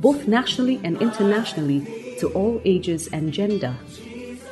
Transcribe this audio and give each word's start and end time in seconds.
both 0.00 0.26
nationally 0.26 0.80
and 0.84 1.00
internationally, 1.00 2.16
to 2.20 2.28
all 2.32 2.60
ages 2.64 3.08
and 3.08 3.32
gender. 3.32 3.76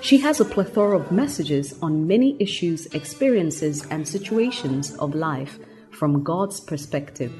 She 0.00 0.18
has 0.18 0.40
a 0.40 0.44
plethora 0.44 0.98
of 0.98 1.12
messages 1.12 1.78
on 1.80 2.08
many 2.08 2.36
issues, 2.40 2.86
experiences, 2.86 3.86
and 3.86 4.06
situations 4.06 4.94
of 4.96 5.14
life 5.14 5.58
from 5.90 6.24
God's 6.24 6.58
perspective. 6.58 7.32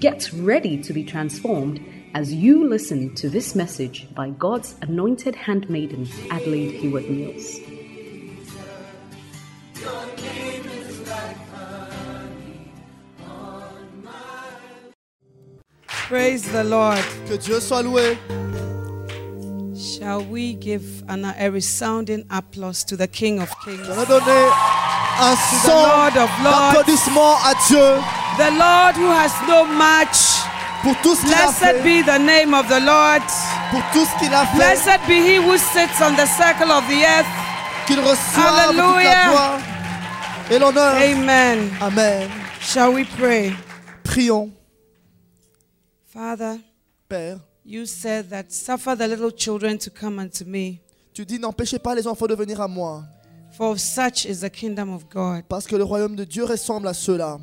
Get 0.00 0.30
ready 0.32 0.82
to 0.82 0.92
be 0.92 1.04
transformed 1.04 1.80
as 2.14 2.34
you 2.34 2.66
listen 2.66 3.14
to 3.14 3.28
this 3.28 3.54
message 3.54 4.12
by 4.14 4.30
God's 4.30 4.74
anointed 4.82 5.36
handmaiden, 5.36 6.08
Adelaide 6.30 6.72
Heward 6.72 7.08
Mills. 7.08 7.60
Praise 16.08 16.42
the 16.52 16.64
Lord. 16.64 16.98
Que 17.28 17.36
Dieu 17.36 17.60
soit 17.60 17.82
loué. 17.82 18.16
Shall 19.76 20.22
we 20.24 20.54
give 20.54 21.02
an, 21.08 21.24
a 21.38 21.50
resounding 21.50 22.24
applause 22.30 22.82
to 22.84 22.96
the 22.96 23.06
King 23.06 23.40
of 23.40 23.50
Kings, 23.64 23.86
On 23.88 23.98
a 23.98 24.06
donné 24.06 24.48
un 25.20 25.34
the 25.34 25.66
son 25.66 25.72
Lord 25.74 26.16
of 26.16 26.30
d'applaudissement 26.42 27.36
à 27.44 27.54
Dieu 27.68 28.02
the 28.38 28.50
Lord 28.58 28.96
who 28.96 29.10
has 29.10 29.32
no 29.46 29.64
match? 29.66 30.40
pour 30.82 30.94
tout 31.02 31.14
ce 31.16 31.26
Blessed 31.26 31.82
be 31.82 32.02
the 32.02 32.18
name 32.18 32.54
of 32.54 32.68
the 32.68 32.80
Lord. 32.80 33.22
Pour 33.70 33.82
tout 33.92 34.04
ce 34.06 34.18
qu'il 34.18 34.32
a 34.32 34.46
fait. 34.46 34.56
Blessed 34.56 35.00
be 35.06 35.20
he 35.20 35.36
who 35.36 35.56
sits 35.58 36.00
on 36.00 36.14
the 36.16 36.26
circle 36.26 36.70
of 36.72 36.84
the 36.88 37.04
earth. 37.04 37.26
Qu'il 37.86 38.00
reçoive 38.00 38.68
toute 38.68 38.76
la 38.76 39.26
gloire 39.28 39.58
et 40.50 40.58
l'honneur. 40.58 40.94
Amen. 40.96 41.70
Amen. 41.80 42.30
Shall 42.60 42.92
we 42.94 43.04
pray? 43.18 43.52
Prions. 44.04 44.50
Father, 46.18 46.58
Père, 47.08 47.38
you 47.64 47.86
said 47.86 48.28
that 48.30 48.46
suffer 48.50 48.96
the 48.96 49.06
little 49.06 49.30
children 49.30 49.78
to 49.78 49.88
come 49.88 50.18
unto 50.18 50.44
me, 50.44 50.80
tu 51.14 51.24
dis 51.24 51.38
n'empêchez 51.38 51.78
pas 51.78 51.94
les 51.94 52.08
enfants 52.08 52.26
de 52.26 52.34
venir 52.34 52.60
à 52.60 52.66
moi, 52.66 53.04
for 53.52 53.70
of 53.70 53.78
such 53.78 54.24
is 54.24 54.40
the 54.40 54.50
kingdom 54.50 54.92
of 54.92 55.08
God. 55.08 55.44
parce 55.48 55.68
que 55.68 55.76
le 55.76 55.84
royaume 55.84 56.16
de 56.16 56.24
Dieu 56.24 56.42
ressemble 56.42 56.88
à 56.88 56.92
ceux-là. 56.92 57.38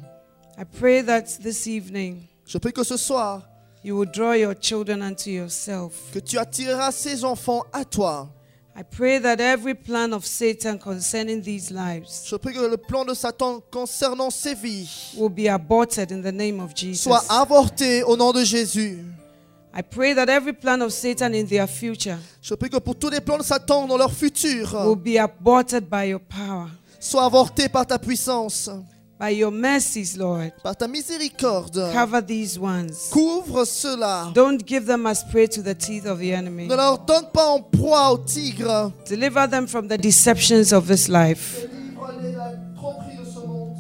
I 0.57 0.65
pray 0.65 1.01
that 1.05 1.21
this 1.41 1.67
evening 1.67 2.23
Je 2.45 2.57
prie 2.57 2.73
que 2.73 2.83
ce 2.83 2.97
soir, 2.97 3.43
you 3.81 3.97
will 3.97 4.11
draw 4.11 4.33
your 4.33 4.53
children 4.59 5.01
unto 5.01 5.29
yourself. 5.29 6.11
que 6.11 6.19
tu 6.19 6.37
attireras 6.37 6.91
ces 6.91 7.23
enfants 7.23 7.63
à 7.71 7.85
toi. 7.85 8.29
I 8.77 8.83
pray 8.83 9.19
that 9.19 9.39
every 9.39 9.73
plan 9.73 10.13
of 10.13 10.25
Satan 10.25 10.77
concerning 10.77 11.41
these 11.41 11.71
lives 11.71 12.25
Je 12.29 12.35
prie 12.35 12.53
que 12.53 12.59
le 12.59 12.75
plan 12.75 13.05
de 13.05 13.13
Satan 13.13 13.61
concernant 13.71 14.29
ces 14.29 14.53
vies 14.53 15.13
will 15.17 15.29
be 15.29 15.47
aborted 15.47 16.11
in 16.11 16.21
the 16.21 16.31
name 16.31 16.59
of 16.59 16.75
Jesus. 16.75 17.03
soit 17.03 17.23
avorté 17.29 18.03
au 18.03 18.17
nom 18.17 18.33
de 18.33 18.43
Jésus. 18.43 18.99
I 19.73 19.81
pray 19.81 20.13
that 20.13 20.27
every 20.27 20.51
plan 20.53 20.81
of 20.81 20.91
Satan 20.91 21.33
in 21.33 21.45
their 21.45 21.67
future 21.67 22.17
Je 22.41 22.53
prie 22.55 22.69
que 22.69 22.77
pour 22.79 22.95
tous 22.95 23.09
les 23.09 23.21
plans 23.21 23.37
de 23.37 23.43
Satan 23.43 23.87
dans 23.87 23.97
leur 23.97 24.11
futur 24.11 24.73
will 24.73 24.95
be 24.97 25.17
aborted 25.17 25.89
by 25.89 26.09
your 26.09 26.19
power, 26.19 26.67
par 27.71 27.85
ta 27.85 27.97
puissance, 27.97 28.69
by 29.17 29.29
your 29.29 29.51
mercies, 29.51 30.17
Lord. 30.17 30.51
par 30.61 30.75
ta 30.75 30.87
miséricorde. 30.87 31.91
Cover 31.93 32.21
these 32.21 32.59
ones. 32.59 33.09
Couvre 33.11 33.65
cela. 33.65 34.31
Don't 34.33 34.65
give 34.65 34.85
them 34.85 35.05
as 35.05 35.23
prey 35.23 35.47
to 35.47 35.61
the 35.61 35.73
teeth 35.73 36.05
of 36.05 36.19
the 36.19 36.33
enemy. 36.33 36.67
Ne 36.67 36.75
leur 36.75 36.97
donne 37.05 37.27
pas 37.33 37.47
en 37.47 37.61
proie 37.61 38.11
au 38.11 38.17
tigre. 38.17 38.91
Deliver 39.07 39.47
them 39.49 39.67
from 39.67 39.87
the 39.87 39.97
deceptions 39.97 40.73
of 40.73 40.87
this 40.87 41.07
life 41.07 41.61
Délivre-les 41.61 42.31
de 42.33 42.37
la 42.37 42.51
tromperie 42.75 43.17
de 43.17 43.25
ce 43.25 43.39
monde 43.39 43.73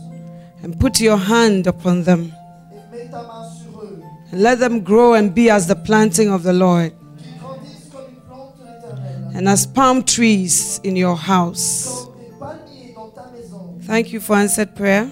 and 0.63 0.79
put 0.79 0.99
your 1.01 1.17
hand 1.17 1.67
upon 1.67 2.03
them. 2.03 2.31
et 2.71 2.95
mets 2.95 3.09
ta 3.11 3.17
main 3.23 3.43
sur 3.61 3.81
eux. 3.83 3.99
And 4.31 4.41
let 4.41 4.57
them 4.59 4.79
grow 4.81 5.13
and 5.15 5.33
be 5.35 5.49
as 5.49 5.67
the 5.67 5.75
planting 5.75 6.29
of 6.31 6.43
the 6.43 6.53
Lord 6.53 6.91
Qu'ils 7.17 7.37
grandissent 7.41 7.89
comme 7.91 8.05
une 8.09 8.21
plante 8.21 8.55
de 8.57 8.63
l'éternel, 8.63 9.37
and 9.37 9.47
as 9.49 9.65
palm 9.67 10.01
trees 10.03 10.79
in 10.85 10.95
your 10.95 11.17
house. 11.17 12.05
comme 12.07 12.15
des 12.23 12.31
palmiers 12.39 12.93
dans 12.95 13.09
ta 13.09 13.29
maison. 13.33 13.75
Thank 13.85 14.13
you 14.13 14.21
for 14.21 14.37
answered 14.37 14.73
prayer. 14.75 15.07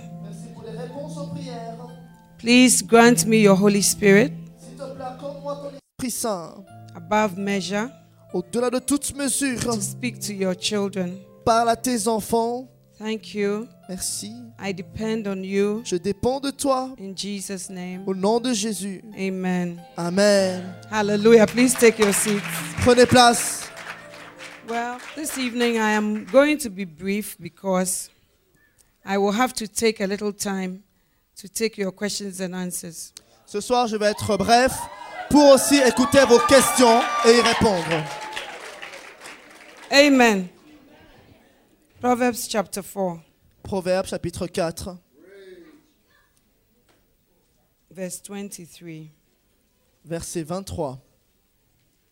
Please 2.44 2.82
grant 2.84 3.26
me 3.26 3.38
your 3.38 3.56
Holy 3.56 3.82
Spirit 3.82 4.34
S'il 4.60 4.76
te 4.78 4.84
plaît, 4.96 5.06
accorde-moi 5.06 5.56
ton 5.56 5.72
Esprit 5.98 6.12
Saint, 6.12 6.66
above 6.94 7.38
measure 7.38 7.88
au-delà 8.34 8.70
de 8.70 8.80
toute 8.80 9.16
mesure. 9.16 9.58
to 9.62 9.80
speak 9.80 10.20
to 10.20 10.34
your 10.34 10.54
children. 10.60 11.16
Parle 11.46 11.70
à 11.70 11.78
tes 11.78 12.06
enfants. 12.06 12.68
Thank 13.00 13.34
you. 13.34 13.66
Merci. 13.88 14.34
I 14.60 14.74
depend 14.74 15.26
on 15.26 15.42
you. 15.42 15.84
Je 15.86 15.96
dépends 15.96 16.42
de 16.42 16.52
toi. 16.52 16.90
In 17.00 17.14
Jesus' 17.16 17.70
name. 17.70 18.04
Au 18.06 18.14
nom 18.14 18.42
de 18.42 18.52
Jésus. 18.52 19.02
Amen. 19.18 19.82
Amen. 19.96 20.64
Hallelujah. 20.92 21.46
Please 21.46 21.74
take 21.74 21.98
your 21.98 22.14
seats. 22.14 22.44
Prenez 22.84 23.06
place. 23.06 23.70
Well, 24.68 24.98
this 25.16 25.38
evening 25.38 25.78
I 25.78 25.94
am 25.94 26.26
going 26.26 26.58
to 26.58 26.70
be 26.70 26.84
brief 26.84 27.38
because 27.40 28.10
I 29.06 29.18
will 29.18 29.32
have 29.34 29.54
to 29.54 29.66
take 29.66 30.02
a 30.02 30.08
little 30.08 30.34
time 30.34 30.84
to 31.36 31.48
take 31.48 31.78
your 31.78 31.92
questions 31.92 32.42
and 32.42 32.54
answers. 32.54 33.14
Ce 33.46 33.60
soir, 33.62 33.88
je 33.88 33.98
vais 33.98 34.12
être 34.12 34.38
bref 34.38 34.74
pour 35.30 35.54
aussi 35.54 35.78
écouter 35.78 36.26
vos 36.26 36.40
questions 36.40 37.02
et 37.26 37.38
y 37.38 37.42
répondre. 37.42 38.04
Amen. 39.92 40.48
Proverbs 42.00 42.48
chapter 42.50 42.82
4, 42.82 43.20
Proverbe 43.64 44.08
chapitre 44.08 44.48
4, 44.48 44.98
verse 47.92 48.22
23. 48.22 49.12
verset 50.04 50.44
23. 50.46 51.00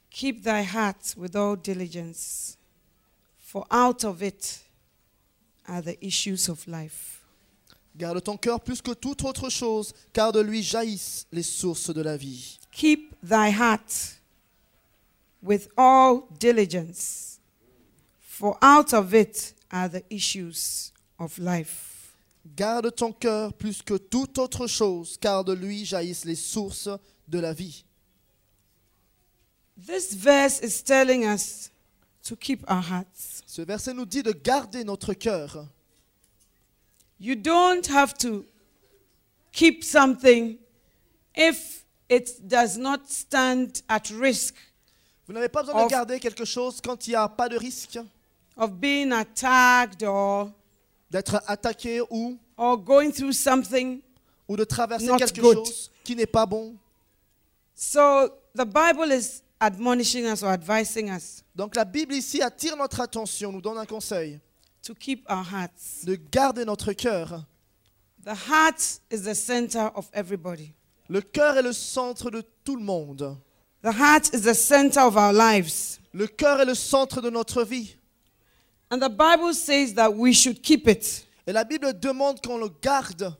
Keep 0.09 0.43
thy 0.43 0.61
heart 0.63 1.13
with 1.17 1.35
all 1.35 1.55
diligence, 1.55 2.57
for 3.37 3.65
out 3.69 4.03
of 4.03 4.21
it 4.21 4.63
are 5.67 5.81
the 5.81 5.97
issues 6.05 6.47
of 6.49 6.67
life. 6.67 7.10
Garde 8.01 8.23
ton 8.23 8.35
cœur 8.35 8.59
plus 8.59 8.81
que 8.81 8.93
toute 8.93 9.23
autre 9.23 9.47
chose, 9.51 9.93
car 10.11 10.31
de 10.31 10.39
lui 10.39 10.63
jaillissent 10.63 11.27
les 11.31 11.43
sources 11.43 11.93
de 11.93 12.01
la 12.01 12.17
vie. 12.17 12.57
Keep 12.71 13.15
thy 13.21 13.51
heart 13.51 14.19
with 15.43 15.69
all 15.77 16.23
diligence, 16.39 17.39
for 18.19 18.57
out 18.63 18.91
of 18.95 19.13
it 19.13 19.53
are 19.69 19.87
the 19.87 20.03
issues 20.09 20.91
of 21.19 21.37
life. 21.37 22.15
Garde 22.55 22.91
ton 22.95 23.13
cœur 23.13 23.53
plus 23.53 23.83
que 23.83 23.97
toute 23.97 24.39
autre 24.39 24.65
chose, 24.65 25.15
car 25.21 25.43
de 25.43 25.53
lui 25.53 25.85
jaillissent 25.85 26.25
les 26.25 26.33
sources 26.33 26.89
de 27.27 27.37
la 27.37 27.53
vie. 27.53 27.85
This 29.85 30.15
verse 30.15 30.59
is 30.63 30.81
telling 30.83 31.23
us 31.23 31.69
to 32.23 32.35
keep 32.35 32.63
our 32.67 32.81
hearts. 32.81 33.43
Ce 33.45 33.61
verset 33.61 33.93
nous 33.93 34.07
dit 34.07 34.23
de 34.23 34.31
garder 34.31 34.83
notre 34.83 35.13
cœur. 35.13 35.67
You 37.23 37.35
don't 37.35 37.85
have 37.87 38.15
to 38.19 38.43
keep 39.51 39.83
something 39.83 40.57
if 41.35 41.85
it 42.09 42.31
does 42.47 42.77
not 42.77 43.01
stand 43.07 43.83
at 43.87 44.09
risk 44.09 44.55
Vous 45.27 45.33
n'avez 45.33 45.47
pas 45.49 45.61
besoin 45.61 45.81
de 45.81 45.85
Of- 45.85 45.91
garder 45.91 46.19
quelque 46.19 46.45
chose 46.45 46.81
quand 46.81 47.05
il 47.07 47.11
n'y 47.11 47.15
a 47.15 47.29
pas 47.29 47.47
de 47.47 47.57
risque 47.57 47.99
of 48.57 48.71
being 48.73 49.11
attacked 49.11 50.01
or, 50.03 50.49
d'être 51.11 51.41
attaqué 51.47 52.01
ou, 52.09 52.37
or 52.57 52.75
going 52.77 53.11
through 53.11 53.33
something. 53.33 54.01
ou 54.47 54.57
de 54.57 54.63
traverser 54.65 55.05
Not 55.05 55.17
quelque 55.19 55.39
good. 55.41 55.57
chose 55.57 55.91
qui 56.03 56.15
n'est 56.15 56.25
pas 56.25 56.47
bon. 56.47 56.75
So 57.75 58.29
the 58.55 58.65
Bible 58.65 59.11
is 59.11 59.41
admonishing 59.59 60.25
us 60.25 60.41
or 60.41 60.49
advising 60.49 61.09
us 61.11 61.43
Donc 61.55 61.75
la 61.75 61.85
Bible 61.85 62.15
ici 62.15 62.41
attire 62.41 62.75
notre 62.75 62.99
attention, 62.99 63.51
nous 63.51 63.61
donne 63.61 63.77
un 63.77 63.85
conseil, 63.85 64.39
to 64.83 64.93
keep 64.95 65.25
our 65.29 65.43
hearts. 65.43 66.03
de 66.05 66.15
garder 66.15 66.65
notre 66.65 66.93
cœur. 66.93 67.45
The 68.23 68.35
heart 68.49 68.99
is 69.09 69.23
the 69.23 69.33
center 69.33 69.91
of 69.95 70.09
everybody. 70.13 70.73
Le 71.09 71.21
cœur 71.21 71.57
est 71.57 71.63
le 71.63 71.73
centre 71.73 72.29
de 72.29 72.43
tout 72.63 72.75
le 72.75 72.83
monde. 72.83 73.37
The 73.83 73.91
heart 73.91 74.33
is 74.33 74.41
the 74.41 74.53
center 74.53 75.01
of 75.01 75.15
our 75.17 75.33
lives. 75.33 75.99
Le 76.13 76.27
cœur 76.27 76.61
est 76.61 76.65
le 76.65 76.75
centre 76.75 77.21
de 77.21 77.29
notre 77.29 77.63
vie. 77.63 77.95
And 78.91 78.99
the 78.99 79.09
Bible 79.09 79.53
says 79.53 79.93
that 79.95 80.11
we 80.13 80.33
should 80.33 80.61
keep 80.61 80.87
it. 80.87 81.25
Et 81.47 81.51
la 81.53 81.63
Bible 81.63 81.97
demande 81.99 82.41
qu'on 82.41 82.57
le 82.57 82.69
garde. 82.81 83.35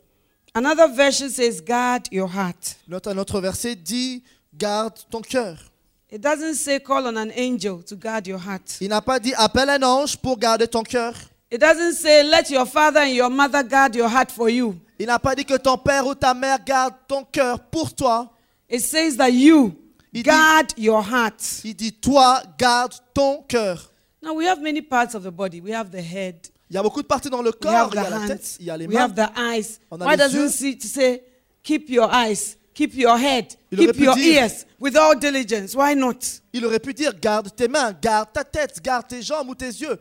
Another 0.53 0.87
version 0.87 1.29
says, 1.29 1.61
guard 1.61 2.07
your 2.11 2.27
heart. 2.27 2.77
Notre, 2.87 3.13
notre 3.13 3.39
verset 3.39 3.75
dit, 3.75 4.23
garde 4.53 4.97
ton 5.09 5.21
cœur. 5.21 5.71
It 6.09 6.21
doesn't 6.21 6.55
say 6.55 6.79
call 6.79 7.07
on 7.07 7.15
an 7.15 7.31
angel 7.37 7.83
to 7.83 7.95
guard 7.95 8.27
your 8.27 8.39
heart. 8.39 8.77
Il 8.81 8.89
n'a 8.89 9.01
pas 9.01 9.19
dit 9.19 9.33
appelle 9.37 9.69
un 9.69 9.81
ange 9.83 10.17
pour 10.17 10.37
garder 10.37 10.67
ton 10.67 10.83
cœur. 10.83 11.13
It 11.51 11.59
doesn't 11.59 11.93
say 11.95 12.23
let 12.23 12.49
your 12.49 12.65
father 12.65 13.01
and 13.01 13.13
your 13.13 13.29
mother 13.29 13.61
guard 13.63 13.93
your 13.95 14.07
heart 14.09 14.31
for 14.31 14.49
you. 14.49 14.75
Il 14.97 15.07
n'a 15.07 15.19
pas 15.19 15.35
dit 15.35 15.43
que 15.43 15.57
ton 15.57 15.77
père 15.77 16.05
ou 16.07 16.15
ta 16.15 16.33
mère 16.33 16.63
garde 16.63 16.93
ton 17.07 17.23
cœur 17.25 17.59
pour 17.59 17.93
toi. 17.93 18.31
It 18.69 18.79
says 18.81 19.17
that 19.17 19.29
you 19.31 19.73
Il 20.13 20.23
dit- 20.23 20.29
guard 20.29 20.67
your 20.77 21.01
heart. 21.03 21.41
Il 21.65 21.75
dit 21.75 21.91
toi 21.91 22.41
garde 22.57 22.93
ton 23.13 23.43
cœur. 23.47 23.91
Now 24.23 24.33
we 24.35 24.47
have 24.47 24.61
many 24.61 24.81
parts 24.81 25.13
of 25.15 25.23
the 25.23 25.31
body. 25.31 25.59
We 25.59 25.73
have 25.73 25.89
the 25.91 25.95
head, 26.01 26.47
Il 26.69 26.75
y 26.75 26.77
a 26.77 26.83
beaucoup 26.83 27.01
de 27.01 27.07
parties 27.07 27.29
dans 27.29 27.41
le 27.41 27.49
we 27.49 27.59
corps. 27.59 27.71
have 27.73 27.89
Il 27.91 27.99
y 27.99 28.03
the 28.03 28.05
a 28.05 28.09
la 28.09 28.15
hands, 28.17 28.27
tête, 28.27 28.57
il 28.59 28.65
y 28.67 28.69
a 28.69 28.77
les 28.77 28.87
we 28.87 28.93
mains. 28.95 29.01
have 29.03 29.13
the 29.15 29.29
eyes. 29.37 29.79
On 29.89 29.99
a 29.99 30.05
Why 30.05 30.11
les 30.11 30.17
doesn't 30.17 30.65
it 30.65 30.83
say- 30.83 31.21
keep 31.63 31.89
your 31.89 32.09
eyes, 32.13 32.55
keep 32.73 32.93
your 32.95 33.17
head, 33.17 33.47
Il 33.71 33.79
keep 33.79 33.99
your 33.99 34.15
dire- 34.15 34.43
ears 34.43 34.65
with 34.79 34.95
all 34.95 35.17
diligence? 35.19 35.75
Why 35.75 35.95
not? 35.95 36.19
Il 36.53 36.63
aurait 36.65 36.79
pu 36.79 36.93
dire 36.93 37.13
garde 37.19 37.53
tes 37.55 37.67
mains, 37.67 37.91
garde 38.01 38.29
ta 38.31 38.45
tête, 38.45 38.79
garde 38.81 39.07
tes 39.07 39.21
jambes 39.21 39.49
ou 39.49 39.55
tes 39.55 39.65
yeux. 39.65 39.99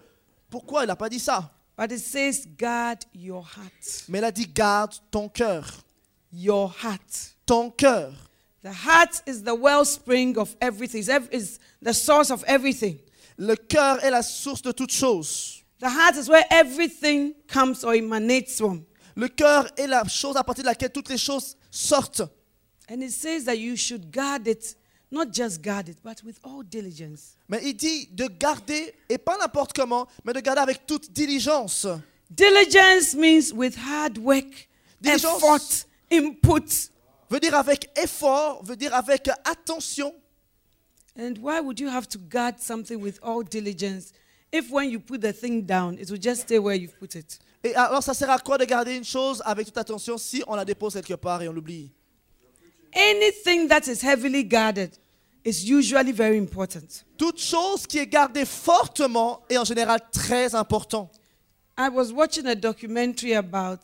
Pourquoi 0.50 0.84
il 0.84 0.88
n'a 0.88 0.96
pas 0.96 1.08
dit 1.08 1.20
ça? 1.20 1.50
But 1.76 1.92
it 1.92 2.00
says 2.00 2.46
guard 2.58 2.98
your 3.14 3.42
heart. 3.42 4.04
Mais 4.08 4.18
il 4.18 4.24
a 4.24 4.32
dit 4.32 4.46
garde 4.46 4.94
ton 5.10 5.28
cœur. 5.28 5.82
Your 6.32 6.74
heart. 6.82 7.36
Ton 7.46 7.70
cœur. 7.70 8.12
The 8.62 8.72
heart 8.86 9.22
is 9.26 9.42
the 9.42 9.54
wellspring 9.54 10.36
of 10.36 10.54
everything. 10.60 11.02
Is 11.32 11.58
the 11.80 11.94
source 11.94 12.30
of 12.30 12.44
everything. 12.46 12.98
Le 13.38 13.56
cœur 13.56 14.04
est 14.04 14.10
la 14.10 14.22
source 14.22 14.60
de 14.60 14.72
toute 14.72 14.92
chose. 14.92 15.62
The 15.78 15.88
heart 15.88 16.16
is 16.16 16.28
where 16.28 16.44
everything 16.50 17.32
comes 17.48 17.82
or 17.84 17.94
emanates 17.94 18.58
from. 18.58 18.84
Le 19.16 19.28
cœur 19.28 19.66
est 19.78 19.86
la 19.86 20.04
chose 20.04 20.36
à 20.36 20.44
partir 20.44 20.64
de 20.64 20.68
laquelle 20.68 20.92
toutes 20.92 21.08
les 21.08 21.16
choses 21.16 21.56
sortent. 21.70 22.22
And 22.90 23.00
it 23.00 23.12
says 23.12 23.44
that 23.44 23.56
you 23.56 23.76
should 23.76 24.10
guard 24.12 24.46
it, 24.46 24.76
not 25.10 25.32
just 25.32 25.60
guard 25.62 25.88
it, 25.88 25.98
but 26.02 26.22
with 26.24 26.38
all 26.44 26.62
diligence. 26.62 27.36
Mais 27.48 27.60
il 27.64 27.74
dit 27.74 28.08
de 28.12 28.26
garder, 28.26 28.94
et 29.08 29.18
pas 29.18 29.36
n'importe 29.38 29.72
comment, 29.72 30.06
mais 30.24 30.32
de 30.32 30.40
garder 30.40 30.60
avec 30.62 30.86
toute 30.86 31.10
diligence. 31.12 31.86
Diligence 32.30 33.14
means 33.14 33.52
with 33.52 33.76
hard 33.76 34.18
work, 34.18 34.68
Diligence. 35.00 35.36
effort, 35.36 35.86
input. 36.12 36.90
Veut 37.28 37.40
dire 37.40 37.54
avec 37.54 37.90
effort, 37.96 38.62
veut 38.64 38.76
dire 38.76 38.94
avec 38.94 39.28
attention. 39.44 40.12
And 41.18 41.34
why 41.42 41.60
would 41.60 41.80
you 41.80 41.88
have 41.88 42.08
to 42.08 42.18
guard 42.18 42.60
something 42.60 43.00
with 43.00 43.18
all 43.22 43.42
diligence? 43.42 44.12
If 44.52 44.70
when 44.70 44.90
you 44.90 45.00
put 45.00 45.20
the 45.20 45.32
thing 45.32 45.62
down, 45.62 45.98
it 45.98 46.10
will 46.10 46.20
just 46.20 46.42
stay 46.42 46.58
where 46.58 46.74
you've 46.76 46.98
put 46.98 47.14
it? 47.14 47.38
Et 47.62 47.74
alors 47.74 48.02
ça 48.02 48.14
sert 48.14 48.30
à 48.30 48.38
quoi 48.38 48.58
de 48.58 48.64
garder 48.64 48.96
une 48.96 49.04
chose 49.04 49.42
avec 49.44 49.66
toute 49.66 49.76
attention 49.78 50.16
si 50.18 50.42
on 50.46 50.56
la 50.56 50.64
dépose 50.64 50.94
quelque 50.94 51.14
part 51.14 51.42
et 51.42 51.48
on 51.48 51.52
l'oublie? 51.52 51.90
Anything 52.94 53.68
that 53.68 53.82
is 53.86 54.02
heavily 54.02 54.42
guarded 54.44 54.90
is 55.44 55.64
usually 55.68 56.12
very 56.12 56.38
important. 56.38 56.86
Toute 57.16 57.38
chose 57.40 57.86
qui 57.86 57.98
est 57.98 58.06
gardée 58.06 58.44
fortement 58.44 59.40
est 59.48 59.58
en 59.58 59.64
général 59.64 60.00
très 60.12 60.54
important. 60.54 61.10
I 61.78 61.88
was 61.88 62.12
watching 62.12 62.46
a 62.46 62.54
documentary 62.54 63.34
about 63.34 63.80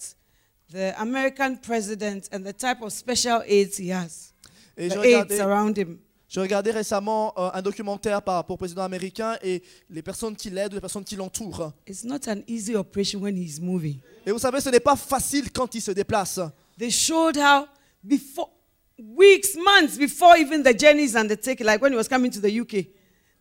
the 0.71 0.93
American 0.99 1.57
president 1.57 2.29
and 2.33 2.41
the 2.45 2.53
type 2.53 2.83
of 2.83 2.93
special 2.93 3.43
aids 3.47 3.79
he 3.79 3.91
has, 3.91 4.33
Et 4.77 4.89
the 4.89 4.95
je 4.95 4.99
aids 4.99 5.15
regardais, 5.17 5.41
around 5.41 5.79
him. 5.79 5.99
je 6.29 6.41
regardais 6.41 6.73
récemment 6.73 7.33
euh, 7.39 7.51
un 7.55 7.63
documentaire 7.63 8.21
par 8.21 8.35
rapport 8.35 8.55
au 8.55 8.59
président 8.59 8.83
américain 8.83 9.39
et 9.43 9.63
les 9.89 10.03
personnes 10.03 10.37
qui 10.37 10.51
l'aident, 10.51 10.75
les 10.75 10.81
personnes 10.81 11.05
qui 11.05 11.17
l'entourent. 11.17 11.73
It's 11.87 12.05
not 12.05 12.29
an 12.29 12.43
easy 12.47 12.75
operation 12.75 13.21
when 13.21 13.37
he's 13.39 13.61
moving. 13.61 13.99
Et 14.27 14.33
vous 14.33 14.39
savez, 14.41 14.61
ce 14.61 14.69
n'est 14.69 14.81
pas 14.81 14.97
facile 14.97 15.51
quand 15.53 15.75
il 15.75 15.81
se 15.81 15.93
déplace. 15.93 16.41
They 16.79 16.91
showed 16.91 17.37
how 17.39 17.67
before 18.03 18.51
weeks, 18.99 19.57
months 19.57 19.99
before 19.99 20.37
even 20.37 20.63
the 20.63 20.75
journey 20.75 21.03
is 21.03 21.17
undertaken, 21.17 21.67
like 21.67 21.81
when 21.81 21.93
he 21.93 21.97
was 21.97 22.09
coming 22.09 22.31
to 22.31 22.41
the 22.41 22.61
UK, 22.61 22.87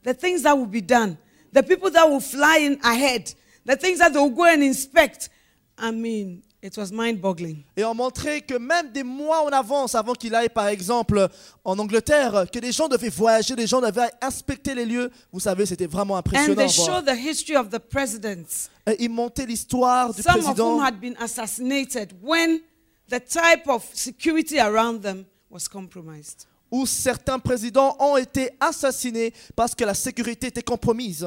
the 0.03 0.13
things 0.13 0.43
that 0.43 0.57
will 0.57 0.65
be 0.65 0.81
done, 0.81 1.17
the 1.51 1.63
people 1.63 1.89
that 1.91 2.07
will 2.09 2.19
fly 2.19 2.57
in 2.57 2.79
ahead, 2.83 3.33
the 3.63 3.75
things 3.75 3.99
that 3.99 4.13
they 4.13 4.19
will 4.19 4.29
go 4.29 4.45
and 4.45 4.63
inspect. 4.63 5.29
I 5.77 5.91
mean, 5.91 6.43
it 6.61 6.77
was 6.77 6.91
mind-boggling. 6.91 7.63
Et 7.77 7.83
on 7.83 7.93
montrait 7.93 8.41
que 8.41 8.57
même 8.57 8.91
des 8.91 9.03
mois 9.03 9.43
en 9.43 9.49
avance, 9.49 9.95
avant 9.95 10.13
qu'il 10.13 10.33
aille 10.35 10.49
par 10.49 10.67
exemple 10.67 11.27
en 11.63 11.77
Angleterre, 11.77 12.45
que 12.51 12.59
des 12.59 12.71
gens 12.71 12.87
devaient 12.87 13.09
voyager, 13.09 13.55
des 13.55 13.67
gens 13.67 13.81
devaient 13.81 14.11
inspecter 14.21 14.73
les 14.73 14.85
lieux. 14.85 15.11
Vous 15.31 15.39
savez, 15.39 15.65
c'était 15.65 15.87
vraiment 15.87 16.17
impressionnant. 16.17 16.53
And 16.53 16.55
they 16.55 16.69
showed 16.69 17.05
the 17.05 17.15
history 17.15 17.55
of 17.55 17.69
the 17.69 17.79
presidents. 17.79 18.69
Et 18.87 19.03
ils 19.03 19.09
montaient 19.09 19.45
l'histoire 19.45 20.13
du 20.13 20.21
Some 20.21 20.45
of 20.45 20.57
whom 20.57 20.81
had 20.81 20.99
been 20.99 21.15
assassinated 21.19 22.13
when 22.21 22.61
the 23.09 23.19
type 23.19 23.67
of 23.67 23.83
security 23.93 24.59
around 24.59 25.01
them 25.01 25.25
was 25.49 25.67
compromised. 25.71 26.45
où 26.71 26.85
certains 26.85 27.39
présidents 27.39 27.95
ont 27.99 28.17
été 28.17 28.49
assassinés 28.59 29.33
parce 29.55 29.75
que 29.75 29.83
la 29.85 29.93
sécurité 29.93 30.47
était 30.47 30.63
compromise. 30.63 31.25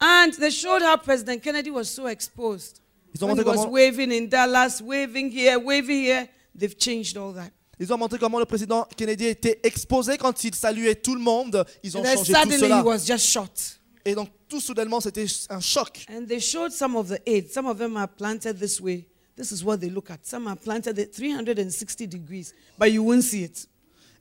And 0.00 0.30
they 0.38 0.50
showed 0.50 0.82
how 0.82 0.96
President 0.96 1.40
Kennedy 1.42 1.70
was 1.70 1.84
so 1.84 2.06
exposed. 2.08 2.80
Ils 3.14 3.22
ont 3.24 3.28
When 3.28 3.36
he 3.36 3.40
montré 3.40 3.50
was 3.50 3.56
comment, 3.64 3.72
waving 3.72 4.12
in 4.12 4.26
Dallas, 4.28 4.80
waving 4.82 5.30
here, 5.30 5.58
waving 5.58 6.04
here, 6.04 6.28
they've 6.54 6.76
changed 6.78 7.16
all 7.16 7.32
that. 7.34 7.50
ils 7.78 7.92
ont 7.92 7.98
montré 7.98 8.18
comment 8.18 8.38
le 8.38 8.44
président 8.44 8.86
Kennedy 8.96 9.26
était 9.26 9.58
exposé 9.62 10.16
quand 10.18 10.44
il 10.44 10.54
saluait 10.54 10.94
tout 10.96 11.14
le 11.14 11.20
monde. 11.20 11.64
Ils 11.82 11.96
ont 11.96 12.00
And 12.00 12.04
changé 12.04 12.32
tout 12.32 12.38
suddenly 12.38 12.56
he 12.56 12.60
cela. 12.60 12.82
was 12.82 12.98
just 13.06 13.26
shot. 13.26 13.78
Et 14.04 14.14
donc 14.14 14.28
tout 14.48 14.60
soudainement, 14.60 15.00
c'était 15.00 15.26
un 15.50 15.60
choc. 15.60 16.06
And 16.08 16.26
they 16.26 16.40
showed 16.40 16.72
some 16.72 16.96
of 16.96 17.08
the 17.08 17.18
aids. 17.26 17.52
Some 17.52 17.66
of 17.66 17.78
them 17.78 17.96
are 17.96 18.08
planted 18.08 18.58
this 18.58 18.80
way. 18.80 19.06
This 19.40 19.52
is 19.52 19.64
what 19.64 19.80
they 19.80 19.88
look 19.88 20.10
at. 20.10 20.26
Some 20.26 20.48
are 20.48 20.54
planted 20.54 20.98
at 20.98 21.14
360 21.14 22.06
degrees, 22.06 22.52
but 22.76 22.92
you 22.92 23.02
won't 23.02 23.24
see 23.24 23.44
it. 23.44 23.66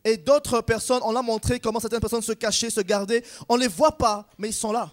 Et 0.05 0.15
d'autres 0.15 0.61
personnes, 0.61 1.01
on 1.03 1.11
l'a 1.11 1.21
montré 1.21 1.59
comment 1.59 1.81
certaines 1.81 1.99
personnes 1.99 2.21
se 2.21 2.31
cachaient, 2.31 2.69
se 2.69 2.79
gardaient. 2.79 3.21
On 3.49 3.57
ne 3.57 3.63
les 3.63 3.67
voit 3.67 3.97
pas, 3.97 4.29
mais 4.37 4.47
ils 4.47 4.53
sont 4.53 4.71
là. 4.71 4.89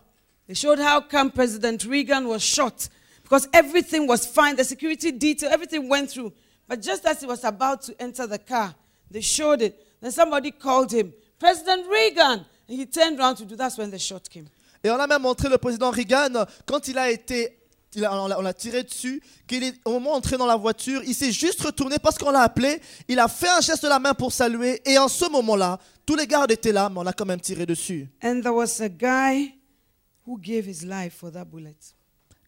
They 0.48 0.56
showed 0.56 0.80
how 0.80 1.00
come 1.00 1.30
President 1.30 1.84
Reagan 1.84 2.26
was 2.26 2.40
shot 2.40 2.88
because 3.22 3.48
everything 3.52 4.08
was 4.08 4.26
fine. 4.26 4.56
The 4.56 4.64
security 4.64 5.12
detail, 5.12 5.48
everything 5.52 5.88
went 5.88 6.10
through. 6.10 6.32
But 6.66 6.82
just 6.82 7.06
as 7.06 7.20
he 7.20 7.26
was 7.26 7.44
about 7.44 7.82
to 7.82 7.94
enter 8.00 8.26
the 8.26 8.40
car, 8.40 8.74
they 9.08 9.20
showed 9.20 9.62
it. 9.62 9.80
Then 10.00 10.10
somebody 10.10 10.50
called 10.50 10.90
him, 10.92 11.12
President 11.38 11.86
Reagan. 11.88 12.44
And 12.68 12.76
he 12.76 12.84
turned 12.86 13.20
around 13.20 13.36
to 13.36 13.44
do 13.44 13.54
that's 13.54 13.78
when 13.78 13.92
the 13.92 13.98
shot 14.00 14.28
came. 14.28 14.48
Et 14.82 14.90
on 14.90 14.98
a 14.98 15.06
même 15.06 15.22
montré 15.22 15.48
le 15.48 15.58
président 15.58 15.92
Reagan 15.92 16.46
quand 16.66 16.88
il 16.88 16.98
a 16.98 17.12
été, 17.12 17.56
on 17.96 18.42
l'a- 18.42 18.52
tiré 18.54 18.82
dessus, 18.82 19.22
qu'il 19.46 19.62
est 19.64 19.74
au 19.84 19.92
moment 19.92 20.14
d'entrer 20.14 20.36
dans 20.36 20.46
la 20.46 20.56
voiture, 20.56 21.02
il 21.04 21.14
s'est 21.14 21.32
juste 21.32 21.60
retourné 21.62 21.96
parce 21.98 22.18
qu'on 22.18 22.30
l'a 22.30 22.40
appelé, 22.42 22.80
il 23.08 23.18
a 23.18 23.28
fait 23.28 23.48
un 23.48 23.60
geste 23.60 23.82
de 23.82 23.88
la 23.88 23.98
main 23.98 24.14
pour 24.14 24.32
saluer, 24.32 24.80
et 24.84 24.98
en 24.98 25.08
ce 25.08 25.28
moment-là, 25.30 25.78
tous 26.04 26.14
les 26.16 26.26
gardes 26.26 26.50
étaient 26.52 26.72
là, 26.72 26.88
mais 26.90 26.98
on 27.00 27.06
a 27.06 27.12
quand 27.12 27.24
même 27.26 27.40
tiré 27.40 27.64
dessus. 27.66 28.08
And 28.22 28.40
there 28.42 28.52
was 28.54 28.80
a 28.80 28.88
guy 28.88 29.54
who 30.26 30.38
gave 30.40 30.66
his 30.68 30.84
life 30.84 31.14
for 31.16 31.30
that 31.32 31.44
bullet. 31.46 31.76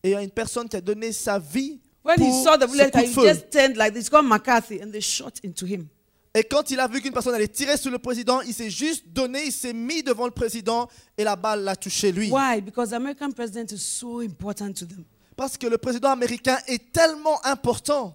Et 0.03 0.11
il 0.11 0.13
y 0.13 0.15
a 0.15 0.23
une 0.23 0.31
personne 0.31 0.69
qui 0.69 0.77
a 0.77 0.81
donné 0.81 1.13
sa 1.13 1.39
vie 1.39 1.81
When 2.05 2.21
he 2.21 2.25
pour 2.25 2.45
saw 2.45 2.57
the 2.57 2.63
ce 2.63 2.67
bullet, 2.71 2.91
coup 2.91 2.99
de 3.01 3.05
he 3.05 3.13
feu. 3.13 3.27
just 3.29 3.51
turned 3.51 3.77
like 3.77 3.93
this. 3.95 4.09
Called 4.09 4.27
McCarthy, 4.27 4.81
and 4.83 4.91
they 4.93 5.01
shot 5.01 5.33
into 5.45 5.67
him. 5.67 5.89
Et 6.35 6.45
quand 6.45 6.71
il 6.71 6.79
a 6.79 6.87
vu 6.87 7.01
qu'une 7.01 7.13
personne 7.13 7.35
allait 7.35 7.49
tirer 7.49 7.77
sur 7.77 7.91
le 7.91 7.99
président, 7.99 8.41
il 8.43 8.55
s'est 8.55 8.71
juste 8.71 9.05
donné, 9.09 9.47
il 9.47 9.53
s'est 9.53 9.73
mis 9.73 10.03
devant 10.03 10.27
le 10.27 10.31
président 10.31 10.89
et 11.17 11.25
la 11.25 11.35
balle 11.37 11.65
l'a 11.65 11.75
touché 11.75 12.13
lui. 12.13 12.31
Why? 12.31 12.61
Because 12.61 12.91
the 12.91 12.95
American 12.95 13.33
president 13.33 13.73
is 13.73 13.79
so 13.79 14.21
important 14.21 14.73
to 14.75 14.87
them. 14.87 15.05
Parce 15.39 15.57
que 15.57 15.69
le 15.69 15.79
président 15.79 16.11
américain 16.11 16.59
est 16.67 16.91
tellement 16.93 17.39
important. 17.45 18.13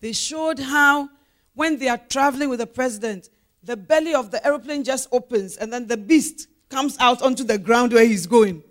They 0.00 0.14
showed 0.14 0.58
how, 0.58 1.08
when 1.54 1.76
they 1.78 1.88
are 1.90 2.00
traveling 2.08 2.48
with 2.48 2.58
the 2.58 2.66
president, 2.66 3.28
the 3.62 3.76
belly 3.76 4.14
of 4.14 4.30
the 4.30 4.42
aeroplane 4.42 4.82
just 4.82 5.08
opens 5.12 5.58
and 5.58 5.68
then 5.70 5.86
the 5.86 5.98
beast 5.98 6.48
comes 6.70 6.96
out 6.98 7.20
onto 7.20 7.44
the 7.44 7.58
ground 7.58 7.92
where 7.92 8.06
he's 8.06 8.26
going. 8.26 8.62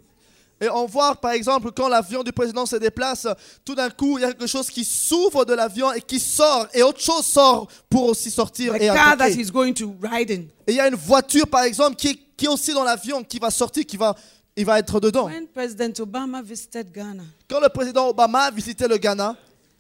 Et 0.60 0.70
on 0.70 0.88
voit 0.88 1.14
par 1.22 1.34
exemple 1.34 1.72
quand 1.72 1.88
l'avion 1.88 2.24
du 2.24 2.32
président 2.32 2.66
se 2.66 2.78
déplace, 2.78 3.28
tout 3.64 3.76
d'un 3.76 3.92
coup 3.92 4.18
il 4.18 4.22
y 4.22 4.26
a 4.26 4.30
quelque 4.30 4.48
chose 4.48 4.72
qui 4.72 4.84
s'ouvre 4.86 5.46
de 5.46 5.54
l'avion 5.54 5.92
et 5.94 6.02
qui 6.02 6.20
sort, 6.20 6.66
et 6.74 6.82
autre 6.82 7.00
chose 7.00 7.24
sort 7.24 7.68
pour 7.92 8.06
aussi 8.06 8.32
sortir 8.32 8.74
The 8.74 8.82
et 8.82 8.88
car 8.88 8.96
that 8.96 9.26
attaquer. 9.26 9.40
he's 9.40 9.52
going 9.52 9.74
to 9.74 9.94
ride 10.02 10.32
in. 10.32 10.46
Et 10.66 10.72
il 10.72 10.76
y 10.76 10.80
a 10.80 10.88
une 10.88 10.96
voiture 10.96 11.46
par 11.48 11.62
exemple 11.64 11.96
qui 11.96 12.08
est, 12.08 12.20
qui 12.36 12.46
est 12.46 12.50
aussi 12.50 12.74
dans 12.74 12.84
l'avion, 12.84 13.24
qui 13.24 13.38
va 13.38 13.52
sortir, 13.52 13.86
qui 13.86 13.98
va, 13.98 14.16
il 14.56 14.66
va 14.66 14.80
être 14.80 15.00
dedans. 15.00 15.26
When 15.26 15.48
President 15.48 16.00
Obama 16.00 16.42
visited 16.44 16.92
Ghana, 16.94 17.24
Quand 17.50 17.60
le 17.60 17.70
président 17.70 18.10
Obama 18.10 18.52
visitait 18.52 18.88
le 18.88 18.98
Ghana, 18.98 19.36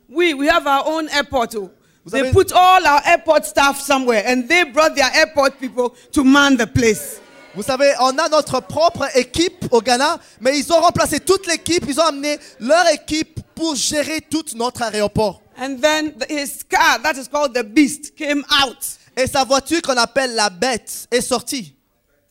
we, 0.10 0.34
we 0.34 0.48
have 0.50 0.66
our 0.68 0.88
own 0.88 1.08
airport. 1.10 1.56
oh. 1.56 1.70
Vous 2.06 2.12
They 2.12 2.20
avez- 2.22 2.32
put 2.34 2.52
all 2.52 2.86
our 2.86 3.02
airport 3.06 3.46
staff 3.46 3.80
somewhere 3.80 4.24
and 4.28 4.48
they 4.48 4.66
brought 4.66 4.94
their 4.96 5.10
airport 5.16 5.58
people 5.60 5.94
to 6.12 6.24
man 6.24 6.58
the 6.58 6.66
place. 6.68 7.20
Vous 7.56 7.64
savez, 7.64 7.94
on 8.02 8.18
a 8.18 8.28
notre 8.30 8.60
propre 8.62 9.06
équipe 9.16 9.68
au 9.72 9.80
Ghana, 9.80 10.20
mais 10.42 10.58
ils 10.60 10.74
ont 10.74 10.82
remplacé 10.82 11.20
toute 11.20 11.46
l'équipe, 11.48 11.86
ils 11.88 12.00
ont 12.00 12.06
amené 12.08 12.38
leur 12.60 12.88
équipe 12.90 13.40
pour 13.56 13.76
gérer 13.76 14.20
tout 14.22 14.44
notre 14.56 14.82
aéroport. 14.82 15.42
And 15.58 15.78
then 15.80 16.14
the- 16.18 16.26
his 16.32 16.64
car, 16.68 17.00
that 17.04 17.14
is 17.14 17.28
called 17.32 17.54
the 17.54 17.64
beast, 17.64 18.16
came 18.16 18.44
out. 18.64 18.78
Et 19.16 19.28
sa 19.28 19.44
voiture 19.46 19.82
qu'on 19.84 19.96
appelle 19.98 20.34
la 20.34 20.50
bête 20.50 21.08
est 21.12 21.22
sortie. 21.22 21.76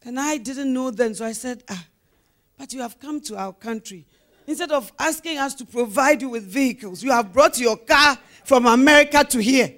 And 0.04 0.16
I 0.18 0.38
didn't 0.38 0.72
know 0.72 0.90
then, 0.90 1.14
so 1.14 1.24
I 1.24 1.32
said, 1.32 1.62
Ah, 1.70 1.74
but 2.62 2.72
you 2.72 2.80
have 2.80 2.96
come 3.00 3.20
to 3.20 3.36
our 3.36 3.52
country. 3.52 4.04
Instead 4.46 4.70
of 4.70 4.92
asking 4.96 5.36
us 5.36 5.52
to 5.52 5.64
provide 5.64 6.22
you 6.22 6.28
with 6.28 6.44
vehicles, 6.44 7.02
you 7.02 7.10
have 7.10 7.32
brought 7.32 7.58
your 7.58 7.76
car 7.76 8.16
from 8.44 8.66
America 8.66 9.24
to 9.24 9.40
here. 9.40 9.68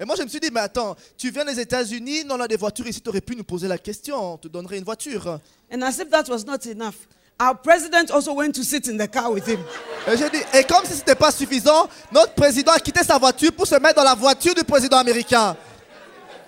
Et 0.00 0.04
moi, 0.04 0.16
je 0.16 0.24
me 0.24 0.28
suis 0.28 0.40
dit, 0.40 0.50
mais 0.52 0.62
attends, 0.62 0.96
tu 1.16 1.30
viens 1.30 1.44
des 1.44 1.60
États-Unis, 1.60 2.24
nous 2.24 2.34
on 2.34 2.40
a 2.40 2.48
des 2.48 2.56
voitures 2.56 2.88
ici, 2.88 3.00
tu 3.00 3.08
aurais 3.08 3.20
pu 3.20 3.36
nous 3.36 3.44
poser 3.44 3.68
la 3.68 3.78
question, 3.78 4.34
on 4.34 4.36
te 4.36 4.48
donnerait 4.48 4.78
une 4.78 4.84
voiture. 4.84 5.38
And 5.72 5.82
as 5.82 6.00
if 6.00 6.10
that 6.10 6.24
was 6.28 6.44
not 6.44 6.66
enough, 6.66 7.06
our 7.38 7.54
president 7.54 8.10
also 8.10 8.34
went 8.34 8.52
to 8.56 8.64
sit 8.64 8.88
in 8.88 8.96
the 8.96 9.06
car 9.06 9.30
with 9.30 9.46
him. 9.46 9.60
Et 10.08 10.16
j'ai 10.16 10.28
dit, 10.30 10.42
et 10.54 10.64
comme 10.64 10.84
si 10.84 10.94
ce 10.94 10.98
n'était 10.98 11.14
pas 11.14 11.30
suffisant, 11.30 11.88
notre 12.10 12.34
président 12.34 12.72
a 12.72 12.80
quitté 12.80 13.04
sa 13.04 13.16
voiture 13.16 13.52
pour 13.52 13.68
se 13.68 13.76
mettre 13.76 13.94
dans 13.94 14.04
la 14.04 14.16
voiture 14.16 14.56
du 14.56 14.64
président 14.64 14.98
américain. 14.98 15.56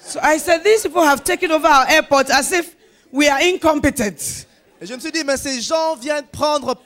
So 0.01 0.19
I 0.21 0.39
said, 0.39 0.65
These 0.65 0.83
people 0.83 1.05
have 1.05 1.23
taken 1.23 1.53
over 1.53 1.69
our 1.69 1.87
airport 1.89 2.29
as 2.31 2.51
if 2.51 2.75
we 3.13 3.29
are 3.29 3.41
incompetent. 3.41 4.47
Et 4.81 4.87
je 4.87 4.95
me 4.95 5.01
suis 5.01 5.11
dit, 5.13 5.25
mais 5.25 5.37
ces 5.37 5.61
gens 5.61 5.97
viennent 5.97 6.27
prendre 6.31 6.77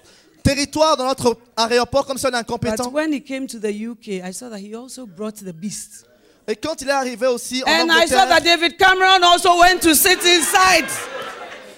territoire 0.43 0.97
dans 0.97 1.07
notre 1.07 1.37
aéroport 1.57 2.07
comme 2.07 2.19
si 2.19 2.27
on 2.27 2.29
est 2.29 2.33
But 2.33 2.39
incompétent. 2.41 2.91
when 2.93 3.13
he 3.13 3.21
came 3.23 3.47
to 3.47 3.59
the 3.59 3.73
UK, 3.73 4.23
I 4.25 4.33
saw 4.33 4.49
that 4.49 4.59
he 4.59 4.75
also 4.75 5.07
brought 5.07 5.37
the 5.37 5.53
beast. 5.53 6.07
Et 6.49 6.57
quand 6.57 6.81
il 6.81 6.89
est 6.89 6.93
arrivé 6.93 7.27
aussi 7.27 7.63
en 7.65 7.69
And 7.71 7.89
I 7.91 8.07
saw 8.09 8.17
Angleterre, 8.17 8.29
that 8.29 8.41
David 8.41 8.77
Cameron 8.79 9.23
also 9.23 9.59
went 9.61 9.81
to 9.83 9.95
sit 9.95 10.19
inside. 10.25 10.87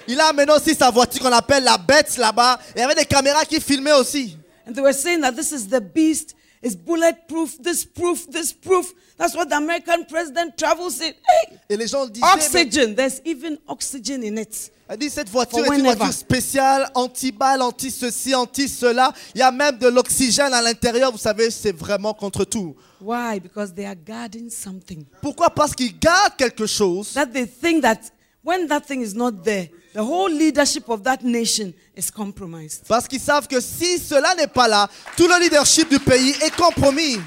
il 0.07 0.19
a 0.21 0.29
amené 0.29 0.53
aussi 0.53 0.75
sa 0.75 0.91
voiture 0.91 1.23
qu'on 1.23 1.33
appelle 1.33 1.65
la 1.65 1.79
bête 1.79 2.17
là-bas. 2.17 2.59
Il 2.77 2.81
y 2.81 2.83
avait 2.83 2.95
des 2.95 3.05
caméras 3.05 3.45
qui 3.45 3.61
filmaient 3.61 3.93
aussi. 3.93 4.37
And 4.67 4.73
they 4.75 4.83
were 4.83 4.95
saying 4.95 5.21
that 5.23 5.33
this 5.33 5.51
is 5.53 5.67
the 5.69 5.81
beast, 5.81 6.35
it's 6.63 6.77
bulletproof, 6.77 7.61
this 7.63 7.85
proof, 7.85 8.29
this 8.31 8.53
proof. 8.53 8.93
That's 9.23 9.37
what 9.37 9.49
the 9.49 9.57
American 9.57 10.05
president 10.07 10.57
travels 10.59 11.01
in. 11.01 11.13
Hey, 11.13 11.57
Et 11.69 11.77
les 11.77 11.87
gens 11.87 12.07
disaient, 12.07 12.27
mais- 12.27 12.43
oxygen, 12.45 12.93
there's 12.97 13.21
even 13.25 13.57
oxygen 13.69 14.21
in 14.25 14.37
it. 14.37 14.73
elle 14.89 14.97
dit 14.99 15.11
cette 15.11 15.29
voiture 15.29 15.65
est 15.65 15.79
une 15.79 15.85
voiture 15.85 16.13
spéciale, 16.13 16.91
anti-balle, 16.97 17.63
anti-ceci, 17.63 18.35
anti-cela. 18.35 19.13
Il 19.37 19.39
y 19.39 19.43
a 19.43 19.53
même 19.53 19.79
de 19.79 19.87
l'oxygène 19.87 20.53
à 20.53 20.61
l'intérieur. 20.61 21.13
Vous 21.13 21.19
savez, 21.19 21.53
c'est 21.53 21.71
vraiment 21.71 22.13
contre 22.15 22.45
tout. 22.45 22.75
Why? 23.01 23.39
Because 23.39 23.73
they 23.73 23.87
are 23.87 23.95
guarding 23.95 24.51
something. 24.51 25.05
Pourquoi? 25.21 25.51
Parce 25.51 25.73
qu'ils 25.73 25.97
gardent 25.97 26.37
quelque 26.37 26.67
chose. 26.67 27.13
That 27.13 27.27
they 27.27 27.47
think 27.47 27.83
that 27.83 28.01
when 28.45 28.67
that 28.67 28.81
thing 28.81 29.03
is 29.03 29.15
not 29.15 29.45
there, 29.45 29.69
the 29.95 30.01
whole 30.03 30.33
leadership 30.33 30.89
of 30.89 31.05
that 31.05 31.19
nation 31.23 31.73
is 31.97 32.11
compromised. 32.11 32.89
Parce 32.89 33.07
qu'ils 33.07 33.21
savent 33.21 33.47
que 33.47 33.61
si 33.61 34.01
cela 34.01 34.35
n'est 34.35 34.49
pas 34.49 34.67
là, 34.67 34.91
tout 35.17 35.29
le 35.29 35.41
leadership 35.41 35.89
du 35.89 36.01
pays 36.01 36.35
est 36.45 36.57
compromis. 36.57 37.19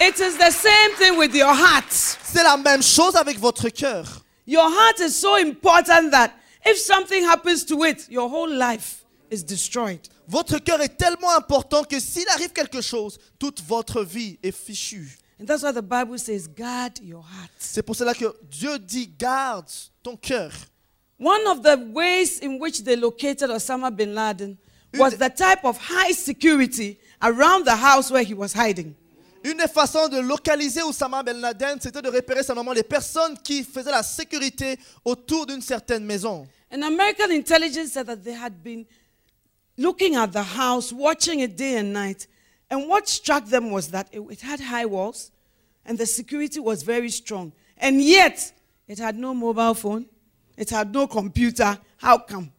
It 0.00 0.18
is 0.18 0.36
the 0.36 0.50
same 0.50 0.96
thing 0.98 1.18
with 1.18 1.34
your 1.34 1.54
heart. 1.54 1.90
C'est 1.90 2.42
la 2.42 2.56
même 2.56 2.82
chose 2.82 3.14
avec 3.16 3.38
votre 3.38 3.68
cœur. 3.68 4.04
Your 4.46 4.68
heart 4.68 4.98
is 5.00 5.10
so 5.10 5.36
important 5.36 6.10
that 6.10 6.32
if 6.66 6.76
something 6.78 7.24
happens 7.24 7.64
to 7.66 7.84
it, 7.84 8.08
your 8.10 8.28
whole 8.28 8.50
life 8.50 9.04
is 9.30 9.44
destroyed. 9.44 10.00
Votre 10.26 10.58
cœur 10.58 10.80
est 10.80 10.96
tellement 10.96 11.34
important 11.36 11.84
que 11.84 12.00
s'il 12.00 12.28
arrive 12.30 12.52
quelque 12.52 12.80
chose, 12.80 13.18
toute 13.38 13.62
votre 13.62 14.02
vie 14.02 14.38
est 14.42 14.52
fichue. 14.52 15.16
And 15.40 15.46
that's 15.46 15.62
why 15.62 15.72
the 15.72 15.82
Bible 15.82 16.18
says, 16.18 16.48
guard 16.48 16.98
your 17.02 17.22
heart. 17.22 17.50
C'est 17.58 17.82
pour 17.82 17.94
cela 17.94 18.14
que 18.14 18.34
Dieu 18.50 18.78
dit 18.78 19.08
garde 19.18 19.70
ton 20.02 20.16
cœur. 20.16 20.50
One 21.18 21.46
of 21.46 21.62
the 21.62 21.78
ways 21.92 22.40
in 22.42 22.58
which 22.58 22.82
they 22.82 22.96
located 22.96 23.48
Osama 23.50 23.94
bin 23.94 24.14
Laden 24.14 24.58
was 24.94 25.16
the 25.16 25.30
type 25.30 25.64
of 25.64 25.78
high 25.78 26.12
security 26.12 26.98
around 27.22 27.64
the 27.64 27.76
house 27.76 28.10
where 28.10 28.24
he 28.24 28.34
was 28.34 28.52
hiding. 28.52 28.94
Une 29.44 29.58
des 29.58 29.68
façons 29.68 30.08
de 30.08 30.18
localiser 30.20 30.82
Oussama 30.82 31.22
Ben 31.22 31.38
Laden, 31.38 31.78
c'était 31.78 32.00
de 32.00 32.08
repérer 32.08 32.42
simplement 32.42 32.72
les 32.72 32.82
personnes 32.82 33.36
qui 33.44 33.62
faisaient 33.62 33.90
la 33.90 34.02
sécurité 34.02 34.78
autour 35.04 35.44
d'une 35.44 35.60
certaine 35.60 36.04
maison. 36.04 36.46
And 36.72 36.82
American 36.82 37.30
intelligence 37.30 37.92
said 37.92 38.06
that 38.06 38.16
they 38.24 38.34
had 38.34 38.62
been 38.62 38.86
looking 39.76 40.16
at 40.16 40.28
the 40.28 40.42
house, 40.42 40.92
watching 40.92 41.40
it 41.40 41.56
day 41.56 41.78
and 41.78 41.92
night. 41.92 42.26
And 42.70 42.88
what 42.88 43.06
struck 43.06 43.44
them 43.46 43.70
was 43.70 43.88
that 43.90 44.08
it, 44.12 44.20
it 44.30 44.40
had 44.40 44.60
high 44.60 44.86
walls 44.86 45.30
and 45.84 45.98
the 45.98 46.06
security 46.06 46.58
was 46.58 46.82
very 46.82 47.10
strong. 47.10 47.52
And 47.76 48.00
yet, 48.00 48.52
it 48.88 48.98
had 48.98 49.16
no 49.16 49.34
mobile 49.34 49.74
phone, 49.74 50.06
it 50.56 50.70
had 50.70 50.90
no 50.92 51.06
computer. 51.06 51.78
How 51.98 52.18
come? 52.18 52.50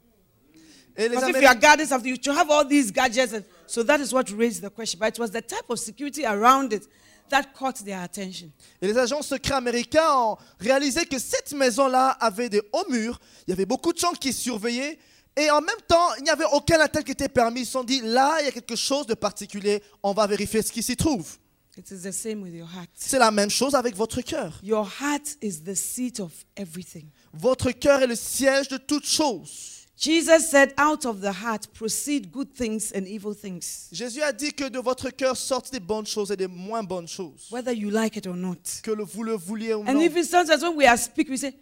Et 0.96 1.10
les 1.10 1.16
Because 1.16 1.30
if 1.30 1.42
you 1.42 1.48
are 1.48 1.56
guarding 1.56 1.88
something, 1.88 2.10
you 2.10 2.18
should 2.22 2.36
have 2.36 2.50
all 2.50 2.64
these 2.64 2.92
gadgets. 2.92 3.34
And 3.34 3.44
so 3.68 3.84
that 3.84 4.00
is 4.00 4.14
what 4.14 4.26
raised 4.30 4.62
the 4.62 4.70
question. 4.70 5.00
But 5.00 5.16
it 5.16 5.20
was 5.20 5.32
the 5.32 5.42
type 5.42 5.70
of 5.70 5.80
security 5.80 6.26
around 6.26 6.74
it 6.74 6.88
that 7.30 7.54
caught 7.54 7.84
their 7.84 8.02
attention. 8.04 8.52
et 8.82 8.88
les 8.88 8.98
agents 8.98 9.24
secrets 9.24 9.56
américains 9.56 10.12
ont 10.14 10.38
réalisé 10.60 11.06
que 11.06 11.18
cette 11.18 11.54
maison-là 11.54 12.10
avait 12.20 12.50
des 12.50 12.62
hauts 12.72 12.86
murs, 12.90 13.20
il 13.48 13.52
y 13.52 13.54
avait 13.54 13.66
beaucoup 13.66 13.94
de 13.94 13.98
gens 13.98 14.14
qui 14.14 14.32
surveillaient, 14.32 15.00
et 15.38 15.50
en 15.50 15.60
même 15.60 15.82
temps, 15.88 16.16
il 16.18 16.24
n'y 16.24 16.30
avait 16.30 16.46
aucun 16.54 16.80
attaque 16.80 17.06
qui 17.06 17.12
était 17.12 17.28
permis. 17.28 17.62
Ils 17.62 17.66
se 17.66 17.74
sont 17.74 17.84
dit, 17.84 18.00
là, 18.02 18.38
il 18.40 18.46
y 18.46 18.48
a 18.48 18.52
quelque 18.52 18.76
chose 18.76 19.06
de 19.06 19.16
particulier, 19.16 19.84
on 20.02 20.14
va 20.14 20.28
vérifier 20.28 20.62
ce 20.62 20.72
qui 20.72 20.82
s'y 20.82 20.96
trouve. 20.96 21.38
It 21.78 21.92
is 21.92 22.04
the 22.04 22.12
same 22.14 22.42
with 22.42 22.54
your 22.54 22.70
heart. 22.74 22.90
C'est 22.94 23.20
la 23.20 23.32
même 23.32 23.50
chose 23.50 23.76
avec 23.76 23.98
votre 23.98 24.22
cœur. 24.22 24.58
Your 24.64 24.90
heart 25.02 25.38
is 25.42 25.62
the 25.62 25.76
seat 25.76 26.22
of 26.22 26.32
everything. 26.56 27.10
Votre 27.34 27.72
cœur 27.72 28.02
est 28.02 28.08
le 28.08 28.16
siège 28.16 28.70
de 28.70 28.78
toutes 28.78 29.06
choses. 29.06 29.75
Jesus 29.98 30.50
said, 30.50 30.74
Out 30.78 31.06
of 31.06 31.22
the 31.22 31.32
heart 31.32 31.68
proceed 31.74 32.30
good 32.32 32.54
things 32.54 32.92
and 32.94 33.08
evil 33.08 33.34
things, 33.34 33.88
Jésus 33.94 34.22
a 34.22 34.34
dit 34.34 34.52
que 34.52 34.68
de 34.70 34.80
votre 34.80 35.10
cœur 35.10 35.38
sortent 35.38 35.72
des 35.72 35.80
bonnes 35.80 36.06
choses 36.06 36.32
et 36.32 36.36
des 36.36 36.48
moins 36.48 36.84
bonnes 36.84 37.08
choses. 37.08 37.48
whether 37.50 37.72
you 37.72 37.90
like 37.90 38.18
it 38.18 38.28
or 38.28 38.36
not. 38.36 38.58
Que 38.84 38.92
le- 38.92 39.06
vous 39.06 39.24
le 39.24 39.36
vouliez 39.38 39.74
ou 39.74 39.82
And 39.88 39.94
non. 39.94 40.02
even 40.02 40.24
sometimes 40.26 40.62
when 40.62 40.76
we 40.76 40.86
are 40.86 40.98
speaking, 40.98 41.32
we 41.32 41.38
say, 41.40 41.54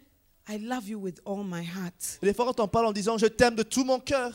I 0.48 0.56
love 0.58 0.88
you 0.88 0.98
with 0.98 1.20
all 1.24 1.44
my 1.44 1.62
heart. 1.62 2.18
Et 2.22 2.26
des 2.26 2.34
fois, 2.34 2.44
quand 2.46 2.58
on 2.60 2.68
parle 2.68 2.86
en 2.86 2.92
disant 2.92 3.16
je 3.18 3.26
t'aime 3.26 3.54
de 3.54 3.62
tout 3.62 3.84
mon 3.84 4.00
cœur, 4.00 4.32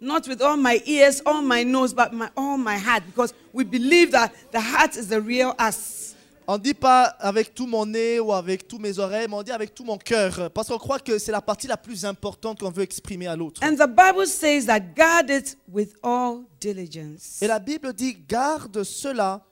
Not 0.00 0.26
with 0.28 0.42
all 0.42 0.56
my 0.56 0.82
ears, 0.84 1.22
all 1.24 1.40
my 1.40 1.64
nose, 1.64 1.94
but 1.94 2.12
my, 2.12 2.28
all 2.36 2.58
my 2.58 2.76
heart, 2.76 3.04
because 3.06 3.32
we 3.54 3.64
believe 3.64 4.10
that 4.10 4.32
the 4.50 4.60
heart 4.60 4.96
is 4.96 5.06
the 5.08 5.20
real 5.20 5.54
us. 5.58 6.13
On 6.46 6.54
ne 6.54 6.62
dit 6.62 6.74
pas 6.74 7.04
avec 7.04 7.54
tout 7.54 7.66
mon 7.66 7.86
nez 7.86 8.20
ou 8.20 8.32
avec 8.32 8.68
tous 8.68 8.78
mes 8.78 8.98
oreilles, 8.98 9.26
mais 9.28 9.36
on 9.36 9.42
dit 9.42 9.52
avec 9.52 9.74
tout 9.74 9.84
mon 9.84 9.98
cœur. 9.98 10.50
Parce 10.50 10.68
qu'on 10.68 10.78
croit 10.78 10.98
que 10.98 11.18
c'est 11.18 11.32
la 11.32 11.40
partie 11.40 11.66
la 11.66 11.76
plus 11.76 12.04
importante 12.04 12.60
qu'on 12.60 12.70
veut 12.70 12.82
exprimer 12.82 13.26
à 13.26 13.36
l'autre. 13.36 13.62
And 13.64 13.76
the 13.76 13.88
Bible 13.88 14.26
says 14.26 14.66
that 14.66 14.80
guard 14.80 15.30
it 15.30 15.56
with 15.68 15.94
all 16.02 16.42
diligence. 16.60 17.40
Et 17.42 17.46
la 17.46 17.58
Bible 17.58 17.92
dit 17.92 18.16
garde 18.28 18.82
cela 18.84 19.44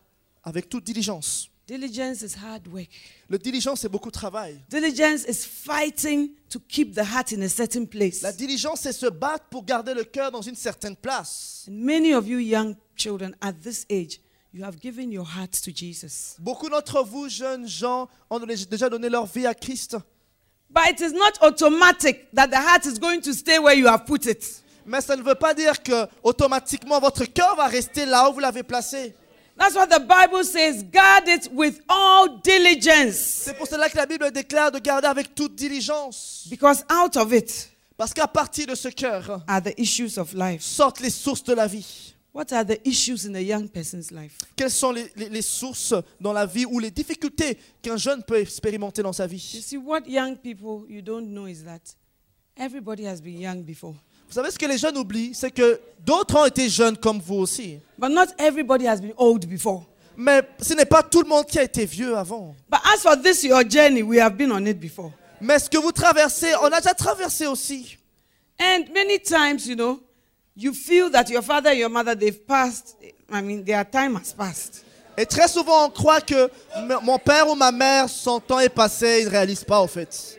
avec 0.44 0.68
toute 0.68 0.84
diligence. 0.84 1.48
Diligence 1.66 2.22
is 2.22 2.34
hard 2.36 2.66
work. 2.68 2.88
Le 3.28 3.38
diligence, 3.38 3.80
c'est 3.80 3.88
beaucoup 3.88 4.10
de 4.10 4.18
travail. 4.18 4.60
Diligence 4.68 5.24
is 5.28 5.46
fighting 5.46 6.32
to 6.50 6.58
keep 6.58 6.92
the 6.92 7.04
heart 7.04 7.32
in 7.32 7.40
a 7.42 7.48
certain 7.48 7.86
place. 7.86 8.20
La 8.20 8.32
diligence, 8.32 8.80
c'est 8.80 8.92
se 8.92 9.06
battre 9.06 9.44
pour 9.48 9.64
garder 9.64 9.94
le 9.94 10.04
cœur 10.04 10.32
dans 10.32 10.42
une 10.42 10.56
certaine 10.56 10.96
place. 10.96 11.64
And 11.68 11.72
many 11.72 12.12
of 12.12 12.26
you 12.26 12.38
young 12.40 12.74
children 12.96 13.34
at 13.40 13.52
this 13.62 13.86
age, 13.88 14.20
you 14.52 14.64
have 14.64 14.78
given 14.80 15.10
your 15.10 15.24
heart 15.24 15.52
to 15.62 15.70
Jesus. 15.74 16.36
Beaucoup 16.38 16.68
d'entre 16.68 17.02
vous, 17.02 17.28
jeunes 17.28 17.66
gens, 17.66 18.08
ont 18.30 18.38
déjà 18.38 18.90
donné 18.90 19.08
leur 19.08 19.26
vie 19.26 19.46
à 19.46 19.54
Christ. 19.54 19.96
But 20.68 20.90
it 20.90 21.00
is 21.00 21.12
not 21.12 21.38
automatic 21.42 22.30
that 22.34 22.48
the 22.48 22.56
heart 22.56 22.86
is 22.86 22.98
going 22.98 23.20
to 23.22 23.32
stay 23.32 23.58
where 23.58 23.74
you 23.74 23.86
have 23.86 24.04
put 24.06 24.26
it. 24.26 24.62
Mais 24.86 25.00
ça 25.00 25.16
ne 25.16 25.22
veut 25.22 25.34
pas 25.34 25.54
dire 25.54 25.82
que 25.82 26.06
automatiquement 26.22 26.98
votre 26.98 27.24
cœur 27.24 27.56
va 27.56 27.66
rester 27.66 28.04
là 28.06 28.28
où 28.28 28.34
vous 28.34 28.40
l'avez 28.40 28.62
placé. 28.62 29.14
That's 29.58 29.74
what 29.74 29.88
the 29.88 30.00
Bible 30.00 30.44
says 30.44 30.82
guard 30.82 31.28
it 31.28 31.48
with 31.52 31.80
all 31.88 32.40
diligence. 32.42 33.16
C'est 33.44 33.56
pour 33.56 33.66
cela 33.66 33.88
que 33.90 33.96
la 33.96 34.06
Bible 34.06 34.30
déclare 34.32 34.72
de 34.72 34.78
garder 34.78 35.08
avec 35.08 35.34
toute 35.34 35.54
diligence. 35.54 36.46
Because 36.50 36.84
out 36.90 37.16
of 37.16 37.32
it 37.32 37.70
Parce 37.96 38.14
qu'à 38.14 38.26
partir 38.26 38.66
de 38.66 38.74
ce 38.74 38.88
cœur 38.88 39.42
are 39.46 39.62
the 39.62 39.74
issues 39.78 40.18
of 40.18 40.32
life. 40.32 40.62
sortent 40.62 41.00
les 41.00 41.10
sources 41.10 41.44
de 41.44 41.52
la 41.52 41.66
vie. 41.66 42.14
What 42.34 42.50
are 42.52 42.64
the 42.64 42.80
issues 42.88 43.26
in 43.26 43.34
a 43.36 43.40
young 43.40 43.68
person's 43.68 44.10
life? 44.10 44.38
Quelles 44.56 44.70
sont 44.72 44.92
les, 44.92 45.06
les- 45.16 45.28
les 45.28 45.42
sources 45.42 45.92
dans 46.18 46.32
la 46.32 46.46
vie 46.46 46.64
ou 46.64 46.78
les 46.78 46.90
difficultés 46.90 47.58
qu'un 47.82 47.98
jeune 47.98 48.22
peut 48.22 48.38
expérimenter 48.40 49.02
dans 49.02 49.12
sa 49.12 49.24
You 49.24 49.30
vie 49.32 49.62
see, 49.62 49.76
what 49.76 50.02
young 50.06 50.36
people 50.36 50.86
you 50.88 51.02
don't 51.02 51.26
know 51.26 51.46
is 51.46 51.62
that 51.64 51.80
everybody 52.56 53.04
has 53.06 53.20
been 53.20 53.38
young 53.38 53.62
before. 53.62 53.94
Vous 54.28 54.34
savez 54.34 54.50
ce 54.50 54.58
que 54.58 54.64
les 54.66 54.78
jeunes 54.78 54.96
oublient? 54.96 55.34
C'est 55.34 55.50
que 55.50 55.78
d'autres 56.06 56.34
ont 56.36 56.46
été 56.46 56.70
jeunes 56.70 56.96
comme 56.96 57.20
vous 57.20 57.34
aussi. 57.36 57.78
But 57.98 58.08
not 58.10 58.28
everybody 58.38 58.86
has 58.86 58.98
been 58.98 59.12
old 59.18 59.46
before. 59.46 59.84
Mais 60.16 60.40
ce 60.58 60.72
n'est 60.72 60.86
pas 60.86 61.02
tout 61.02 61.20
le 61.22 61.28
monde 61.28 61.44
qui 61.44 61.58
a 61.58 61.64
été 61.64 61.84
vieux 61.84 62.16
avant. 62.16 62.54
But 62.70 62.80
as 62.94 62.98
for 63.02 63.14
this, 63.20 63.42
your 63.44 63.62
journey, 63.68 64.02
we 64.02 64.18
have 64.18 64.36
been 64.38 64.50
on 64.52 64.64
it 64.64 64.80
before. 64.80 65.12
Mais 65.38 65.58
ce 65.58 65.68
que 65.68 65.76
vous 65.76 65.92
traversez, 65.92 66.54
on 66.62 66.66
a 66.72 66.80
déjà 66.80 66.94
traversé 66.94 67.46
aussi. 67.46 67.98
And 68.58 68.84
many 68.94 69.18
times, 69.18 69.66
you 69.66 69.74
know, 69.74 70.00
you 70.56 70.72
feel 70.72 71.10
that 71.10 71.28
your 71.30 71.42
father 71.42 71.70
and 71.70 71.78
your 71.78 71.88
mother, 71.90 72.14
they've 72.14 72.46
passed. 72.46 72.96
I 73.30 73.40
mean, 73.42 73.64
their 73.64 73.84
time 73.84 74.16
has 74.16 74.32
passed. 74.32 74.84
Et 75.16 75.26
très 75.26 75.46
souvent, 75.48 75.86
on 75.86 75.90
croit 75.90 76.20
que 76.22 76.50
mon 77.02 77.18
père 77.18 77.48
ou 77.50 77.54
ma 77.54 77.70
mère, 77.70 78.08
son 78.08 78.40
temps 78.40 78.60
est 78.60 78.70
passé, 78.70 79.18
ils 79.20 79.26
ne 79.26 79.30
réalisent 79.30 79.64
pas, 79.64 79.80
au 79.82 79.86
fait. 79.86 80.38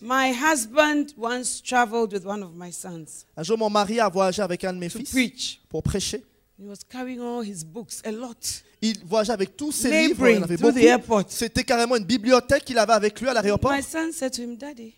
My 0.00 0.32
husband 0.32 1.14
once 1.16 1.62
traveled 1.62 2.12
with 2.12 2.24
one 2.26 2.42
of 2.42 2.50
my 2.54 2.72
sons 2.72 3.24
Un 3.36 3.42
jour, 3.44 3.56
mon 3.56 3.70
mari 3.70 4.00
a 4.00 4.08
voyagé 4.08 4.42
avec 4.42 4.64
un 4.64 4.72
de 4.72 4.78
mes 4.78 4.88
to 4.88 4.98
fils 4.98 5.10
preach. 5.10 5.60
pour 5.68 5.82
prêcher. 5.82 6.24
He 6.58 6.66
was 6.66 6.78
carrying 6.88 7.20
all 7.20 7.42
his 7.44 7.64
books, 7.64 8.00
a 8.04 8.10
lot. 8.10 8.62
Il 8.80 8.98
voyageait 9.04 9.32
avec 9.32 9.56
tous 9.56 9.72
ses 9.72 9.90
livres, 10.08 10.28
il 10.28 10.38
en 10.38 10.42
avait 10.42 10.56
beaucoup. 10.56 11.22
C'était 11.28 11.62
carrément 11.62 11.94
une 11.96 12.04
bibliothèque 12.04 12.64
qu'il 12.64 12.78
avait 12.78 12.94
avec 12.94 13.20
lui 13.20 13.28
à 13.28 13.34
l'aéroport. 13.34 13.70
My 13.72 13.82
son 13.82 14.10
said 14.12 14.32
to 14.32 14.42
him, 14.42 14.56
Daddy, 14.56 14.94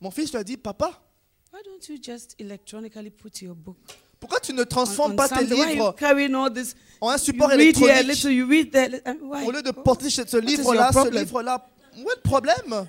Mon 0.00 0.10
fils 0.10 0.30
lui 0.30 0.38
a 0.38 0.44
dit, 0.44 0.56
papa, 0.56 0.92
why 1.54 1.60
don't 1.64 1.88
you 1.88 1.96
just 2.02 2.34
electronically 2.40 3.10
put 3.10 3.40
your 3.40 3.54
book 3.54 3.76
pourquoi 4.18 4.40
tu 4.40 4.52
ne 4.52 4.64
transformes 4.64 5.14
pas 5.14 5.28
tes 5.28 5.44
livres 5.44 5.94
ont 7.00 7.08
un 7.10 7.16
You 7.16 7.18
support 7.18 7.52
électronique? 7.52 8.06
little, 8.06 8.32
you 8.32 8.46
read 8.46 8.72
there. 8.72 8.88
li- 8.88 9.00
and 9.04 9.18
Why? 9.22 9.46
Au 9.46 9.50
lieu 9.52 9.62
de 9.62 9.70
porter 9.70 10.08
ce 10.08 10.38
livre-là, 10.38 10.90
ce 10.92 11.10
livre-là, 11.10 11.66
où 11.98 12.10
est 12.10 12.16
le 12.16 12.20
problème? 12.22 12.86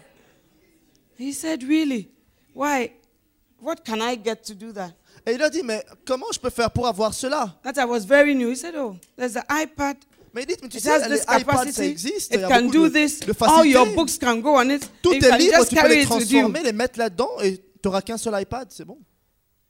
He 1.19 1.34
said, 1.34 1.62
Really? 1.63 2.10
Why? 2.55 2.93
What 3.62 3.84
can 3.86 4.00
I 4.01 4.17
get 4.17 4.38
to 4.48 4.53
do 4.53 4.72
that? 4.72 4.91
Et 5.27 5.34
il 5.34 5.41
a 5.43 5.50
dit, 5.50 5.62
mais 5.62 5.84
comment 6.05 6.27
je 6.34 6.39
peux 6.39 6.50
faire 6.50 6.72
pour 6.72 6.88
avoir 6.88 7.13
cela? 7.13 7.53
That 7.63 7.74
I 7.77 7.86
was 7.86 8.05
very 8.05 8.34
new. 8.34 8.51
He 8.51 8.55
said, 8.55 8.75
Oh, 8.77 8.95
there's 9.17 9.36
an 9.36 9.43
iPad. 9.50 9.98
Mais 10.34 10.43
il 10.43 10.48
dit, 10.48 10.55
mais 10.62 10.69
tu 10.69 10.77
It 10.77 10.84
sais, 10.84 11.10
les 11.10 11.22
iPads, 11.22 11.72
ça 11.72 11.86
existe. 11.86 12.34
Il 12.34 12.36
It 12.36 12.41
y 12.41 12.43
a 12.45 12.48
can 12.48 12.67
do 12.67 12.88
de, 12.88 12.93
this. 12.93 13.19
de 13.19 13.34
All 13.41 13.65
your 13.65 13.88
books 13.93 14.17
can 14.17 14.38
go 14.38 14.57
on 14.57 14.69
it. 14.69 14.89
Tous 15.01 15.12
tes 15.12 15.38
livres, 15.38 15.65
tu 15.65 15.75
peux 15.75 15.88
les 15.88 16.03
transformer, 16.05 16.63
les 16.63 16.74
mettre 16.74 16.98
là-dedans 16.98 17.31
et 17.43 17.62
tu 17.86 17.89
n'auras 17.89 18.01
qu'un 18.01 18.18
seul 18.18 18.42
iPad, 18.42 18.68
c'est 18.72 18.84
bon. 18.84 18.98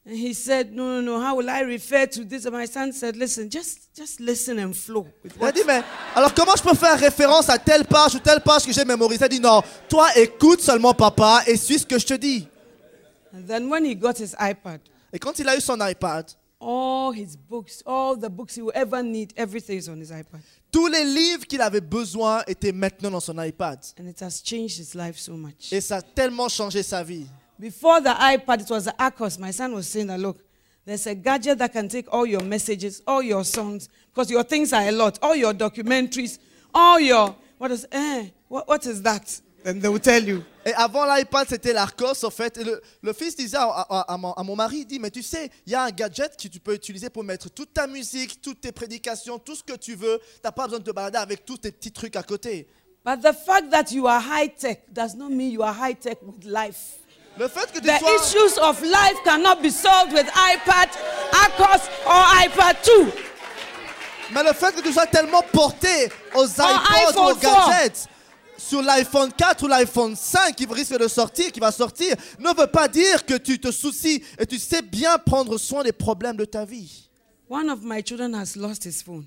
And 0.07 0.13
he 0.13 0.33
said, 0.33 0.71
No, 0.71 1.01
no, 1.01 1.01
no. 1.01 1.19
How 1.19 1.35
will 1.35 1.49
I 1.49 1.63
refer 1.63 2.05
to 2.07 2.23
this? 2.23 2.45
And 2.45 2.53
my 2.53 2.65
son 2.65 2.93
said, 2.93 3.17
Listen, 3.17 3.49
just, 3.49 3.93
just 3.93 4.21
listen 4.21 4.57
and 4.57 4.73
flow. 4.73 5.05
Il 5.25 5.43
a 5.43 5.51
dit, 5.51 5.63
mais 5.67 5.81
alors 6.15 6.33
comment 6.33 6.55
je 6.55 6.63
peux 6.63 6.75
faire 6.75 6.97
référence 6.97 7.49
à 7.49 7.57
telle 7.57 7.83
page 7.83 8.15
ou 8.15 8.19
telle 8.19 8.39
page 8.39 8.65
que 8.65 8.71
j'ai 8.71 8.85
mémorisée? 8.85 9.19
Il 9.19 9.25
a 9.25 9.27
dit, 9.27 9.39
non, 9.41 9.61
toi 9.89 10.07
écoute 10.15 10.61
seulement 10.61 10.93
papa 10.93 11.43
et 11.45 11.57
suis 11.57 11.79
ce 11.79 11.85
que 11.85 11.99
je 11.99 12.05
te 12.05 12.13
dis. 12.13 12.47
And 13.33 13.41
then 13.45 13.67
when 13.67 13.83
he 13.83 13.95
got 13.97 14.13
his 14.17 14.33
iPad, 14.39 14.79
Et 15.11 15.19
quand 15.19 15.37
il 15.37 15.49
a 15.49 15.57
eu 15.57 15.59
son 15.59 15.77
iPad, 15.81 16.31
all 16.61 17.11
his 17.13 17.35
books, 17.35 17.83
all 17.85 18.15
the 18.15 18.29
books 18.29 18.55
he 18.55 18.61
will 18.61 18.71
ever 18.75 19.03
need, 19.03 19.33
everything 19.35 19.77
is 19.77 19.89
on 19.89 19.99
his 19.99 20.11
iPad. 20.11 20.39
tous 20.71 20.87
les 20.87 21.03
livres 21.03 21.45
qu'il 21.45 21.61
avait 21.61 21.81
besoin 21.81 22.43
étaient 22.47 22.71
maintenant 22.71 23.11
dans 23.11 23.19
son 23.19 23.37
iPad. 23.41 23.79
And 23.99 24.07
it 24.07 24.21
has 24.21 24.41
changed 24.41 24.77
his 24.77 24.95
life 24.95 25.17
so 25.17 25.33
much. 25.33 25.73
Et 25.73 25.81
ça 25.81 25.97
a 25.97 26.01
tellement 26.01 26.47
changé 26.47 26.81
sa 26.83 27.03
vie. 27.03 27.25
Before 27.59 28.01
the 28.01 28.09
iPad, 28.09 28.61
it 28.61 28.69
was 28.69 28.85
the 28.85 28.91
Acos. 28.99 29.39
My 29.39 29.51
son 29.51 29.73
was 29.73 29.87
saying 29.87 30.07
that, 30.07 30.19
look, 30.19 30.39
there's 30.85 31.07
a 31.07 31.15
gadget 31.15 31.57
that 31.59 31.71
can 31.71 31.87
take 31.87 32.11
all 32.13 32.25
your 32.25 32.43
messages, 32.43 33.01
all 33.07 33.21
your 33.23 33.43
songs, 33.43 33.89
because 34.13 34.29
your 34.29 34.43
things 34.43 34.73
are 34.73 34.83
a 34.87 34.91
lot, 34.91 35.17
all 35.21 35.35
your 35.35 35.53
documentaries, 35.53 36.37
all 36.73 36.99
your, 36.99 37.35
what 37.57 37.71
is, 37.71 37.87
eh, 37.91 38.27
what, 38.49 38.67
what 38.67 38.85
is 38.85 39.01
that? 39.01 39.41
Then 39.63 39.79
they 39.79 39.87
will 39.89 39.99
tell 39.99 40.21
you. 40.23 40.43
Et 40.63 40.73
avant 40.75 41.05
l'iPad, 41.05 41.47
c'était 41.47 41.73
l'Arcos, 41.73 42.23
en 42.23 42.29
fait. 42.29 42.57
Et 42.57 42.63
le, 42.63 42.81
le 43.01 43.13
fils 43.13 43.35
disait 43.35 43.57
à, 43.57 43.63
à- 43.67 44.13
à 44.13 44.17
mon, 44.17 44.31
à 44.33 44.43
mon 44.43 44.55
mari, 44.55 44.79
il 44.79 44.85
dit, 44.85 44.99
mais 44.99 45.09
tu 45.09 45.23
sais, 45.23 45.49
il 45.65 45.71
y 45.71 45.75
a 45.75 45.83
un 45.83 45.89
gadget 45.91 46.37
que 46.37 46.47
tu 46.47 46.59
peux 46.59 46.73
utiliser 46.75 47.09
pour 47.09 47.23
mettre 47.23 47.49
toute 47.49 47.73
ta 47.73 47.87
musique, 47.87 48.41
toutes 48.41 48.61
tes 48.61 48.71
prédications, 48.71 49.39
tout 49.39 49.55
ce 49.55 49.63
que 49.63 49.73
tu 49.77 49.95
veux. 49.95 50.19
Tu 50.19 50.39
n'as 50.43 50.51
pas 50.51 50.65
besoin 50.65 50.79
de 50.79 50.83
te 50.83 50.91
balader 50.91 51.17
avec 51.17 51.45
tous 51.45 51.57
tes 51.57 51.71
petits 51.71 51.91
trucs 51.91 52.15
à 52.15 52.21
côté. 52.23 52.67
But 53.03 53.21
the 53.21 53.33
fact 53.33 53.69
that 53.71 53.91
you 53.91 54.07
are 54.07 54.19
high 54.21 54.49
tech 54.55 54.79
does 54.91 55.15
not 55.15 55.29
mean 55.29 55.51
you 55.51 55.61
are 55.63 55.73
high 55.73 55.95
tech 55.95 56.17
with 56.23 56.43
life. 56.43 56.99
Le 57.37 57.47
fait 57.49 57.71
que 57.71 57.79
tu 57.79 57.85
The 57.87 57.99
sois... 57.99 58.15
issues 58.15 58.57
of 58.59 58.81
life 58.81 59.17
cannot 59.23 59.61
be 59.61 59.69
solved 59.69 60.13
with 60.13 60.25
iPad, 60.27 60.89
Acos, 61.31 61.89
or 62.05 62.23
iPad 62.45 62.77
2. 62.83 63.11
Mais 64.33 64.43
le 64.43 64.53
fait 64.53 64.73
que 64.75 64.81
tu 64.81 64.91
sois 64.93 65.05
tellement 65.07 65.43
porté 65.51 66.09
aux 66.33 66.45
iPods 66.47 67.17
ou 67.17 67.21
aux 67.21 67.29
iPhone 67.31 67.39
4. 67.39 67.69
gadgets 67.69 68.07
sur 68.57 68.81
l'iPhone 68.81 69.31
4 69.33 69.63
ou 69.63 69.67
l'iPhone 69.67 70.15
5 70.15 70.55
qui 70.55 70.65
risque 70.65 70.97
de 70.97 71.07
sortir, 71.07 71.51
qui 71.51 71.59
va 71.59 71.71
sortir, 71.71 72.15
ne 72.39 72.49
veut 72.57 72.67
pas 72.67 72.87
dire 72.87 73.25
que 73.25 73.35
tu 73.35 73.59
te 73.59 73.69
soucies 73.71 74.23
et 74.39 74.45
tu 74.45 74.57
sais 74.57 74.81
bien 74.81 75.17
prendre 75.17 75.57
soin 75.57 75.83
des 75.83 75.91
problèmes 75.91 76.37
de 76.37 76.45
ta 76.45 76.65
vie. 76.65 77.09
One 77.49 77.69
of 77.69 77.79
my 77.83 78.01
children 78.01 78.33
has 78.33 78.55
lost 78.55 78.85
his 78.85 79.03
phone. 79.03 79.25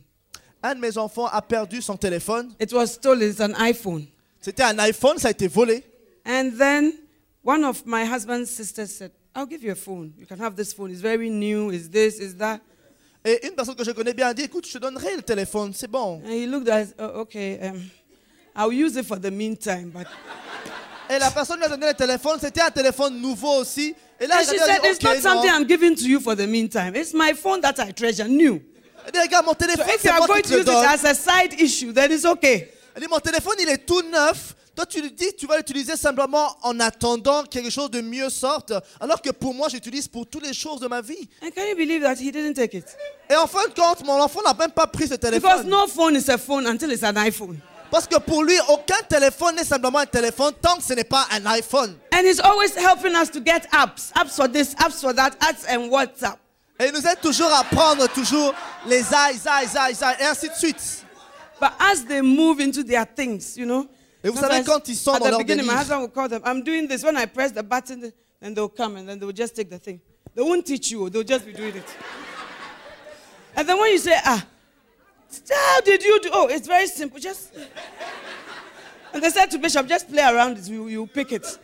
Un 0.62 0.74
de 0.74 0.80
mes 0.80 0.98
enfants 0.98 1.26
a 1.26 1.40
perdu 1.40 1.80
son 1.80 1.96
téléphone. 1.96 2.52
It 2.58 2.72
was 2.72 2.86
stolen, 2.86 3.30
it's 3.30 3.40
an 3.40 3.52
iPhone. 3.60 4.06
C'était 4.40 4.64
un 4.64 4.78
iPhone, 4.80 5.18
ça 5.18 5.28
a 5.28 5.30
été 5.30 5.46
volé. 5.46 5.84
And 6.26 6.50
then 6.58 6.92
one 7.48 7.64
of 7.64 7.86
my 7.86 8.04
husband's 8.04 8.50
sisters 8.50 8.94
said, 8.94 9.10
I'll 9.34 9.46
give 9.46 9.62
you 9.62 9.72
a 9.72 9.74
phone. 9.74 10.12
You 10.18 10.26
can 10.26 10.38
have 10.38 10.54
this 10.54 10.74
phone. 10.74 10.90
It's 10.90 11.00
very 11.00 11.30
new. 11.30 11.70
It's 11.70 11.88
this, 11.88 12.20
it's 12.20 12.34
that. 12.34 12.60
Et 13.24 13.46
une 13.46 13.54
personne 13.54 13.74
que 13.74 13.84
je 13.84 13.92
connais 13.92 14.12
bien 14.12 14.28
a 14.28 14.34
dit, 14.34 14.42
écoute, 14.42 14.66
je 14.66 14.74
te 14.74 14.78
donnerai 14.78 15.16
le 15.16 15.22
téléphone, 15.22 15.72
c'est 15.72 15.90
bon. 15.90 16.20
And 16.26 16.30
he 16.30 16.46
looked 16.46 16.68
at, 16.68 16.88
oh, 16.98 17.22
okay, 17.22 17.58
um, 17.62 17.90
I'll 18.54 18.70
use 18.70 18.96
it 18.96 19.06
for 19.06 19.18
the 19.18 19.30
meantime. 19.30 19.90
But 19.90 20.06
Et 21.08 21.18
la 21.18 21.30
personne 21.30 21.56
lui 21.58 21.64
a 21.64 21.68
donné 21.70 21.86
le 21.86 21.94
téléphone, 21.94 22.38
c'était 22.38 22.60
un 22.60 22.70
téléphone 22.70 23.18
nouveau 23.18 23.60
aussi. 23.60 23.94
Et 24.20 24.26
là, 24.26 24.40
and 24.40 24.44
she 24.44 24.58
said, 24.58 24.82
dit, 24.82 24.88
it's 24.88 25.02
ok, 25.02 25.14
not 25.14 25.20
something 25.22 25.50
non. 25.50 25.62
I'm 25.62 25.66
giving 25.66 25.96
to 25.96 26.06
you 26.06 26.20
for 26.20 26.36
the 26.36 26.46
meantime. 26.46 26.94
It's 26.94 27.14
my 27.14 27.32
phone 27.32 27.62
that 27.62 27.76
I 27.78 27.92
treasure, 27.94 28.28
new. 28.28 28.60
Elle 29.06 29.12
dit, 29.12 29.20
regarde, 29.20 29.46
mon 29.46 29.52
So 29.52 29.66
téléphone, 29.66 29.94
if 29.94 30.04
you 30.04 30.10
are 30.10 30.26
going 30.26 30.42
to 30.42 30.58
use 30.58 30.68
it 30.68 30.68
as 30.68 31.04
a 31.06 31.14
side 31.14 31.58
issue, 31.58 31.94
then 31.94 32.12
it's 32.12 32.26
okay. 32.26 32.68
Elle 32.94 33.00
dit, 33.00 33.08
mon 33.08 33.20
téléphone, 33.20 33.56
il 33.58 33.70
est 33.70 33.86
tout 33.86 34.02
neuf. 34.02 34.54
Toi, 34.78 34.86
tu 34.86 35.02
lui 35.02 35.10
dis, 35.10 35.34
tu 35.36 35.44
vas 35.48 35.56
l'utiliser 35.56 35.96
simplement 35.96 36.56
en 36.62 36.78
attendant 36.78 37.42
que 37.42 37.48
quelque 37.48 37.68
chose 37.68 37.90
de 37.90 38.00
mieux 38.00 38.30
sorte. 38.30 38.72
Alors 39.00 39.20
que 39.20 39.30
pour 39.30 39.52
moi, 39.52 39.66
j'utilise 39.68 40.06
pour 40.06 40.24
toutes 40.24 40.46
les 40.46 40.54
choses 40.54 40.78
de 40.78 40.86
ma 40.86 41.00
vie. 41.00 41.28
And 41.42 41.48
can 41.50 41.62
you 41.68 41.74
believe 41.74 42.00
that 42.02 42.14
he 42.20 42.30
didn't 42.30 42.54
take 42.54 42.76
it? 42.76 42.84
Et 43.28 43.34
en 43.34 43.48
fin 43.48 43.66
de 43.66 43.74
compte, 43.74 44.04
mon 44.06 44.22
enfant 44.22 44.40
n'a 44.44 44.54
même 44.54 44.70
pas 44.70 44.86
pris 44.86 45.08
ce 45.08 45.14
Because 45.16 45.30
téléphone. 45.32 45.68
no 45.68 45.88
phone 45.88 46.14
is 46.14 46.30
a 46.30 46.38
phone 46.38 46.64
until 46.68 46.92
it's 46.92 47.02
an 47.02 47.16
iPhone. 47.16 47.58
Parce 47.90 48.06
que 48.06 48.20
pour 48.20 48.44
lui, 48.44 48.54
aucun 48.68 49.02
téléphone 49.08 49.56
n'est 49.56 49.64
simplement 49.64 49.98
un 49.98 50.06
téléphone 50.06 50.52
tant 50.62 50.76
que 50.76 50.84
ce 50.84 50.92
n'est 50.92 51.02
pas 51.02 51.26
un 51.32 51.44
iPhone. 51.46 51.96
And 52.14 52.20
he's 52.24 52.38
always 52.38 52.76
helping 52.76 53.16
us 53.16 53.32
to 53.32 53.40
get 53.44 53.66
apps. 53.72 54.12
Apps 54.14 54.36
for 54.36 54.46
this, 54.48 54.76
apps 54.76 55.00
for 55.00 55.12
that, 55.12 55.32
apps 55.40 55.66
and 55.68 55.88
WhatsApp. 55.90 56.38
Et 56.78 56.86
il 56.86 56.92
nous 56.92 57.04
aide 57.04 57.20
toujours 57.20 57.52
à 57.52 57.64
prendre 57.64 58.06
toujours 58.10 58.54
les 58.86 59.00
eyes, 59.00 59.40
eyes, 59.44 59.76
eyes, 59.76 60.04
eyes, 60.04 60.16
et 60.20 60.24
ainsi 60.24 60.48
de 60.48 60.54
suite. 60.54 61.04
But 61.60 61.72
as 61.80 62.04
they 62.06 62.20
move 62.20 62.60
into 62.60 62.84
their 62.84 63.04
things, 63.12 63.56
you 63.56 63.66
know. 63.66 63.88
Et 64.28 64.30
vous 64.30 64.38
savez, 64.38 64.62
quand 64.62 64.86
ils 64.88 64.96
sont 64.96 65.14
at 65.14 65.18
dans 65.20 65.26
the 65.26 65.30
leur 65.30 65.38
beginning, 65.38 65.66
my 65.66 65.72
husband 65.74 66.00
will 66.00 66.08
call 66.08 66.28
them. 66.28 66.42
I'm 66.44 66.62
doing 66.62 66.86
this. 66.86 67.02
When 67.02 67.16
I 67.16 67.26
press 67.26 67.50
the 67.52 67.62
button, 67.62 68.12
then 68.40 68.54
they'll 68.54 68.68
come 68.68 68.96
and 68.96 69.08
then 69.08 69.18
they'll 69.18 69.32
just 69.32 69.56
take 69.56 69.70
the 69.70 69.78
thing. 69.78 70.00
They 70.34 70.42
won't 70.42 70.66
teach 70.66 70.90
you. 70.90 71.08
They'll 71.08 71.24
just 71.24 71.46
be 71.46 71.52
doing 71.52 71.76
it. 71.76 71.96
And 73.56 73.66
then 73.66 73.78
when 73.78 73.90
you 73.90 73.98
say, 73.98 74.16
ah, 74.22 74.46
how 75.50 75.80
did 75.80 76.02
you 76.02 76.20
do? 76.20 76.30
Oh, 76.32 76.46
it's 76.48 76.66
very 76.66 76.86
simple. 76.86 77.18
Just. 77.18 77.52
And 79.14 79.22
they 79.22 79.30
said 79.30 79.50
to 79.52 79.58
Bishop, 79.58 79.86
just 79.88 80.10
play 80.10 80.22
around 80.22 80.58
it. 80.58 80.68
You, 80.68 80.88
you 80.88 81.06
pick 81.06 81.32
it. 81.32 81.58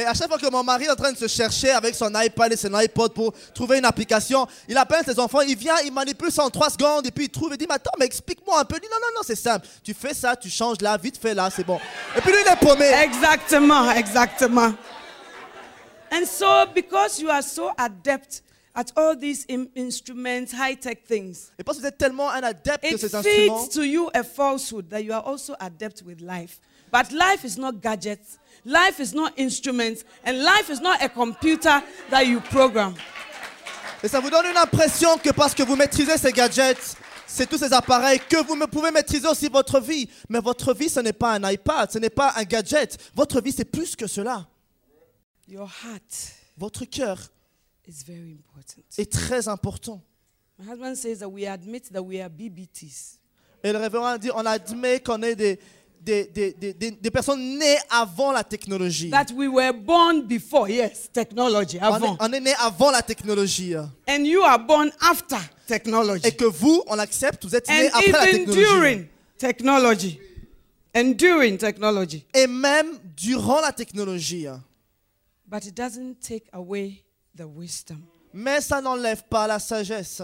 Et 0.00 0.06
à 0.06 0.14
chaque 0.14 0.28
fois 0.28 0.38
que 0.38 0.50
mon 0.50 0.62
mari 0.64 0.84
est 0.84 0.90
en 0.90 0.96
train 0.96 1.12
de 1.12 1.18
se 1.18 1.28
chercher 1.28 1.70
avec 1.70 1.94
son 1.94 2.10
iPad 2.14 2.50
et 2.52 2.56
son 2.56 2.72
iPod 2.72 3.12
pour 3.12 3.34
trouver 3.54 3.78
une 3.78 3.84
application, 3.84 4.46
il 4.66 4.76
appelle 4.78 5.04
ses 5.04 5.18
enfants, 5.20 5.42
il 5.42 5.56
vient, 5.56 5.76
il 5.84 5.92
manipule 5.92 6.32
ça 6.32 6.42
en 6.42 6.48
3 6.48 6.70
secondes 6.70 7.06
et 7.06 7.10
puis 7.10 7.24
il 7.26 7.30
trouve 7.30 7.52
et 7.52 7.56
dit, 7.58 7.66
mais 7.68 7.74
attends, 7.74 7.90
mais 7.98 8.06
explique-moi 8.06 8.60
un 8.60 8.64
peu. 8.64 8.76
Il 8.76 8.80
dit, 8.80 8.88
non, 8.90 8.96
non, 8.98 9.16
non, 9.16 9.20
c'est 9.22 9.36
simple. 9.36 9.66
Tu 9.84 9.92
fais 9.92 10.14
ça, 10.14 10.34
tu 10.36 10.48
changes 10.48 10.80
là, 10.80 10.96
vite 10.96 11.18
fait 11.18 11.34
là, 11.34 11.50
c'est 11.54 11.64
bon. 11.64 11.78
Et 12.16 12.20
puis 12.22 12.32
lui, 12.32 12.38
il 12.44 12.50
est 12.50 12.56
paumé. 12.56 12.86
Exactement, 13.04 13.90
exactement. 13.90 14.72
And 16.10 16.24
so, 16.26 16.64
because 16.74 17.20
you 17.20 17.28
are 17.28 17.42
so 17.42 17.70
adept 17.76 18.42
at 18.74 18.86
all 18.96 19.14
these 19.16 19.44
in- 19.50 19.68
instruments, 19.76 20.50
high 20.52 20.74
tech 20.76 21.04
things, 21.06 21.50
Et 21.58 21.62
parce 21.62 21.76
que 21.76 21.82
vous 21.82 21.88
êtes 21.88 21.98
tellement 21.98 22.30
un 22.30 22.42
adepte 22.42 22.82
de 22.82 22.94
it 22.94 22.98
ces 22.98 23.14
instruments, 23.14 23.58
feeds 23.64 23.68
to 23.74 23.82
you 23.82 24.08
a 24.14 24.22
falsehood 24.24 24.88
that 24.88 25.02
you 25.02 25.12
are 25.12 25.24
also 25.26 25.54
adept 25.60 26.02
with 26.06 26.20
life. 26.20 26.58
But 26.92 27.12
life 27.12 27.44
is 27.44 27.56
not 27.56 27.74
gadgets, 27.80 28.39
life 28.64 29.00
is 29.00 29.14
not 29.14 29.32
instruments, 29.36 30.04
and 30.24 30.42
life 30.42 30.70
is 30.70 30.80
not 30.80 31.02
a 31.02 31.08
computer 31.08 31.82
that 32.10 32.24
you 32.24 32.40
program. 32.50 32.94
et 34.02 34.08
ça 34.08 34.20
vous 34.20 34.30
donne 34.30 34.46
une 34.46 34.56
impression 34.56 35.18
que 35.18 35.30
parce 35.30 35.54
que 35.54 35.62
vous 35.62 35.76
maîtrisez 35.76 36.16
ces 36.16 36.32
gadgets, 36.32 36.96
c'est 37.26 37.48
tous 37.48 37.58
ces 37.58 37.72
appareils, 37.72 38.18
que 38.28 38.44
vous 38.44 38.56
pouvez 38.66 38.90
maîtriser 38.90 39.28
aussi 39.28 39.48
votre 39.48 39.80
vie. 39.80 40.08
Mais 40.28 40.40
votre 40.40 40.74
vie, 40.74 40.88
ce 40.88 41.00
n'est 41.00 41.12
pas 41.12 41.34
un 41.34 41.50
iPad, 41.50 41.90
ce 41.90 41.98
n'est 41.98 42.10
pas 42.10 42.32
un 42.36 42.42
gadget. 42.42 42.98
Votre 43.14 43.40
vie, 43.40 43.52
c'est 43.52 43.64
plus 43.64 43.94
que 43.94 44.06
cela. 44.06 44.46
Your 45.46 45.70
heart 45.84 46.32
Votre 46.56 46.84
cœur 46.84 47.18
is 47.86 48.04
very 48.06 48.32
important. 48.32 48.82
est 48.98 49.12
très 49.12 49.48
important. 49.48 50.00
My 50.58 50.66
husband 50.66 50.94
says 50.96 51.18
that 51.20 51.28
we 51.28 51.46
admit 51.46 51.90
that 51.92 52.02
we 52.02 52.20
are 52.20 52.28
BBTs. 52.28 53.18
Et 53.62 53.72
le 53.72 53.78
révérend 53.78 54.18
dit, 54.18 54.30
on 54.34 54.44
admet 54.44 55.00
qu'on 55.00 55.22
est 55.22 55.36
des, 55.36 55.58
des, 56.00 56.24
des, 56.26 56.52
des, 56.72 56.90
des- 56.90 57.10
personnes 57.10 57.58
nées 57.58 57.76
avant 57.90 58.32
la 58.32 58.42
technologie. 58.44 59.10
That 59.10 59.26
we 59.34 59.48
were 59.48 59.72
born 59.72 60.22
before, 60.22 60.68
yes, 60.68 61.10
technology, 61.12 61.78
On 61.80 61.84
est, 61.84 61.94
avant. 61.94 62.16
on 62.20 62.32
est 62.32 62.40
né 62.40 62.54
avant 62.58 62.90
la 62.90 63.02
technologie. 63.02 63.74
And 64.08 64.24
you 64.24 64.42
are 64.42 64.58
born 64.58 64.90
after 65.00 65.36
technology. 65.66 66.26
Et 66.26 66.32
que 66.32 66.44
vous, 66.44 66.82
on 66.86 66.98
accepte, 66.98 67.44
vous 67.44 67.54
êtes 67.54 67.68
né 67.68 67.88
après 67.88 68.12
la 68.12 68.24
technologie. 68.26 68.62
during 68.64 69.06
technology. 69.38 70.20
And 70.94 71.14
during 71.16 71.56
technology. 71.58 72.24
Et 72.34 72.46
même 72.46 72.98
durant 73.16 73.60
la 73.60 73.72
technologie. 73.72 74.46
But 75.46 75.66
it 75.66 75.74
doesn't 75.76 76.20
take 76.20 76.48
away 76.52 77.04
the 77.36 77.44
wisdom. 77.44 78.02
Mais 78.32 78.60
ça 78.60 78.80
n'enlève 78.80 79.24
pas 79.28 79.46
la 79.46 79.58
sagesse. 79.58 80.22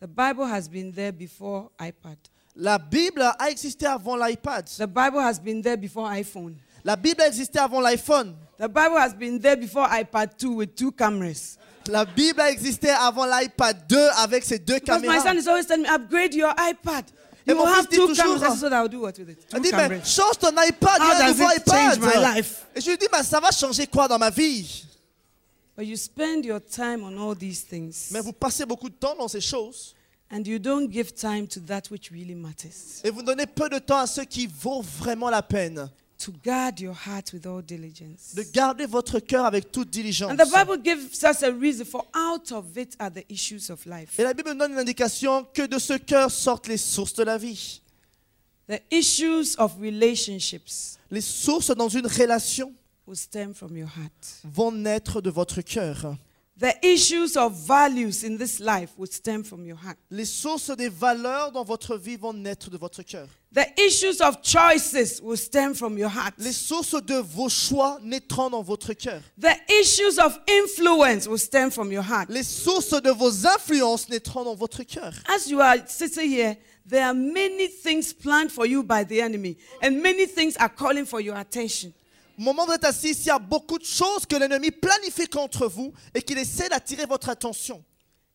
The 0.00 0.06
Bible 0.06 0.44
has 0.44 0.68
been 0.68 0.92
there 0.92 1.12
before 1.12 1.70
iPad. 1.80 2.18
La 2.56 2.78
Bible 2.78 3.22
a 3.38 3.50
existé 3.50 3.86
avant 3.86 4.16
l'iPad. 4.16 4.64
The 4.78 4.86
Bible 4.86 5.20
has 5.20 5.38
been 5.38 5.60
there 5.62 5.76
before 5.76 6.08
iPhone. 6.10 6.54
La 6.84 6.96
Bible 6.96 7.20
a 7.22 7.26
existé 7.28 7.58
avant 7.58 7.80
l'iPhone. 7.82 8.34
The 8.58 8.68
Bible 8.68 8.96
has 8.96 9.12
been 9.14 9.38
there 9.38 9.56
before 9.56 9.86
iPad 9.88 10.38
2 10.38 10.50
with 10.52 10.74
two 10.74 10.90
cameras. 10.92 11.58
La 11.88 12.04
Bible 12.04 12.40
a 12.40 12.50
existé 12.50 12.88
avant 12.90 13.26
l'iPad 13.26 13.86
2 13.88 13.96
avec 14.18 14.42
ses 14.44 14.58
deux 14.58 14.74
Because 14.80 15.02
my 15.02 15.08
caméras. 15.08 15.22
son 15.22 15.36
is 15.36 15.46
always 15.48 15.66
telling 15.66 15.82
me, 15.82 15.88
upgrade 15.88 16.34
your 16.34 16.52
iPad. 16.56 17.04
Et 17.46 17.52
You 17.52 17.56
mon 17.58 17.66
have 17.66 17.88
dit 17.88 17.96
two 17.96 18.08
toujours, 18.08 18.24
cameras. 18.40 18.54
I 18.54 18.56
said, 18.56 18.72
I'll 18.72 18.88
do 18.88 19.00
what 19.02 19.16
with 19.18 19.28
it? 19.28 19.48
Two 19.50 19.60
dit, 19.60 19.70
mais 19.72 19.88
cameras. 19.88 20.04
change 20.08 20.38
ton 20.38 20.50
iPad, 20.50 20.98
il 20.98 21.04
y 21.04 21.06
How 21.06 21.12
a 21.12 21.14
un 21.14 21.18
does 21.28 21.38
nouveau 21.38 21.50
it 21.52 21.62
change 21.70 21.98
my 21.98 22.06
iPad. 22.08 22.34
life? 22.36 22.66
Et 22.74 22.80
je 22.80 22.90
lui 22.90 22.96
dis, 22.98 23.06
mais 23.12 23.22
ça 23.22 23.38
va 23.38 23.50
changer 23.50 23.86
quoi 23.86 24.08
dans 24.08 24.18
ma 24.18 24.30
vie? 24.30 24.84
But 25.76 25.86
you 25.86 25.96
spend 25.96 26.44
your 26.46 26.60
time 26.60 27.04
on 27.04 27.16
all 27.18 27.36
these 27.36 27.62
things. 27.62 28.08
Mais 28.10 28.20
vous 28.20 28.32
passez 28.32 28.64
beaucoup 28.64 28.88
de 28.88 28.94
temps 28.94 29.14
dans 29.14 29.28
ces 29.28 29.42
choses. 29.42 29.94
And 30.30 30.42
you 30.44 30.58
don't 30.58 30.88
give 30.90 31.14
time 31.14 31.46
to 31.48 31.60
that 31.66 31.82
which 31.90 32.10
really 32.10 32.34
matters. 32.34 33.00
Et 33.04 33.10
vous 33.10 33.22
donnez 33.22 33.46
peu 33.46 33.68
de 33.68 33.78
temps 33.78 33.98
à 33.98 34.06
ce 34.06 34.22
qui 34.22 34.46
vaut 34.48 34.82
vraiment 34.82 35.30
la 35.30 35.42
peine. 35.42 35.88
To 36.18 36.32
guard 36.44 36.80
your 36.80 36.94
heart 37.06 37.32
with 37.34 37.46
all 37.46 37.62
diligence. 37.62 38.34
De 38.34 38.42
garder 38.42 38.86
votre 38.86 39.20
cœur 39.20 39.44
avec 39.44 39.70
toute 39.70 39.90
diligence. 39.90 40.32
And 40.32 40.36
the 40.36 40.50
Bible 40.50 40.82
gives 40.82 41.22
us 41.22 41.42
a 41.42 41.50
reason 41.52 41.84
for 41.84 42.04
out 42.14 42.50
of 42.52 42.76
it 42.76 42.96
are 42.98 43.10
the 43.12 43.24
issues 43.28 43.70
of 43.70 43.84
life. 43.86 44.18
Et 44.18 44.24
la 44.24 44.32
Bible 44.34 44.50
nous 44.52 44.58
donne 44.58 44.72
une 44.72 44.78
indication 44.78 45.46
que 45.54 45.66
de 45.66 45.78
ce 45.78 45.92
cœur 45.92 46.30
sortent 46.30 46.66
les 46.68 46.78
sources 46.78 47.14
de 47.14 47.22
la 47.22 47.38
vie. 47.38 47.80
The 48.68 48.80
issues 48.90 49.54
of 49.58 49.76
relationships 49.80 50.98
Les 51.10 51.20
sources 51.20 51.70
dans 51.70 51.88
une 51.88 52.06
relation 52.06 52.72
will 53.06 53.16
stem 53.16 53.54
from 53.54 53.76
your 53.76 53.88
heart. 53.96 54.40
vont 54.42 54.72
naître 54.72 55.20
de 55.20 55.30
votre 55.30 55.60
cœur. 55.60 56.16
The 56.58 56.74
issues 56.82 57.36
of 57.36 57.52
values 57.66 58.24
in 58.24 58.38
this 58.38 58.60
life 58.60 58.96
will 58.96 59.08
stem 59.08 59.42
from 59.44 59.66
your 59.66 59.76
heart. 59.76 59.98
Les 60.10 60.24
sources 60.24 60.70
des 60.70 60.88
valeurs 60.88 61.52
dans 61.52 61.64
votre 61.64 61.98
vie 61.98 62.16
vont 62.16 62.32
naître 62.32 62.70
de 62.70 62.78
votre 62.78 63.02
cœur. 63.02 63.28
The 63.52 63.66
issues 63.78 64.22
of 64.22 64.42
choices 64.42 65.20
will 65.20 65.36
stem 65.36 65.74
from 65.74 65.98
your 65.98 66.08
heart. 66.08 66.32
Les 66.38 66.52
sources 66.52 66.94
de 67.04 67.16
vos 67.20 67.50
choix 67.50 67.98
naîtront 68.02 68.48
dans 68.48 68.62
votre 68.62 68.94
cœur. 68.94 69.20
The 69.38 69.54
issues 69.68 70.18
of 70.18 70.38
influence 70.48 71.28
will 71.28 71.38
stem 71.38 71.70
from 71.70 71.92
your 71.92 72.02
heart. 72.02 72.30
Les 72.30 72.42
sources 72.42 73.02
de 73.02 73.10
vos 73.10 73.44
influences 73.46 74.08
naîtront 74.08 74.44
dans 74.44 74.56
votre 74.56 74.82
cœur. 74.82 75.12
As 75.28 75.50
you 75.50 75.60
are 75.60 75.76
sitting 75.86 76.30
here, 76.30 76.56
there 76.88 77.04
are 77.04 77.14
many 77.14 77.68
things 77.68 78.14
planned 78.14 78.50
for 78.50 78.64
you 78.64 78.82
by 78.82 79.04
the 79.04 79.20
enemy, 79.20 79.58
and 79.82 80.02
many 80.02 80.24
things 80.24 80.56
are 80.56 80.70
calling 80.70 81.04
for 81.04 81.20
your 81.20 81.36
attention. 81.36 81.92
Au 82.38 82.42
moment 82.42 82.64
où 82.64 82.66
vous 82.66 82.72
êtes 82.72 82.84
assis, 82.84 83.10
ici, 83.10 83.22
il 83.24 83.28
y 83.28 83.30
a 83.30 83.38
beaucoup 83.38 83.78
de 83.78 83.84
choses 83.84 84.26
que 84.28 84.36
l'ennemi 84.36 84.70
planifie 84.70 85.26
contre 85.28 85.66
vous 85.66 85.92
et 86.14 86.22
qu'il 86.22 86.38
essaie 86.38 86.68
d'attirer 86.68 87.06
votre 87.06 87.28
attention. 87.28 87.82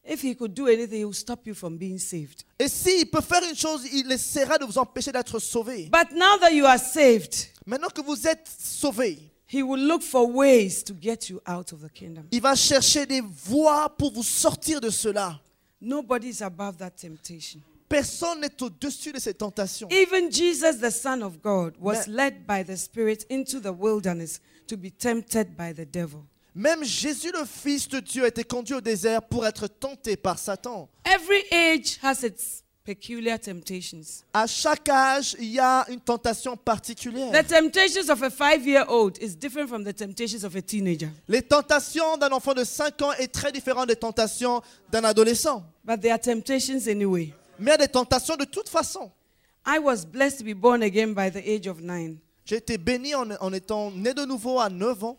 If 0.03 0.23
he 0.23 0.35
could 0.35 0.53
do 0.55 0.65
anything, 0.65 1.01
he 1.01 1.05
will 1.05 1.13
stop 1.13 1.45
you 1.45 1.53
from 1.53 1.77
being 1.77 1.99
saved. 1.99 2.43
Et 2.57 2.67
s'il 2.67 3.09
peut 3.11 3.21
faire 3.21 3.43
une 3.47 3.55
chose, 3.55 3.85
il 3.93 4.11
essaiera 4.11 4.57
de 4.57 4.65
vous 4.65 4.79
empêcher 4.79 5.11
d'être 5.11 5.37
sauvé. 5.37 5.89
But 5.91 6.11
now 6.15 6.39
that 6.39 6.51
you 6.51 6.65
are 6.65 6.79
saved, 6.79 7.35
Maintenant 7.67 7.89
que 7.89 8.01
vous 8.01 8.27
êtes 8.27 8.49
sauvé, 8.59 9.19
he 9.47 9.61
will 9.61 9.85
look 9.87 10.01
for 10.01 10.27
ways 10.27 10.83
to 10.83 10.95
get 10.99 11.29
you 11.29 11.39
out 11.47 11.71
of 11.71 11.81
the 11.81 11.93
kingdom. 11.93 12.23
il 12.31 12.41
va 12.41 12.55
chercher 12.55 13.05
des 13.05 13.21
voies 13.21 13.89
pour 13.95 14.11
vous 14.11 14.23
sortir 14.23 14.81
de 14.81 14.89
cela. 14.89 15.39
Nobody 15.79 16.29
is 16.29 16.41
above 16.41 16.77
that 16.77 16.91
temptation. 16.99 17.61
Personne 17.91 18.39
n'est 18.39 18.63
au-dessus 18.63 19.11
de 19.11 19.19
ces 19.19 19.33
tentations. 19.33 19.89
Even 19.91 20.31
Jesus, 20.31 20.79
the 20.81 20.89
Son 20.89 21.21
of 21.21 21.41
God, 21.41 21.73
was 21.79 22.07
Mais- 22.07 22.07
led 22.07 22.47
by 22.47 22.63
the 22.63 22.77
Spirit 22.77 23.25
into 23.29 23.59
the 23.59 23.73
wilderness 23.77 24.39
to 24.67 24.77
be 24.77 24.89
tempted 24.89 25.57
by 25.57 25.73
the 25.73 25.85
devil. 25.85 26.23
Même 26.55 26.83
Jésus, 26.83 27.31
le 27.31 27.45
Fils 27.45 27.87
de 27.87 27.99
Dieu, 27.99 28.23
a 28.23 28.27
été 28.27 28.43
conduit 28.43 28.75
au 28.75 28.81
désert 28.81 29.21
pour 29.21 29.45
être 29.45 29.67
tenté 29.67 30.15
par 30.15 30.39
Satan. 30.39 30.89
Every 31.05 31.43
age 31.51 31.97
has 32.01 32.25
its 32.25 32.63
peculiar 32.83 33.39
temptations. 33.39 34.23
À 34.33 34.47
chaque 34.47 34.89
âge, 34.89 35.35
il 35.39 35.51
y 35.51 35.59
a 35.59 35.85
une 35.89 35.99
tentation 35.99 36.57
particulière. 36.57 37.31
The 37.31 37.47
temptations 37.47 38.09
of 38.09 38.21
a 38.23 38.29
five 38.29 38.65
year 38.65 38.85
old 38.87 39.17
is 39.21 39.35
different 39.35 39.67
from 39.67 39.83
the 39.83 39.93
temptations 39.93 40.43
of 40.43 40.55
a 40.55 40.61
teenager. 40.61 41.09
Les 41.27 41.41
tentations 41.41 42.17
d'un 42.17 42.31
enfant 42.31 42.53
de 42.53 42.63
5 42.63 43.01
ans 43.01 43.13
est 43.13 43.31
très 43.31 43.51
différent 43.51 43.85
des 43.85 43.95
tentations 43.95 44.61
d'un 44.91 45.03
adolescent. 45.03 45.63
But 45.85 46.01
they 46.01 46.11
are 46.11 46.19
temptations 46.19 46.87
anyway. 46.87 47.33
Mais 47.61 47.71
il 47.71 47.79
y 47.79 47.83
a 47.83 47.85
des 47.85 47.87
tentations 47.87 48.35
de 48.35 48.45
toute 48.45 48.69
façon. 48.69 49.11
I 49.65 49.77
was 49.79 50.05
blessed 50.05 50.39
to 50.39 50.43
be 50.43 50.55
born 50.55 50.81
again 50.81 51.13
by 51.13 51.29
the 51.31 51.37
age 51.47 51.67
of 51.67 51.79
nine. 51.81 52.17
J'ai 52.45 52.55
été 52.57 52.77
béni 52.77 53.13
en, 53.13 53.29
en 53.39 53.53
étant 53.53 53.91
né 53.91 54.13
de 54.13 54.25
nouveau 54.25 54.59
à 54.59 54.69
9 54.69 55.03
ans. 55.03 55.17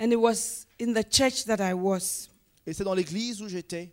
And 0.00 0.10
it 0.10 0.16
was 0.16 0.66
in 0.80 0.94
the 0.94 1.04
church 1.08 1.44
that 1.44 1.58
I 1.60 1.74
was, 1.74 2.28
Et 2.66 2.72
c'est 2.72 2.84
dans 2.84 2.94
l'église 2.94 3.42
où 3.42 3.48
j'étais. 3.48 3.90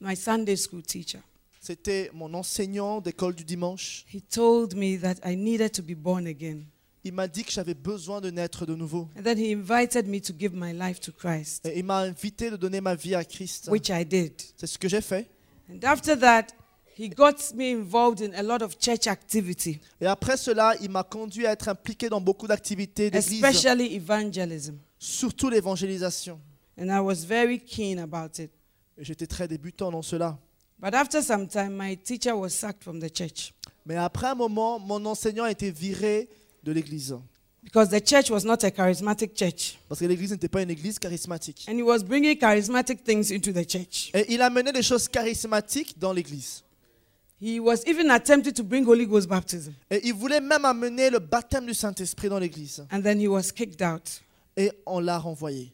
my 0.00 0.16
Sunday 0.16 0.56
school 0.56 0.82
teacher. 0.82 1.20
C'était 1.60 2.10
mon 2.12 2.34
enseignant 2.34 3.00
d'école 3.00 3.34
du 3.36 3.44
dimanche. 3.44 4.04
He 4.12 4.20
told 4.20 4.74
me 4.74 4.98
that 4.98 5.16
I 5.24 5.36
needed 5.36 5.70
to 5.72 5.82
be 5.82 5.94
born 5.94 6.26
again. 6.26 6.64
Il 7.04 7.12
m'a 7.12 7.28
dit 7.28 7.44
que 7.44 7.52
j'avais 7.52 7.74
besoin 7.74 8.20
de 8.20 8.30
naître 8.30 8.66
de 8.66 8.74
nouveau. 8.74 9.08
And 9.16 9.22
then 9.22 9.38
he 9.38 9.52
invited 9.52 10.08
me 10.08 10.20
to 10.20 10.32
give 10.36 10.52
my 10.54 10.72
life 10.72 10.98
to 11.00 11.12
Christ, 11.12 11.64
Et 11.66 11.78
il 11.78 11.84
m'a 11.84 11.98
invité 11.98 12.50
de 12.50 12.56
donner 12.56 12.80
ma 12.80 12.96
vie 12.96 13.14
à 13.14 13.24
Christ. 13.24 13.68
which 13.70 13.90
I 13.90 14.04
did. 14.04 14.32
C'est 14.56 14.66
ce 14.66 14.76
que 14.78 14.88
j'ai 14.88 15.00
fait. 15.00 15.28
And 15.70 15.78
after 15.84 16.18
that, 16.18 16.46
he 17.02 17.08
got 17.08 17.34
me 17.54 17.72
involved 17.72 18.20
in 18.20 18.32
a 18.34 18.42
lot 18.42 18.62
of 18.62 18.76
church 18.78 19.06
activity, 19.06 19.80
Et 20.00 20.06
après 20.06 20.36
cela, 20.36 20.74
il 20.80 20.90
m'a 20.90 21.02
conduit 21.02 21.46
à 21.46 21.52
être 21.52 21.68
impliqué 21.68 22.08
dans 22.08 22.20
beaucoup 22.20 22.46
d'activités 22.46 23.10
d'église, 23.10 23.42
especially 23.44 23.94
evangelism. 23.96 24.76
surtout 24.98 25.50
l'évangélisation. 25.50 26.40
And 26.78 26.86
I 26.88 27.00
was 27.00 27.24
very 27.26 27.58
keen 27.58 27.98
about 27.98 28.38
it. 28.40 28.50
Et 28.96 29.04
j'étais 29.04 29.26
très 29.26 29.48
débutant 29.48 29.90
dans 29.90 30.02
cela. 30.02 30.38
But 30.80 30.94
after 30.94 31.22
some 31.22 31.46
time, 31.48 31.76
my 31.76 31.96
teacher 31.96 32.36
was 32.36 32.50
sacked 32.50 32.82
from 32.82 33.00
the 33.00 33.10
church 33.12 33.52
Mais 33.84 33.96
après 33.96 34.28
un 34.28 34.34
moment, 34.34 34.78
mon 34.78 35.04
enseignant 35.06 35.44
a 35.44 35.50
été 35.50 35.70
viré 35.70 36.28
de 36.62 36.72
l'église. 36.72 37.14
because 37.64 37.88
the 37.90 38.00
church 38.04 38.30
was 38.30 38.44
not 38.44 38.64
a 38.64 38.70
charismatic 38.70 39.34
church. 39.36 39.78
Parce 39.88 40.00
que 40.00 40.06
l'église 40.06 40.32
n'était 40.32 40.48
pas 40.48 40.62
une 40.62 40.70
église 40.70 40.98
charismatique. 40.98 41.66
And 41.68 41.76
he 41.76 41.82
was 41.82 42.02
bringing 42.02 42.36
charismatic 42.36 43.04
things 43.04 43.30
into 43.32 43.52
the 43.52 43.64
church. 43.68 44.10
Et 44.14 44.32
il 44.34 44.40
a 44.42 44.50
mené 44.50 44.72
des 44.72 44.82
choses 44.82 45.08
charismatiques 45.08 45.98
dans 45.98 46.12
l'église. 46.12 46.62
He 47.44 47.58
was 47.58 47.84
even 47.88 48.08
attempting 48.12 48.52
to 48.54 48.62
bring 48.62 48.84
Holy 48.84 49.04
Ghost 49.04 49.28
baptism. 49.28 49.74
Et 49.90 50.00
il 50.06 50.14
voulait 50.14 50.40
même 50.40 50.64
amener 50.64 51.10
le 51.10 51.18
baptême 51.18 51.66
du 51.66 51.74
Saint-Esprit 51.74 52.28
dans 52.28 52.38
l'église. 52.38 52.86
And 52.92 53.02
then 53.02 53.20
he 53.20 53.26
was 53.26 53.50
kicked 53.50 53.82
out. 53.82 54.22
Et 54.56 54.70
on 54.86 55.00
l'a 55.00 55.18
renvoyé. 55.18 55.72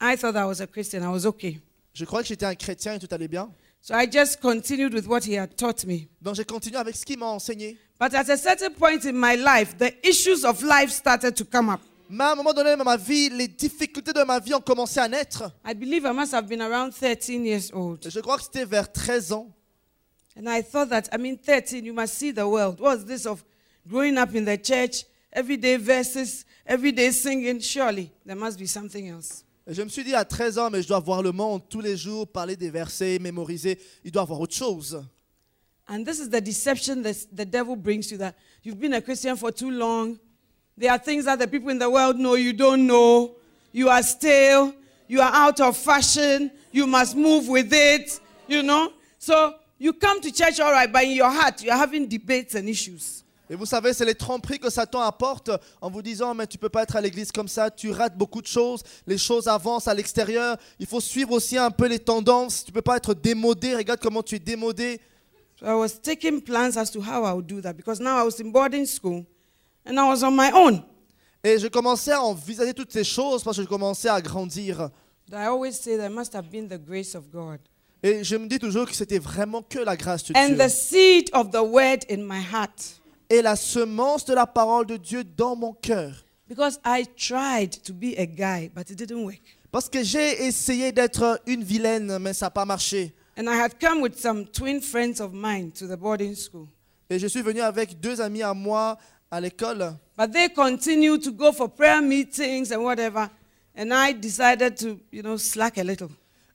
I 0.00 0.16
thought 0.16 0.34
I 0.34 0.46
was 0.46 0.62
a 0.62 0.66
Christian. 0.66 1.02
I 1.02 1.12
was 1.12 1.26
okay. 1.26 1.60
Je 1.92 2.06
crois 2.06 2.22
que 2.22 2.28
j'étais 2.28 2.46
un 2.46 2.54
chrétien 2.54 2.94
et 2.94 2.98
tout 2.98 3.08
allait 3.10 3.28
bien. 3.28 3.50
So 3.82 3.94
I 3.94 4.08
just 4.10 4.40
continued 4.40 4.94
with 4.94 5.06
what 5.06 5.20
he 5.26 5.36
had 5.36 5.54
taught 5.56 5.84
me. 5.86 6.08
Donc 6.22 6.36
j'ai 6.36 6.44
continué 6.44 6.78
avec 6.78 6.96
ce 6.96 7.04
qu'il 7.04 7.18
m'a 7.18 7.26
enseigné. 7.26 7.76
But 8.00 8.14
at 8.14 8.30
a 8.30 8.38
certain 8.38 8.70
point 8.70 9.04
in 9.04 9.12
my 9.12 9.36
life, 9.36 9.76
the 9.76 9.92
issues 10.02 10.46
of 10.46 10.62
life 10.62 10.90
started 10.90 11.34
to 11.34 11.44
come 11.44 11.68
up. 11.68 11.80
Mais 12.08 12.24
à 12.24 12.32
un 12.32 12.34
moment 12.34 12.54
donné 12.54 12.74
dans 12.76 12.84
ma 12.84 12.96
vie, 12.96 13.28
les 13.28 13.46
difficultés 13.46 14.14
de 14.14 14.22
ma 14.24 14.40
vie 14.40 14.54
ont 14.54 14.60
commencé 14.62 14.98
à 14.98 15.06
naître. 15.06 15.52
I 15.66 15.74
believe 15.74 16.04
I 16.06 16.14
must 16.14 16.32
have 16.32 16.46
been 16.46 16.62
around 16.62 16.92
13 16.92 17.28
years 17.28 17.70
old. 17.74 18.08
Je 18.08 18.20
crois 18.20 18.38
que 18.38 18.44
c'était 18.44 18.64
vers 18.64 18.90
13 18.90 19.32
ans. 19.32 19.50
And 20.36 20.48
I 20.48 20.62
thought 20.62 20.88
that, 20.90 21.08
I 21.12 21.16
mean, 21.16 21.36
13, 21.36 21.84
you 21.84 21.92
must 21.92 22.14
see 22.14 22.30
the 22.30 22.48
world. 22.48 22.80
What's 22.80 23.04
this 23.04 23.26
of 23.26 23.44
growing 23.88 24.16
up 24.16 24.34
in 24.34 24.44
the 24.44 24.56
church, 24.56 25.04
everyday 25.32 25.76
verses, 25.76 26.44
everyday 26.66 27.10
singing? 27.10 27.60
Surely 27.60 28.10
there 28.24 28.36
must 28.36 28.58
be 28.58 28.66
something 28.66 29.08
else. 29.08 29.44
Et 29.66 29.74
je 29.74 29.82
me 29.82 29.88
suis 29.88 30.02
dit 30.02 30.14
à 30.14 30.24
13 30.24 30.58
ans, 30.58 30.70
mais 30.70 30.82
je 30.82 30.88
dois 30.88 31.00
voir 31.00 31.22
le 31.22 31.32
monde 31.32 31.62
tous 31.68 31.80
les 31.80 31.96
jours, 31.96 32.26
parler 32.26 32.56
des 32.56 32.70
versets, 32.70 33.18
mémoriser. 33.18 33.78
Il 34.04 34.10
doit 34.10 34.22
avoir 34.22 34.40
autre 34.40 34.54
chose. 34.54 35.04
And 35.88 36.04
this 36.04 36.20
is 36.20 36.28
the 36.28 36.40
deception 36.40 37.02
that 37.02 37.26
the 37.32 37.44
devil 37.44 37.76
brings 37.76 38.10
you 38.10 38.18
that 38.18 38.34
you've 38.62 38.78
been 38.78 38.94
a 38.94 39.00
Christian 39.00 39.36
for 39.36 39.50
too 39.52 39.70
long. 39.70 40.18
There 40.78 40.90
are 40.90 40.98
things 40.98 41.24
that 41.24 41.38
the 41.38 41.46
people 41.48 41.70
in 41.70 41.78
the 41.78 41.90
world 41.90 42.16
know 42.16 42.36
you 42.36 42.52
don't 42.52 42.86
know. 42.86 43.34
You 43.72 43.88
are 43.88 44.02
stale. 44.02 44.72
You 45.08 45.20
are 45.20 45.32
out 45.32 45.60
of 45.60 45.76
fashion. 45.76 46.50
You 46.72 46.86
must 46.86 47.16
move 47.16 47.48
with 47.48 47.72
it, 47.72 48.20
you 48.46 48.62
know. 48.62 48.92
So 49.18 49.54
you 49.80 49.92
come 49.92 50.20
to 50.20 50.30
church, 50.30 50.60
all 50.60 50.70
right, 50.70 50.92
but 50.92 51.02
in 51.02 51.12
your 51.12 51.30
heart, 51.30 51.62
you're 51.62 51.74
having 51.74 52.06
debates 52.06 52.54
and 52.54 52.68
issues. 52.68 53.24
Et 53.48 53.56
vous 53.56 53.66
savez, 53.66 53.92
c'est 53.92 54.04
les 54.04 54.14
tromperies 54.14 54.60
que 54.60 54.70
Satan 54.70 55.00
apporte 55.00 55.50
en 55.80 55.90
vous 55.90 56.02
disant, 56.02 56.34
mais 56.34 56.46
tu 56.46 56.56
peux 56.56 56.68
pas 56.68 56.84
être 56.84 56.94
à 56.94 57.00
l'église 57.00 57.32
comme 57.32 57.48
ça, 57.48 57.68
tu 57.68 57.90
rates 57.90 58.16
beaucoup 58.16 58.40
de 58.40 58.46
choses, 58.46 58.84
les 59.08 59.18
choses 59.18 59.48
avancent 59.48 59.88
à 59.88 59.94
l'extérieur, 59.94 60.56
il 60.78 60.86
faut 60.86 61.00
suivre 61.00 61.32
aussi 61.32 61.58
un 61.58 61.72
peu 61.72 61.88
les 61.88 61.98
tendances, 61.98 62.64
tu 62.64 62.70
peux 62.70 62.80
pas 62.80 62.96
être 62.96 63.12
démodé, 63.12 63.74
regarde 63.74 63.98
comment 64.00 64.22
tu 64.22 64.36
es 64.36 64.38
démodé. 64.38 65.00
So 65.58 65.66
I 65.66 65.74
was 65.74 66.00
taking 66.00 66.40
plans 66.40 66.76
as 66.76 66.92
to 66.92 67.00
how 67.00 67.24
I 67.24 67.32
would 67.32 67.48
do 67.48 67.60
that 67.60 67.72
because 67.72 68.00
now 68.00 68.20
I 68.20 68.24
was 68.24 68.40
in 68.40 68.52
boarding 68.52 68.86
school 68.86 69.26
and 69.84 69.98
I 69.98 70.08
was 70.08 70.22
on 70.22 70.30
my 70.30 70.52
own. 70.54 70.84
Et 71.42 71.58
je 71.58 71.66
commençais 71.66 72.12
à 72.12 72.22
envisager 72.22 72.72
toutes 72.72 72.92
ces 72.92 73.04
choses 73.04 73.42
parce 73.42 73.56
que 73.56 73.64
je 73.64 73.68
commençais 73.68 74.08
à 74.08 74.20
grandir. 74.20 74.90
I 75.32 75.46
always 75.46 75.72
say 75.72 75.96
there 75.96 76.08
must 76.08 76.34
have 76.36 76.50
been 76.50 76.68
the 76.68 76.78
grace 76.78 77.16
of 77.16 77.30
God. 77.32 77.58
Et 78.02 78.24
je 78.24 78.36
me 78.36 78.46
dis 78.46 78.58
toujours 78.58 78.86
que 78.86 78.94
c'était 78.94 79.18
vraiment 79.18 79.62
que 79.62 79.78
la 79.78 79.96
grâce 79.96 80.24
de 80.24 80.32
And 80.36 80.48
Dieu. 80.48 80.56
the 80.56 80.68
seed 80.70 81.30
of 81.34 81.50
the 81.50 81.62
word 81.62 82.00
in 82.10 82.18
my 82.26 82.40
heart. 82.40 83.00
Et 83.28 83.42
la 83.42 83.56
semence 83.56 84.24
de 84.24 84.34
la 84.34 84.46
parole 84.46 84.86
de 84.86 84.96
Dieu 84.96 85.22
dans 85.24 85.54
mon 85.54 85.72
cœur. 85.74 86.24
Because 86.48 86.80
I 86.84 87.04
tried 87.16 87.82
to 87.84 87.92
be 87.92 88.14
a 88.18 88.26
guy, 88.26 88.70
but 88.74 88.90
it 88.90 88.96
didn't 88.96 89.22
work. 89.22 89.40
Parce 89.70 89.88
que 89.88 90.02
j'ai 90.02 90.46
essayé 90.46 90.90
d'être 90.90 91.40
une 91.46 91.62
vilaine, 91.62 92.18
mais 92.18 92.32
ça 92.32 92.46
n'a 92.46 92.50
pas 92.50 92.64
marché. 92.64 93.12
And 93.38 93.44
I 93.44 93.54
had 93.56 93.78
come 93.78 94.00
with 94.02 94.18
some 94.18 94.46
twin 94.46 94.80
friends 94.80 95.20
of 95.20 95.32
mine 95.32 95.70
to 95.72 95.86
the 95.86 95.96
boarding 95.96 96.34
school. 96.34 96.66
Et 97.08 97.18
je 97.18 97.26
suis 97.28 97.42
venu 97.42 97.60
avec 97.60 98.00
deux 98.00 98.20
amis 98.20 98.42
à 98.42 98.54
moi 98.54 98.98
à 99.30 99.40
l'école. 99.40 99.94
But 100.18 100.32
they 100.32 100.48
continued 100.48 101.22
to 101.22 101.32
go 101.32 101.52
for 101.52 101.68
prayer 101.68 102.00
meetings 102.02 102.72
and 102.72 102.80
whatever. 102.82 103.28
And 103.76 103.92
I 103.92 104.12
decided 104.12 104.76
to, 104.78 104.98
you 105.12 105.22
know, 105.22 105.36
slack 105.36 105.78
a 105.78 105.84
little. 105.84 106.08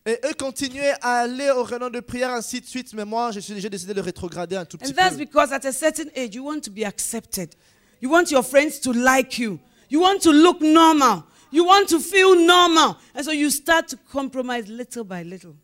Et 0.07 0.19
eux 0.23 0.33
continuaient 0.37 0.93
à 1.01 1.21
aller 1.21 1.49
aux 1.49 1.63
réunions 1.63 1.89
de 1.89 1.99
prière, 1.99 2.31
ainsi 2.31 2.61
de 2.61 2.65
suite. 2.67 2.93
Mais 2.93 3.05
moi, 3.05 3.31
j'ai 3.31 3.69
décidé 3.69 3.93
de 3.93 4.01
rétrograder 4.01 4.55
un 4.55 4.63
tout 4.65 4.77
petit 4.77 4.91
And 4.91 4.95
that's 4.95 5.13
peu. 5.17 5.25
because 5.25 5.51
at 5.51 5.65
a 5.65 5.71
certain 5.71 6.09
age, 6.15 6.35
you 6.35 6.43
want 6.45 6.59
to 6.61 6.71
be 6.71 6.83
accepted. 6.85 7.55
You 8.01 8.11
want 8.11 8.29
your 8.29 8.43
friends 8.43 8.79
to 8.81 8.91
like 8.93 9.39
you. 9.39 9.59
You 9.89 10.01
want 10.01 10.19
to 10.19 10.31
look 10.31 10.61
normal. 10.61 11.23
You 11.51 11.65
want 11.65 11.87
to 11.87 11.99
feel 11.99 12.35
normal. 12.35 12.97
And 13.15 13.23
so 13.23 13.31
you 13.31 13.49
start 13.49 13.87
to 13.89 13.97
compromise 14.11 14.67
little 14.67 15.03
by 15.03 15.23
little. 15.23 15.55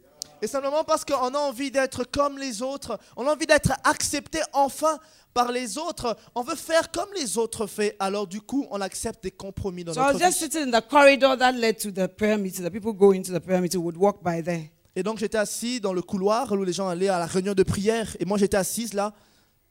Et 0.41 0.47
simplement 0.47 0.83
parce 0.83 1.05
qu'on 1.05 1.35
a 1.35 1.37
envie 1.37 1.69
d'être 1.69 2.03
comme 2.03 2.39
les 2.39 2.63
autres, 2.63 2.97
on 3.15 3.27
a 3.27 3.33
envie 3.33 3.45
d'être 3.45 3.73
accepté 3.83 4.39
enfin 4.53 4.97
par 5.33 5.51
les 5.51 5.77
autres, 5.77 6.17
on 6.35 6.41
veut 6.41 6.55
faire 6.55 6.91
comme 6.91 7.09
les 7.15 7.37
autres 7.37 7.67
font. 7.67 7.89
Alors 7.99 8.27
du 8.27 8.41
coup, 8.41 8.65
on 8.69 8.81
accepte 8.81 9.23
des 9.23 9.31
compromis 9.31 9.83
dans 9.83 9.93
So 9.93 10.01
I 10.01 10.03
was 10.03 10.13
notre 10.13 10.25
just 10.25 10.39
vie. 10.39 10.45
sitting 10.45 10.67
in 10.73 10.79
the 10.79 10.83
corridor 10.87 11.35
that 11.37 11.51
led 11.53 11.77
to 11.79 11.91
the 11.91 12.07
prayer 12.07 12.37
meeting. 12.37 12.63
The 12.65 12.71
people 12.71 12.93
going 12.93 13.21
to 13.23 13.31
the 13.31 13.39
prayer 13.39 13.61
meeting 13.61 13.81
would 13.81 13.97
walk 13.97 14.23
by 14.23 14.41
there. 14.43 14.69
Et 14.95 15.03
donc 15.03 15.19
j'étais 15.19 15.37
assis 15.37 15.79
dans 15.79 15.93
le 15.93 16.01
couloir 16.01 16.51
où 16.51 16.63
les 16.63 16.73
gens 16.73 16.87
allaient 16.87 17.07
à 17.07 17.19
la 17.19 17.25
réunion 17.25 17.53
de 17.53 17.63
prière. 17.63 18.15
Et 18.19 18.25
moi 18.25 18.37
j'étais 18.37 18.57
assise 18.57 18.93
là. 18.93 19.13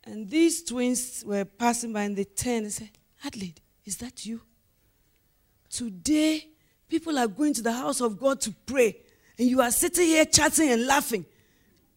And 0.07 0.25
these 0.31 0.65
twins 0.65 1.23
were 1.27 1.45
passing 1.45 1.93
by 1.93 2.07
and 2.07 2.15
they 2.15 2.25
turned 2.25 2.65
and 2.65 2.71
said, 2.71 2.89
Adelaide, 3.23 3.61
is 3.87 3.97
that 3.99 4.25
you? 4.25 4.41
Today, 5.69 6.49
people 6.89 7.19
are 7.19 7.29
going 7.29 7.53
to 7.55 7.63
the 7.63 7.73
house 7.73 8.01
of 8.01 8.19
God 8.19 8.41
to 8.41 8.51
pray, 8.67 8.97
and 9.39 9.47
you 9.49 9.61
are 9.61 9.71
sitting 9.71 10.07
here 10.07 10.25
chatting 10.25 10.71
and 10.73 10.87
laughing. 10.87 11.25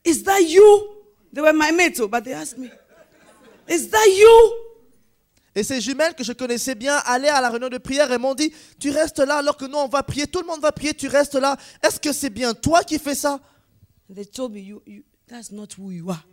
Is 0.03 0.21
that 0.23 0.43
you? 0.43 0.97
They 1.31 1.41
were 1.41 1.53
my 1.53 1.71
mates, 1.71 1.99
oh, 1.99 2.07
but 2.07 2.25
they 2.25 2.33
asked 2.33 2.57
me, 2.57 2.69
Is 3.69 3.89
that 3.89 4.05
you? 4.07 4.53
Et 5.55 5.63
ces 5.63 5.79
jumelles 5.81 6.15
que 6.15 6.23
je 6.23 6.33
connaissais 6.33 6.73
bien 6.73 6.97
allaient 7.05 7.29
à 7.29 7.39
la 7.39 7.49
réunion 7.49 7.69
de 7.69 7.77
prière 7.77 8.11
et 8.11 8.17
m'ont 8.17 8.33
dit, 8.33 8.51
tu 8.79 8.89
restes 8.89 9.19
là 9.19 9.37
alors 9.37 9.55
que 9.55 9.65
nous 9.65 9.77
on 9.77 9.87
va 9.87 10.01
prier, 10.01 10.25
tout 10.25 10.39
le 10.41 10.47
monde 10.47 10.61
va 10.61 10.71
prier, 10.71 10.93
tu 10.95 11.07
restes 11.07 11.35
là. 11.35 11.55
Est-ce 11.81 11.99
que 11.99 12.11
c'est 12.11 12.31
bien 12.31 12.53
toi 12.55 12.83
qui 12.83 12.97
fais 12.97 13.13
ça? 13.13 13.39
They 14.13 14.25
told 14.25 14.51
me, 14.53 14.59
you, 14.59 14.81
you, 14.87 15.03
That's 15.27 15.51
not 15.51 15.67
who 15.77 15.91
you 15.91 16.09
are. 16.09 16.25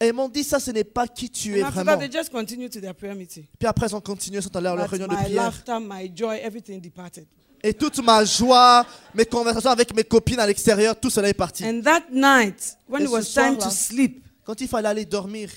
Et 0.00 0.06
ils 0.08 0.12
m'ont 0.12 0.28
dit, 0.28 0.44
ça 0.44 0.60
ce 0.60 0.70
n'est 0.70 0.84
pas 0.84 1.08
qui 1.08 1.28
tu 1.28 1.58
es 1.58 1.62
And 1.64 1.70
vraiment. 1.70 1.92
that, 1.96 1.98
they 1.98 2.10
just 2.10 2.30
continued 2.30 2.70
to 2.72 2.80
their 2.80 2.94
prayer 2.94 3.14
meeting. 3.16 3.46
Puis 3.58 3.66
après 3.66 3.86
ils 3.88 3.96
ont 3.96 4.00
continué, 4.00 4.38
ils 4.38 4.42
sont 4.44 4.54
allés 4.56 4.68
à 4.68 4.76
leur 4.76 4.88
réunion 4.88 5.08
de 5.08 5.14
my 5.14 5.22
prière. 5.24 5.42
laughter, 5.42 5.78
my 5.80 6.12
joy, 6.14 6.38
everything 6.40 6.80
departed. 6.80 7.26
Et 7.64 7.74
toute 7.74 7.98
ma 8.04 8.24
joie, 8.24 8.86
mes 9.12 9.24
conversations 9.26 9.70
avec 9.70 9.92
mes 9.92 10.04
copines 10.04 10.38
à 10.38 10.46
l'extérieur, 10.46 10.94
tout 10.98 11.10
cela 11.10 11.28
est 11.28 11.34
parti. 11.34 11.64
And 11.64 11.80
that 11.82 12.04
night, 12.12 12.76
when 12.88 13.02
Et 13.02 13.06
it 13.06 13.10
was 13.10 13.22
time 13.22 13.56
soir-là- 13.58 13.64
to 13.64 13.70
sleep, 13.70 14.24
Quand 14.44 14.60
il 14.60 14.68
fallait 14.68 14.88
aller 14.88 15.04
dormir, 15.04 15.50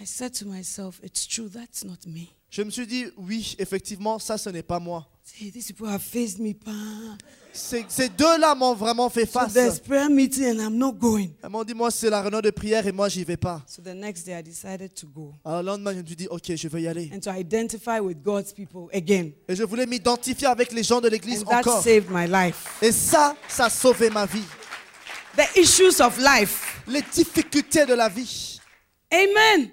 I 0.00 0.04
said 0.06 0.32
to 0.40 0.46
myself, 0.46 1.00
It's 1.02 1.26
true, 1.26 1.48
that's 1.48 1.84
not 1.84 1.98
me. 2.06 2.28
je 2.50 2.62
me 2.62 2.70
suis 2.70 2.86
dit, 2.86 3.06
oui, 3.16 3.54
effectivement, 3.58 4.18
ça 4.18 4.36
ce 4.38 4.48
n'est 4.50 4.62
pas 4.62 4.78
moi. 4.80 5.06
See, 5.24 5.50
these 5.50 5.66
people 5.72 5.88
have 5.88 6.02
faced 6.02 6.38
me. 6.38 6.52
pa. 6.52 6.70
Ces, 7.52 7.84
ces 7.88 8.08
deux-là 8.08 8.54
m'ont 8.56 8.74
vraiment 8.74 9.08
fait 9.08 9.24
So 9.26 9.38
face. 9.40 9.52
there's 9.54 9.78
prayer 9.80 10.08
meeting 10.10 10.44
and 10.44 10.60
I'm 10.60 10.76
not 10.76 10.92
going. 10.92 11.30
Elles 11.42 11.48
m'ont 11.50 11.62
dit, 11.64 11.72
moi 11.74 11.90
c'est 11.90 12.10
la 12.10 12.20
réunion 12.20 12.40
de 12.40 12.50
prière 12.50 12.86
et 12.86 12.92
moi 12.92 13.08
j'y 13.08 13.24
vais 13.24 13.36
pas. 13.36 13.62
So 13.66 13.80
the 13.82 13.94
next 13.94 14.26
day 14.26 14.36
I 14.38 14.42
decided 14.42 14.92
to 14.94 15.06
go 15.06 15.32
Alors 15.44 15.62
le 15.62 15.66
lendemain, 15.66 15.92
je 15.94 16.00
me 16.00 16.06
suis 16.06 16.16
dit, 16.16 16.26
ok, 16.28 16.54
je 16.56 16.68
vais 16.68 16.82
y 16.82 16.88
aller. 16.88 17.10
and 17.14 17.20
to 17.20 17.30
identify 17.30 18.00
with 18.00 18.20
God's 18.22 18.52
people 18.52 18.88
again. 18.92 19.30
Et 19.48 19.54
je 19.56 19.62
voulais 19.62 19.86
m'identifier 19.86 20.48
avec 20.48 20.72
les 20.72 20.82
gens 20.82 21.00
de 21.00 21.08
l'église 21.08 21.42
And 21.42 21.46
that 21.50 21.60
encore. 21.60 21.82
saved 21.82 22.10
my 22.10 22.26
life. 22.26 22.76
Et 22.82 22.90
ça, 22.92 23.36
ça 23.48 23.66
a 23.66 23.70
sauvé 23.70 24.10
ma 24.10 24.26
vie. 24.26 24.44
The 25.36 25.56
issues 25.58 26.00
of 26.02 26.18
life. 26.18 26.82
Les 26.88 27.02
difficultés 27.14 27.86
de 27.86 27.94
la 27.94 28.08
vie. 28.08 28.60
Amen. 29.12 29.70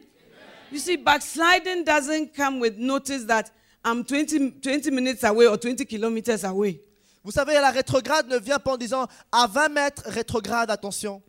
You 0.72 0.80
see, 0.80 0.96
backsliding 0.98 1.84
doesn't 1.84 2.34
come 2.34 2.60
with 2.60 2.78
notice 2.78 3.26
that 3.26 3.52
I'm 3.84 4.04
20, 4.04 4.52
20 4.62 4.92
minutes 4.92 5.24
away 5.24 5.48
or 5.48 5.58
20 5.58 5.86
kilometers 5.86 6.44
away. 6.44 6.80
Vous 7.24 7.32
savez, 7.32 7.54
la 7.56 7.72
rétrograde 7.72 8.28
ne 8.30 8.38
vient 8.40 8.58
pas 8.60 8.72
en 8.74 8.78
disant 8.78 9.08
à 9.32 9.48
20 9.48 9.70
mètres, 9.70 10.04
rétrograde, 10.08 10.72
attention. 10.72 11.22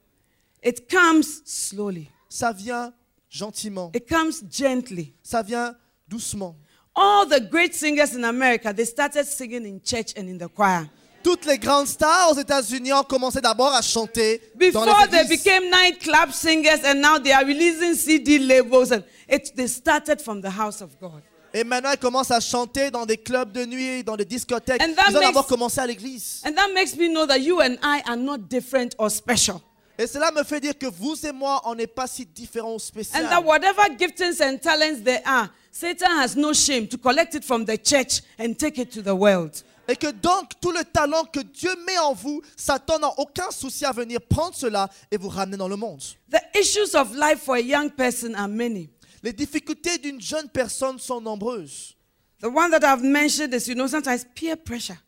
It 0.64 0.88
comes 0.88 1.24
slowly, 1.44 2.08
Ça 2.28 2.52
vient 2.52 2.92
gentiment. 3.28 3.90
it 3.94 4.08
comes 4.08 4.32
gently. 4.50 5.12
Ça 5.22 5.42
vient 5.42 5.74
doucement. 6.08 6.56
All 6.94 7.26
the 7.26 7.40
great 7.40 7.74
singers 7.74 8.14
in 8.14 8.22
America, 8.24 8.72
they 8.72 8.84
started 8.84 9.24
singing 9.24 9.66
in 9.66 9.80
church 9.80 10.12
and 10.16 10.28
in 10.28 10.38
the 10.38 10.48
choir. 10.48 10.88
Toutes 11.22 11.46
les 11.46 11.58
grandes 11.58 11.86
stars 11.86 12.32
aux 12.32 12.38
États-Unis 12.38 12.92
ont 12.92 13.04
commencé 13.04 13.40
d'abord 13.40 13.72
à 13.72 13.82
chanter 13.82 14.40
dans 14.54 14.58
Before 14.84 14.86
les 15.04 15.08
they 15.08 15.28
became 15.36 15.70
nightclub 15.70 16.32
singers 16.32 16.84
and 16.84 17.00
now 17.00 17.18
they 17.18 17.32
are 17.32 17.44
releasing 17.44 17.94
CD 17.94 18.38
labels 18.38 18.92
and 18.92 19.02
it, 19.28 19.54
they 19.54 19.68
started 19.68 20.20
from 20.20 20.40
the 20.40 20.50
house 20.50 20.80
of 20.80 20.90
God. 21.00 21.22
Et 21.54 21.64
maintenant, 21.64 21.90
ils 21.92 21.98
commencent 21.98 22.30
à 22.30 22.40
chanter 22.40 22.90
dans 22.90 23.04
des 23.04 23.18
clubs 23.18 23.52
de 23.52 23.66
nuit, 23.66 24.02
dans 24.02 24.16
des 24.16 24.24
discothèques. 24.24 24.82
And 24.82 24.94
that 24.94 25.10
Ils 25.10 25.16
ont 25.16 25.20
makes- 25.20 25.26
d'abord 25.26 25.46
commencé 25.46 25.80
à 25.80 25.86
l'église. 25.86 26.42
And 26.46 26.52
that 26.54 26.68
makes 26.74 26.96
me 26.96 27.08
know 27.08 27.26
that 27.26 27.38
you 27.38 27.60
and 27.60 27.76
I 27.82 28.00
are 28.06 28.16
not 28.16 28.38
different 28.48 28.94
or 28.98 29.10
special. 29.10 29.60
Et 29.98 30.06
cela 30.06 30.32
me 30.32 30.42
fait 30.42 30.60
dire 30.60 30.76
que 30.76 30.86
vous 30.86 31.14
et 31.26 31.32
moi, 31.32 31.60
on 31.66 31.74
n'est 31.74 31.86
pas 31.86 32.06
si 32.06 32.24
différents 32.24 32.74
ou 32.74 32.78
spéciaux. 32.78 33.18
And 33.20 33.28
that 33.28 33.42
whatever 33.42 33.82
giftings 33.98 34.40
and 34.40 34.56
talents 34.58 35.02
there 35.04 35.20
are, 35.26 35.50
Satan 35.70 36.10
has 36.18 36.34
no 36.36 36.52
shame 36.54 36.88
to 36.88 36.96
collect 36.96 37.34
it 37.34 37.44
from 37.44 37.66
the 37.66 37.76
church 37.76 38.22
and 38.38 38.54
take 38.54 38.78
it 38.78 38.90
to 38.90 39.02
the 39.02 39.14
world. 39.14 39.62
Et 39.88 39.96
que 39.96 40.10
donc, 40.10 40.52
tout 40.60 40.70
le 40.70 40.84
talent 40.84 41.24
que 41.24 41.40
Dieu 41.40 41.70
met 41.86 41.98
en 41.98 42.12
vous, 42.12 42.40
Satan 42.56 42.98
n'a 42.98 43.10
aucun 43.18 43.50
souci 43.50 43.84
à 43.84 43.92
venir 43.92 44.20
prendre 44.20 44.54
cela 44.54 44.88
et 45.10 45.16
vous 45.16 45.28
ramener 45.28 45.56
dans 45.56 45.68
le 45.68 45.76
monde. 45.76 46.00
The 46.30 46.40
issues 46.58 46.94
of 46.94 47.14
life 47.14 47.40
for 47.42 47.56
a 47.56 47.60
young 47.60 47.90
person 47.90 48.34
are 48.34 48.48
many. 48.48 48.88
Les 49.22 49.32
difficultés 49.32 49.98
d'une 49.98 50.20
jeune 50.20 50.48
personne 50.48 50.98
sont 50.98 51.20
nombreuses. 51.20 51.94
The 52.40 52.46
one 52.46 52.70
that 52.70 52.84
I've 52.84 53.04
mentioned 53.04 53.54
is, 53.54 53.68
you 53.68 53.74
know, 53.74 53.86
sometimes 53.86 54.24
peer 54.34 54.56
pressure. 54.56 54.98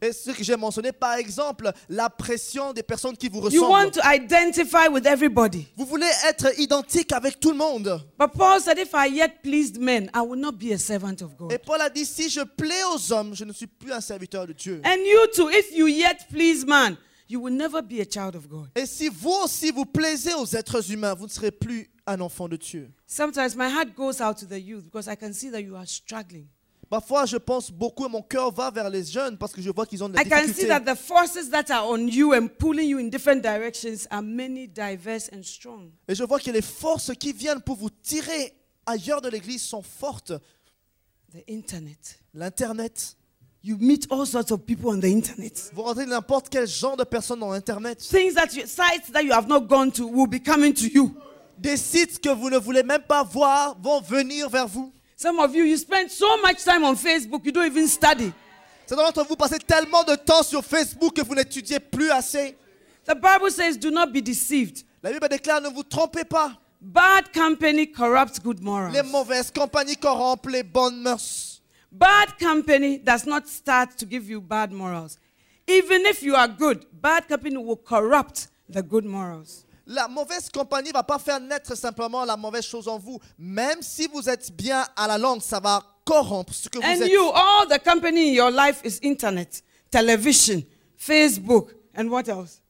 Et 0.00 0.12
ce 0.12 0.30
que 0.30 0.44
j'ai 0.44 0.56
mentionné, 0.56 0.92
par 0.92 1.14
exemple, 1.14 1.72
la 1.88 2.08
pression 2.08 2.72
des 2.72 2.82
personnes 2.84 3.16
qui 3.16 3.28
vous 3.28 3.48
You 3.50 3.62
want 3.62 3.86
ressemblent. 3.88 3.92
to 3.94 4.00
identify 4.04 4.88
with 4.88 5.06
everybody. 5.06 5.66
Vous 5.76 5.86
voulez 5.86 6.06
être 6.28 6.58
identique 6.60 7.12
avec 7.12 7.40
tout 7.40 7.50
le 7.50 7.56
monde. 7.56 8.00
But 8.18 8.32
Paul 8.32 8.60
said, 8.60 8.78
if 8.78 8.90
I 8.94 9.08
yet 9.08 9.42
pleased 9.42 9.80
men, 9.80 10.08
I 10.14 10.20
will 10.20 10.38
not 10.38 10.52
be 10.52 10.72
a 10.72 10.78
servant 10.78 11.20
of 11.22 11.36
God. 11.36 11.52
Et 11.52 11.58
Paul 11.58 11.80
a 11.80 11.90
dit, 11.90 12.04
si 12.04 12.28
je 12.30 12.42
plais 12.42 12.84
aux 12.94 13.12
hommes, 13.12 13.34
je 13.34 13.44
ne 13.44 13.52
suis 13.52 13.66
plus 13.66 13.92
un 13.92 14.00
serviteur 14.00 14.46
de 14.46 14.52
Dieu. 14.52 14.80
And 14.84 14.98
you 15.04 15.26
too, 15.34 15.50
if 15.50 15.76
you 15.76 15.88
yet 15.88 16.26
please 16.30 16.64
man, 16.64 16.96
you 17.28 17.40
will 17.40 17.54
never 17.54 17.82
be 17.82 18.00
a 18.00 18.04
child 18.04 18.36
of 18.36 18.48
God. 18.48 18.68
Et 18.76 18.86
si 18.86 19.08
vous 19.08 19.34
aussi 19.44 19.70
vous 19.72 19.84
plaisez 19.84 20.32
aux 20.34 20.46
êtres 20.46 20.92
humains, 20.92 21.14
vous 21.14 21.24
ne 21.26 21.30
serez 21.30 21.50
plus 21.50 21.90
un 22.06 22.20
enfant 22.20 22.48
de 22.48 22.56
Dieu. 22.56 22.88
Sometimes 23.06 23.56
my 23.56 23.68
heart 23.68 23.94
goes 23.96 24.20
out 24.20 24.36
to 24.38 24.46
the 24.46 24.58
youth 24.60 24.84
because 24.84 25.08
I 25.08 25.16
can 25.16 25.32
see 25.32 25.50
that 25.50 25.60
you 25.60 25.74
are 25.76 25.86
struggling. 25.86 26.46
Parfois, 26.90 27.26
je 27.26 27.36
pense 27.36 27.70
beaucoup 27.70 28.06
et 28.06 28.08
mon 28.08 28.22
cœur 28.22 28.50
va 28.50 28.70
vers 28.70 28.88
les 28.88 29.04
jeunes 29.04 29.36
parce 29.36 29.52
que 29.52 29.60
je 29.60 29.70
vois 29.70 29.84
qu'ils 29.84 30.02
ont 30.02 30.08
de 30.08 30.14
la 30.14 30.22
I 30.22 30.28
can 30.28 30.52
see 30.52 30.66
that 30.66 30.80
the 30.80 30.96
forces 30.96 31.50
that 31.50 31.70
are 31.70 31.86
on 31.86 32.06
you 32.06 32.32
and 32.32 32.48
pulling 32.58 32.88
you 32.88 32.98
in 32.98 33.08
different 33.08 33.42
directions 33.42 34.06
are 34.10 34.22
many, 34.22 34.66
diverse, 34.66 35.28
and 35.34 35.42
strong. 35.42 35.90
Et 36.08 36.14
je 36.14 36.24
vois 36.24 36.40
que 36.40 36.50
les 36.50 36.62
forces 36.62 37.12
qui 37.18 37.32
viennent 37.34 37.60
pour 37.60 37.76
vous 37.76 37.90
tirer 37.90 38.54
ailleurs 38.86 39.20
de 39.20 39.28
l'église 39.28 39.62
sont 39.62 39.82
fortes. 39.82 40.32
The 41.32 41.44
internet. 41.50 42.20
L'Internet. 42.32 43.16
You 43.62 43.76
meet 43.78 44.06
all 44.10 44.24
sorts 44.24 44.50
of 44.50 44.64
people 44.64 44.88
on 44.88 45.00
the 45.00 45.04
internet. 45.04 45.70
Vous 45.74 45.82
rentrez 45.82 46.06
n'importe 46.06 46.48
quel 46.48 46.66
genre 46.66 46.96
de 46.96 47.04
personnes 47.04 47.40
dans 47.40 47.52
Internet. 47.52 47.98
Things 47.98 48.32
that 48.32 48.54
you, 48.54 48.62
sites 48.66 49.12
that 49.12 49.22
you 49.22 49.32
have 49.32 49.46
not 49.46 49.62
gone 49.62 49.90
to 49.90 50.06
will 50.06 50.28
be 50.28 50.40
coming 50.42 50.72
to 50.72 50.86
you. 50.86 51.14
Des 51.58 51.76
sites 51.76 52.18
que 52.20 52.30
vous 52.30 52.48
ne 52.48 52.56
voulez 52.56 52.82
même 52.82 53.02
pas 53.02 53.24
voir 53.24 53.76
vont 53.82 54.00
venir 54.00 54.48
vers 54.48 54.68
vous. 54.68 54.90
Some 55.20 55.40
of 55.40 55.52
you, 55.52 55.64
you 55.64 55.76
spend 55.76 56.12
so 56.12 56.40
much 56.40 56.62
time 56.64 56.84
on 56.84 56.94
Facebook, 56.94 57.44
you 57.44 57.50
don't 57.50 57.66
even 57.66 57.88
study. 57.88 58.32
Certains 58.86 59.02
d'entre 59.02 59.24
vous 59.24 59.34
passez 59.34 59.58
tellement 59.58 60.04
de 60.04 60.14
temps 60.14 60.44
sur 60.44 60.62
Facebook 60.62 61.16
que 61.16 61.22
vous 61.22 61.34
n'étudiez 61.34 61.80
plus 61.80 62.08
assez. 62.12 62.56
The 63.04 63.16
Bible 63.16 63.50
says, 63.50 63.76
do 63.76 63.90
not 63.90 64.12
be 64.12 64.22
deceived. 64.22 64.84
La 65.02 65.10
Bible 65.10 65.28
déclare, 65.28 65.60
ne 65.60 65.70
vous 65.70 65.82
trompez 65.82 66.24
pas. 66.24 66.52
Bad 66.80 67.32
company 67.32 67.90
corrupts 67.90 68.40
good 68.40 68.62
morals. 68.62 68.92
Les 68.92 69.02
mauvaises 69.02 69.50
compagnies 69.50 69.96
corrompent 69.96 70.46
les 70.46 70.62
bonnes 70.62 71.02
mœurs. 71.02 71.62
Bad 71.90 72.38
company 72.38 72.98
does 73.00 73.26
not 73.26 73.48
start 73.48 73.96
to 73.96 74.06
give 74.06 74.30
you 74.30 74.40
bad 74.40 74.70
morals. 74.70 75.18
Even 75.66 76.06
if 76.06 76.22
you 76.22 76.36
are 76.36 76.46
good, 76.46 76.86
bad 76.92 77.26
company 77.26 77.56
will 77.56 77.76
corrupt 77.76 78.50
the 78.68 78.82
good 78.84 79.04
morals. 79.04 79.64
La 79.90 80.06
mauvaise 80.06 80.50
compagnie 80.50 80.90
va 80.92 81.02
pas 81.02 81.18
faire 81.18 81.40
naître 81.40 81.74
simplement 81.74 82.22
la 82.24 82.36
mauvaise 82.36 82.64
chose 82.66 82.86
en 82.88 82.98
vous. 82.98 83.18
Même 83.38 83.80
si 83.80 84.06
vous 84.12 84.28
êtes 84.28 84.52
bien 84.52 84.86
à 84.94 85.06
la 85.06 85.16
langue, 85.16 85.40
ça 85.40 85.60
va 85.60 85.82
corrompre 86.04 86.52
ce 86.52 86.68
que 86.68 86.78
vous 86.78 86.84
And 86.84 87.02
êtes. 87.02 87.10
you, 87.10 87.22
all 87.34 87.66
the 87.68 87.82
company 87.82 88.28
in 88.30 88.32
your 88.34 88.50
life 88.50 88.80
is 88.84 88.98
internet, 89.02 89.62
television, 89.90 90.62
Facebook, 90.96 91.70
and 91.96 92.08
what 92.08 92.28
else? 92.28 92.60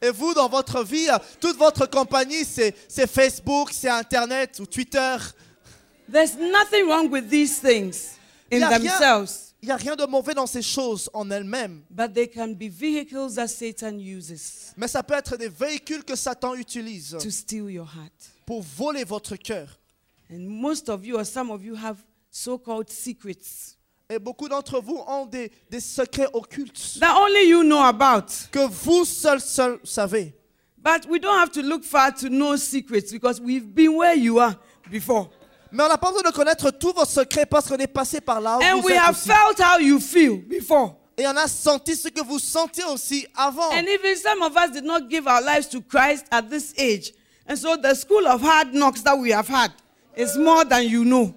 Et 0.00 0.10
vous, 0.10 0.32
dans 0.34 0.48
votre 0.48 0.84
vie, 0.84 1.08
toute 1.40 1.56
votre 1.56 1.86
compagnie, 1.86 2.44
c'est 2.44 2.72
c'est 2.88 3.10
Facebook, 3.10 3.70
c'est 3.72 3.88
Internet 3.88 4.60
ou 4.60 4.66
Twitter. 4.66 5.16
There's 6.10 6.36
nothing 6.36 6.86
wrong 6.86 7.10
with 7.10 7.28
these 7.28 7.58
things 7.60 8.16
in 8.52 8.58
rien- 8.60 8.78
themselves, 8.78 9.47
il 9.60 9.68
y 9.68 9.72
a 9.72 9.76
rien 9.76 9.96
de 9.96 10.04
mauvais 10.06 10.34
dans 10.34 10.46
ces 10.46 10.62
choses 10.62 11.10
en 11.12 11.30
elles-mêmes. 11.30 11.82
but 11.90 12.12
they 12.14 12.28
can 12.28 12.52
be 12.54 12.68
vehicles 12.70 13.34
that 13.34 13.48
Satan 13.48 13.98
uses 13.98 14.72
Mais 14.76 14.86
ça 14.88 15.02
peut 15.02 15.14
être 15.14 15.36
des 15.36 15.48
véhicules 15.48 16.04
que 16.04 16.14
Satan 16.16 16.54
utilise 16.54 17.16
to 17.20 17.30
steal 17.30 17.70
your 17.70 17.86
heart. 17.86 18.12
pour 18.46 18.62
voler 18.62 19.04
votre 19.04 19.36
cœur. 19.36 19.78
And 20.30 20.40
most 20.46 20.88
of 20.88 21.04
you, 21.06 21.16
or 21.16 21.24
some 21.24 21.50
of 21.50 21.64
you, 21.64 21.74
have 21.74 21.96
so 22.30 22.58
called 22.58 22.88
secrets 22.90 23.74
Et 24.10 24.18
beaucoup 24.18 24.48
d'entre 24.48 24.80
vous 24.80 25.02
ont 25.06 25.26
des, 25.26 25.50
des 25.70 25.80
secrets 25.80 26.28
occultes 26.32 26.98
that 27.00 27.14
only 27.18 27.48
you 27.48 27.62
know 27.62 27.80
about. 27.82 28.26
que 28.52 28.66
vous 28.66 29.04
seuls 29.04 29.40
seuls 29.40 29.78
savez. 29.84 30.32
But 30.78 31.06
we 31.10 31.18
don't 31.18 31.36
have 31.38 31.50
to 31.52 31.60
look 31.62 31.82
far 31.82 32.12
to 32.14 32.28
know 32.28 32.56
secrets 32.56 33.10
because 33.12 33.40
we've 33.40 33.66
been 33.74 33.96
where 33.96 34.14
you 34.14 34.38
are 34.38 34.54
before. 34.90 35.28
Mais 35.72 35.82
on 35.84 35.88
n'a 35.88 35.98
pas 35.98 36.10
besoin 36.10 36.30
de 36.30 36.34
connaître 36.34 36.70
tous 36.70 36.92
vos 36.92 37.04
secrets 37.04 37.46
parce 37.46 37.68
qu'on 37.68 37.76
est 37.76 37.86
passé 37.86 38.20
par 38.20 38.40
là 38.40 38.58
où 38.58 38.62
And 38.62 38.80
vous 38.80 38.86
we 38.88 38.94
êtes 38.94 39.00
have 39.02 39.16
aussi. 39.16 39.28
felt 39.28 39.60
how 39.60 39.78
you 39.80 40.00
feel 40.00 40.38
before. 40.48 40.96
Et 41.16 41.26
on 41.26 41.36
a 41.36 41.48
senti 41.48 41.96
ce 41.96 42.08
que 42.08 42.22
vous 42.24 42.38
sentiez 42.38 42.84
aussi 42.84 43.26
avant. 43.36 43.70
And 43.72 43.84
even 43.86 44.16
some 44.16 44.40
of 44.42 44.52
us 44.56 44.70
did 44.72 44.84
not 44.84 45.08
give 45.10 45.26
our 45.26 45.40
lives 45.42 45.68
to 45.70 45.80
Christ 45.80 46.26
at 46.30 46.42
this 46.48 46.72
age. 46.78 47.12
And 47.48 47.56
so 47.56 47.76
the 47.76 47.94
school 47.94 48.26
of 48.26 48.40
hard 48.40 48.72
knocks 48.72 49.02
that 49.02 49.16
we 49.18 49.32
have 49.32 49.48
had 49.48 49.72
is 50.16 50.36
more 50.38 50.64
than 50.64 50.82
you 50.82 51.04
know. 51.04 51.34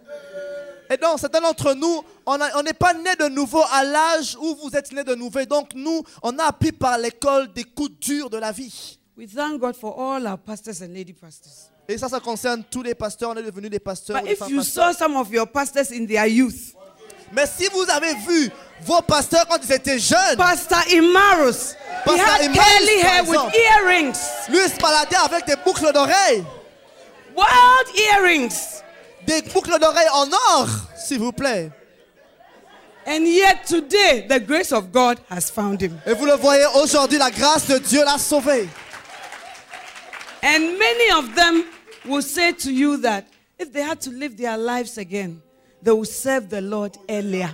Et 0.89 0.97
donc, 0.97 1.19
certains 1.19 1.39
d'entre 1.39 1.73
nous, 1.73 2.03
on 2.25 2.33
a- 2.41 2.57
on 2.59 2.63
n'est 2.63 2.73
pas 2.77 2.93
né 2.93 3.15
de 3.17 3.29
nouveau 3.29 3.63
à 3.71 3.83
l'âge 3.83 4.35
où 4.39 4.55
vous 4.61 4.75
êtes 4.75 4.91
né 4.91 5.03
de 5.05 5.15
nouveau. 5.15 5.39
Et 5.39 5.45
donc, 5.45 5.69
nous, 5.73 6.03
on 6.21 6.37
a 6.37 6.43
appris 6.43 6.73
par 6.73 6.97
l'école 6.97 7.51
des 7.53 7.63
coups 7.63 7.91
durs 8.01 8.29
de 8.29 8.37
la 8.37 8.51
vie. 8.51 8.99
We 9.17 9.25
thank 9.33 9.59
God 9.61 9.75
for 9.77 9.97
all 9.97 10.27
our 10.27 10.37
pastors 10.37 10.81
and 10.81 10.93
lady 10.93 11.13
pastors. 11.13 11.70
Et 11.93 11.97
ça, 11.97 12.07
ça 12.09 12.19
concerne 12.19 12.63
tous 12.69 12.83
les 12.83 12.95
pasteurs. 12.95 13.31
On 13.31 13.37
est 13.37 13.43
devenus 13.43 13.69
des 13.69 13.79
pasteurs. 13.79 14.17
ou 14.17 14.19
But 14.21 14.27
des 14.27 14.33
if 14.33 14.49
you 14.49 14.57
pasteurs. 14.57 14.93
saw 14.93 14.97
some 14.97 15.15
of 15.17 15.31
your 15.31 15.45
pastors 15.47 15.91
in 15.91 16.05
their 16.05 16.25
youth, 16.27 16.73
Mais 17.33 17.45
si 17.45 17.67
vous 17.67 17.85
avez 17.89 18.13
vu 18.27 18.49
vos 18.83 19.01
pasteurs 19.01 19.45
quand 19.47 19.57
ils 19.63 19.71
étaient 19.73 19.99
jeunes, 19.99 20.37
Pastor 20.37 20.79
Imarus, 20.91 21.73
he 21.73 22.03
Pastor 22.05 22.25
had 22.25 22.41
Imarus, 22.41 22.57
curly 22.57 23.01
hair 23.01 23.23
with 23.25 23.55
earrings, 23.55 24.17
lui, 24.49 24.59
il 24.65 24.69
se 24.69 24.77
baladait 24.79 25.15
avec 25.17 25.45
des 25.45 25.55
boucles 25.63 25.91
d'oreilles. 25.93 26.43
wild 27.35 27.87
earrings. 28.13 28.81
Des 29.25 29.41
boucles 29.43 29.79
d'oreilles 29.79 30.09
en 30.13 30.27
or, 30.59 30.67
s'il 30.97 31.19
vous 31.19 31.31
plaît. 31.31 31.71
And 33.07 33.25
yet 33.25 33.65
today, 33.67 34.27
the 34.27 34.39
grace 34.39 34.71
of 34.71 34.91
God 34.91 35.19
has 35.29 35.49
found 35.49 35.81
him. 35.81 35.97
Et 36.05 36.13
vous 36.13 36.25
le 36.25 36.33
voyez 36.35 36.65
aujourd'hui, 36.75 37.17
la 37.17 37.31
grâce 37.31 37.65
de 37.67 37.77
Dieu 37.77 38.03
l'a 38.03 38.17
sauvé. 38.17 38.67
And 40.43 40.59
many 40.77 41.11
of 41.15 41.35
them 41.35 41.63
will 42.05 42.21
say 42.21 42.53
to 42.53 42.71
you 42.71 42.97
that 42.97 43.25
if 43.59 43.71
they 43.71 43.81
had 43.81 43.99
to 44.01 44.09
live 44.09 44.37
their 44.37 44.57
lives 44.57 44.97
again, 44.97 45.41
they 45.81 45.91
will 45.91 46.05
serve 46.05 46.49
the 46.49 46.61
Lord 46.61 46.97
earlier. 47.09 47.49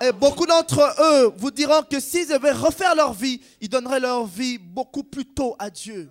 Et 0.00 0.12
beaucoup 0.12 0.46
d'entre 0.46 0.94
eux 1.00 1.32
vous 1.36 1.50
diront 1.50 1.82
que 1.82 1.98
s'ils 1.98 2.28
devaient 2.28 2.52
refaire 2.52 2.94
leur 2.94 3.12
vie, 3.12 3.40
ils 3.60 3.68
donneraient 3.68 3.98
leur 4.00 4.26
vie 4.26 4.58
beaucoup 4.58 5.02
plus 5.02 5.24
tôt 5.24 5.56
à 5.58 5.70
Dieu. 5.70 6.08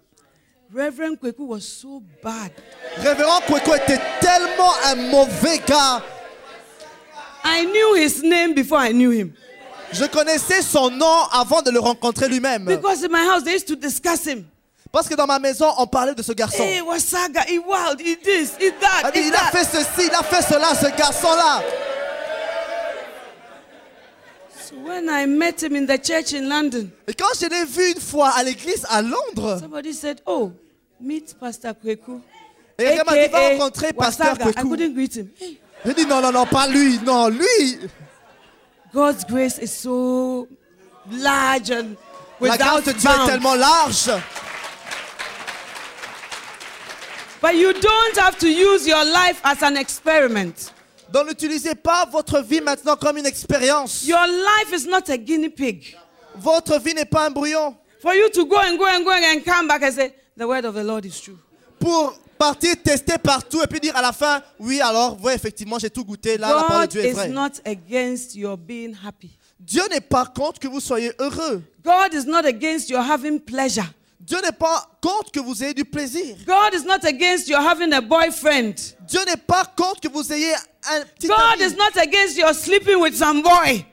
Reverend 0.74 1.17
Kweku 1.17 1.46
was 1.48 1.62
so 1.62 2.04
bad. 2.22 2.52
Révérend 2.98 3.39
Kweko 3.48 3.76
était 3.76 4.02
tellement 4.20 4.74
un 4.86 4.96
mauvais 4.96 5.60
gars. 5.65 6.04
I 7.46 7.63
knew 7.65 7.96
his 7.96 8.22
name 8.22 8.54
before 8.54 8.78
I 8.78 8.91
knew 8.91 9.12
him. 9.12 9.34
Je 9.93 10.04
connaissais 10.06 10.62
son 10.62 10.89
nom 10.89 11.24
avant 11.32 11.62
de 11.62 11.72
le 11.72 11.80
rencontrer 11.80 12.28
lui-même. 12.28 12.65
Because 12.65 13.02
in 13.06 13.10
my 13.10 13.26
house, 13.26 13.43
they 13.46 13.54
used 13.54 13.67
to 13.67 13.78
discuss 13.78 14.26
him. 14.28 14.46
Parce 14.91 15.08
que 15.08 15.15
dans 15.15 15.28
ma 15.28 15.38
maison, 15.39 15.67
on 15.78 15.86
parlait 15.88 16.15
de 16.15 16.21
ce 16.23 16.32
garçon. 16.32 16.63
Hey, 16.63 16.82
Wasaga, 16.82 17.41
he 17.47 17.60
wild, 17.60 18.00
he 18.00 18.15
this, 18.17 18.56
he 18.60 18.67
Il 18.67 18.73
that, 18.80 19.08
a 19.08 19.12
dit, 19.12 19.19
he 19.19 19.28
il 19.28 19.34
a 19.36 19.38
that. 19.39 19.52
fait 19.52 19.63
ceci, 19.65 20.08
il 20.08 20.13
a 20.15 20.23
fait 20.23 20.41
cela, 20.41 20.73
ce 20.76 20.88
garçon-là. 20.97 21.62
So 24.69 24.76
when 24.86 25.08
I 25.10 25.26
met 25.26 25.62
him 25.62 25.76
in 25.76 25.86
the 25.86 25.97
church 25.97 26.34
in 26.34 26.47
London, 26.50 26.89
Et 27.08 27.13
quand 27.13 27.34
je 27.39 27.47
l'ai 27.47 27.65
vu 27.65 27.91
une 27.91 28.02
fois 28.02 28.30
à 28.36 28.43
l'église 28.43 28.86
à 28.89 29.02
Londres, 29.02 29.60
somebody 29.60 29.93
said, 29.93 30.21
Oh, 30.26 30.52
meet 31.00 31.36
Pastor 31.39 31.73
Kweku. 31.73 32.21
et 32.78 32.84
quelqu'un 32.84 33.04
m'a 33.06 33.13
dit, 33.23 33.32
va 33.32 33.39
rencontrer 33.50 33.93
Pasteur 33.93 34.28
Wasaga. 34.34 34.50
I 34.50 34.54
Kweku. 34.54 34.69
couldn't 34.69 34.93
greet 34.93 35.15
him. 35.15 35.30
Hey, 35.39 35.60
J'ai 35.86 35.93
dit, 35.93 36.06
non, 36.06 36.21
non, 36.21 36.32
non, 36.32 36.45
pas 36.45 36.67
lui, 36.67 37.00
non, 37.06 37.28
lui. 37.30 37.80
God's 38.93 39.23
grace 39.26 39.58
is 39.62 39.67
so 39.71 40.47
large 41.12 41.71
and 41.71 41.95
La 42.41 42.52
without 42.52 42.58
grâce 42.58 42.84
de 42.86 42.91
Dieu 42.93 43.10
est 43.10 43.13
bounds. 43.17 43.30
tellement 43.32 43.56
large. 43.56 44.10
But 47.47 47.55
you 47.55 47.71
don't 47.71 48.17
have 48.17 48.38
to 48.39 48.49
use 48.49 48.86
your 48.86 49.05
life 49.05 49.39
as 49.41 49.63
an 49.63 49.77
experiment. 49.77 50.73
Donc 51.10 51.29
n'utilisez 51.29 51.75
pas 51.75 52.05
votre 52.05 52.41
vie 52.41 52.60
maintenant 52.60 52.97
comme 52.97 53.17
une 53.19 53.25
expérience. 53.25 54.03
Your 54.05 54.27
life 54.27 54.73
is 54.73 54.86
not 54.86 55.10
a 55.10 55.17
guinea 55.17 55.47
pig. 55.47 55.95
Votre 56.36 56.77
vie 56.77 56.93
n'est 56.93 57.05
pas 57.05 57.27
un 57.27 57.31
brouillon. 57.31 57.73
For 58.01 58.13
you 58.13 58.29
to 58.31 58.45
go 58.45 58.57
and 58.57 58.75
go 58.77 58.86
and 58.86 59.05
go 59.05 59.12
and 59.12 59.39
come 59.45 59.65
back 59.65 59.81
and 59.81 59.93
say, 59.93 60.13
The 60.36 60.45
word 60.45 60.65
of 60.65 60.75
the 60.75 60.83
Lord 60.83 61.05
is 61.05 61.21
true. 61.21 61.38
Pour 61.79 62.19
partir 62.38 62.75
tester 62.83 63.17
partout 63.17 63.62
et 63.63 63.67
puis 63.67 63.79
dire 63.79 63.95
à 63.95 64.01
la 64.01 64.12
fin, 64.12 64.41
oui, 64.60 64.81
alors, 64.81 65.17
oui, 65.23 65.31
effectivement, 65.33 65.79
j'ai 65.79 65.89
tout 65.89 66.03
goûté. 66.03 66.38
Là, 66.38 66.49
la 66.49 66.63
parole 66.63 66.69
de 66.69 66.81
God 66.81 66.89
Dieu 66.89 67.01
est 67.05 67.12
is 67.12 67.13
vraie. 67.13 67.29
not 67.29 67.62
against 67.65 68.36
your 68.36 68.57
being 68.57 68.93
happy. 68.93 69.31
Dieu 69.57 69.83
n'est 69.89 70.01
pas 70.01 70.25
contre 70.25 70.60
que 70.60 70.67
vous 70.67 70.81
soyez 70.81 71.13
heureux. 71.17 71.63
God 71.81 72.13
is 72.13 72.25
not 72.25 72.43
against 72.45 72.89
your 72.89 73.01
having 73.01 73.39
pleasure. 73.39 73.88
Dieu 74.19 74.39
n'est 74.41 74.51
pas 74.51 74.84
contre 75.01 75.32
que 75.32 75.39
vous 75.39 75.63
ayez 75.63 75.73
du 75.73 75.86
plaisir. 75.86 76.36
God 76.45 76.73
is 76.73 76.84
not 76.84 77.03
against 77.06 77.47
your 77.47 77.60
having 77.62 77.93
a 77.93 78.01
boyfriend. 78.01 78.75
Dieu 79.08 79.23
n'est 79.25 79.38
pas 79.38 79.63
contre 79.65 80.01
que 80.01 80.08
vous 80.10 80.32
ayez 80.34 80.53
un 80.89 81.01
petit 81.15 81.27
God 81.27 81.39
ami. 81.53 81.63
is 81.63 81.75
not 81.75 81.95
against 81.97 82.36
your 82.38 82.53
sleeping 82.53 82.99
with 82.99 83.15
some 83.15 83.41
boy. 83.41 83.86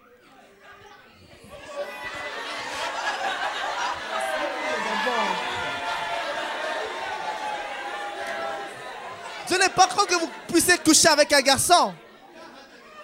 Dieu 9.46 9.58
n'est 9.58 9.68
pas 9.68 9.86
contre 9.86 10.06
que 10.06 10.14
vous 10.14 10.28
puissiez 10.48 10.78
coucher 10.78 11.08
avec 11.08 11.32
un 11.32 11.42
garçon. 11.42 11.92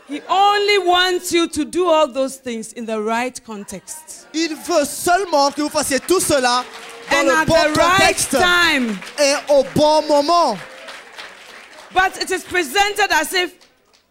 He 0.08 0.20
only 0.28 0.78
wants 0.78 1.30
you 1.30 1.46
to 1.46 1.64
do 1.64 1.86
all 1.88 2.08
those 2.08 2.36
things 2.36 2.72
in 2.76 2.84
the 2.84 3.00
right 3.00 3.40
context 3.44 4.26
Il 4.34 4.56
veut 4.56 4.84
seulement 4.84 5.52
que 5.52 5.62
vous 5.62 5.68
fassiez 5.68 6.00
tout 6.00 6.18
cela 6.18 6.64
dans 7.10 7.18
and 7.18 7.26
le 7.26 7.32
at 7.32 7.46
bon 7.46 7.72
the 7.72 7.76
right 7.76 8.28
time. 8.30 8.98
et 9.18 9.34
au 9.48 9.64
bon 9.74 10.02
moment. 10.06 10.58
But 11.92 12.22
it 12.22 12.30
is 12.30 12.44
presented 12.44 13.10
as 13.10 13.32
if 13.32 13.54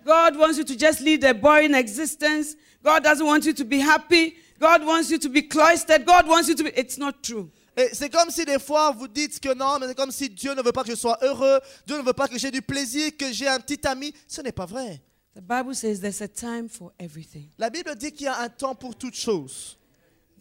God 0.06 0.38
wants 0.38 0.58
you 0.58 0.64
to 0.66 0.76
just 0.76 1.02
lead 1.02 1.24
a 1.24 1.34
boring 1.34 1.74
existence. 1.74 2.56
God 2.84 3.04
doesn't 3.04 3.26
want 3.26 3.46
you 3.46 3.54
to 3.54 3.66
be 3.66 3.80
happy. 3.80 4.36
God 4.60 4.86
wants 4.86 5.10
you 5.10 5.18
to 5.20 5.30
be 5.30 5.44
cloistered. 5.44 6.06
God 6.06 6.28
wants 6.28 6.50
you 6.50 6.56
to 6.56 6.64
be. 6.64 6.72
It's 6.76 6.98
not 6.98 7.24
true. 7.24 7.50
Et 7.78 7.90
c'est 7.94 8.10
comme 8.10 8.30
si 8.30 8.44
des 8.44 8.60
fois 8.60 8.92
vous 8.92 9.08
dites 9.08 9.40
que 9.40 9.54
non, 9.54 9.80
mais 9.80 9.88
c'est 9.88 9.96
comme 9.96 10.12
si 10.12 10.30
Dieu 10.30 10.54
ne 10.54 10.62
veut 10.62 10.74
pas 10.74 10.84
que 10.84 10.90
je 10.90 10.96
sois 10.96 11.18
heureux, 11.22 11.60
Dieu 11.88 11.98
ne 11.98 12.02
veut 12.02 12.14
pas 12.14 12.28
que 12.28 12.38
j'ai 12.38 12.52
du 12.52 12.62
plaisir, 12.62 13.12
que 13.18 13.32
j'ai 13.32 13.48
un 13.48 13.60
petit 13.60 13.88
ami. 13.88 14.14
Ce 14.28 14.42
n'est 14.42 14.52
pas 14.52 14.66
vrai. 14.66 15.02
The 15.36 15.42
Bible 15.42 15.74
says 15.74 16.02
there's 16.02 16.22
a 16.22 16.28
time 16.28 16.68
for 16.68 16.92
everything. 17.00 17.50
La 17.58 17.70
Bible 17.70 17.96
dit 17.96 18.12
qu'il 18.12 18.26
y 18.26 18.28
a 18.28 18.40
un 18.40 18.50
temps 18.50 18.76
pour 18.76 18.96
toutes 18.96 19.16
choses. 19.16 19.78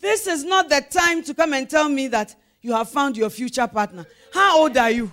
This 0.01 0.27
is 0.27 0.45
not 0.45 0.65
the 0.69 0.83
time 0.91 1.23
to 1.23 1.35
come 1.35 1.53
and 1.53 1.67
tell 1.67 1.89
me 1.89 2.09
that 2.09 2.35
you 2.63 2.73
have 2.75 2.89
found 2.89 3.17
your 3.17 3.31
future 3.31 3.67
partner. 3.67 4.07
How 4.33 4.61
old 4.61 4.77
are 4.77 4.91
you? 4.91 5.11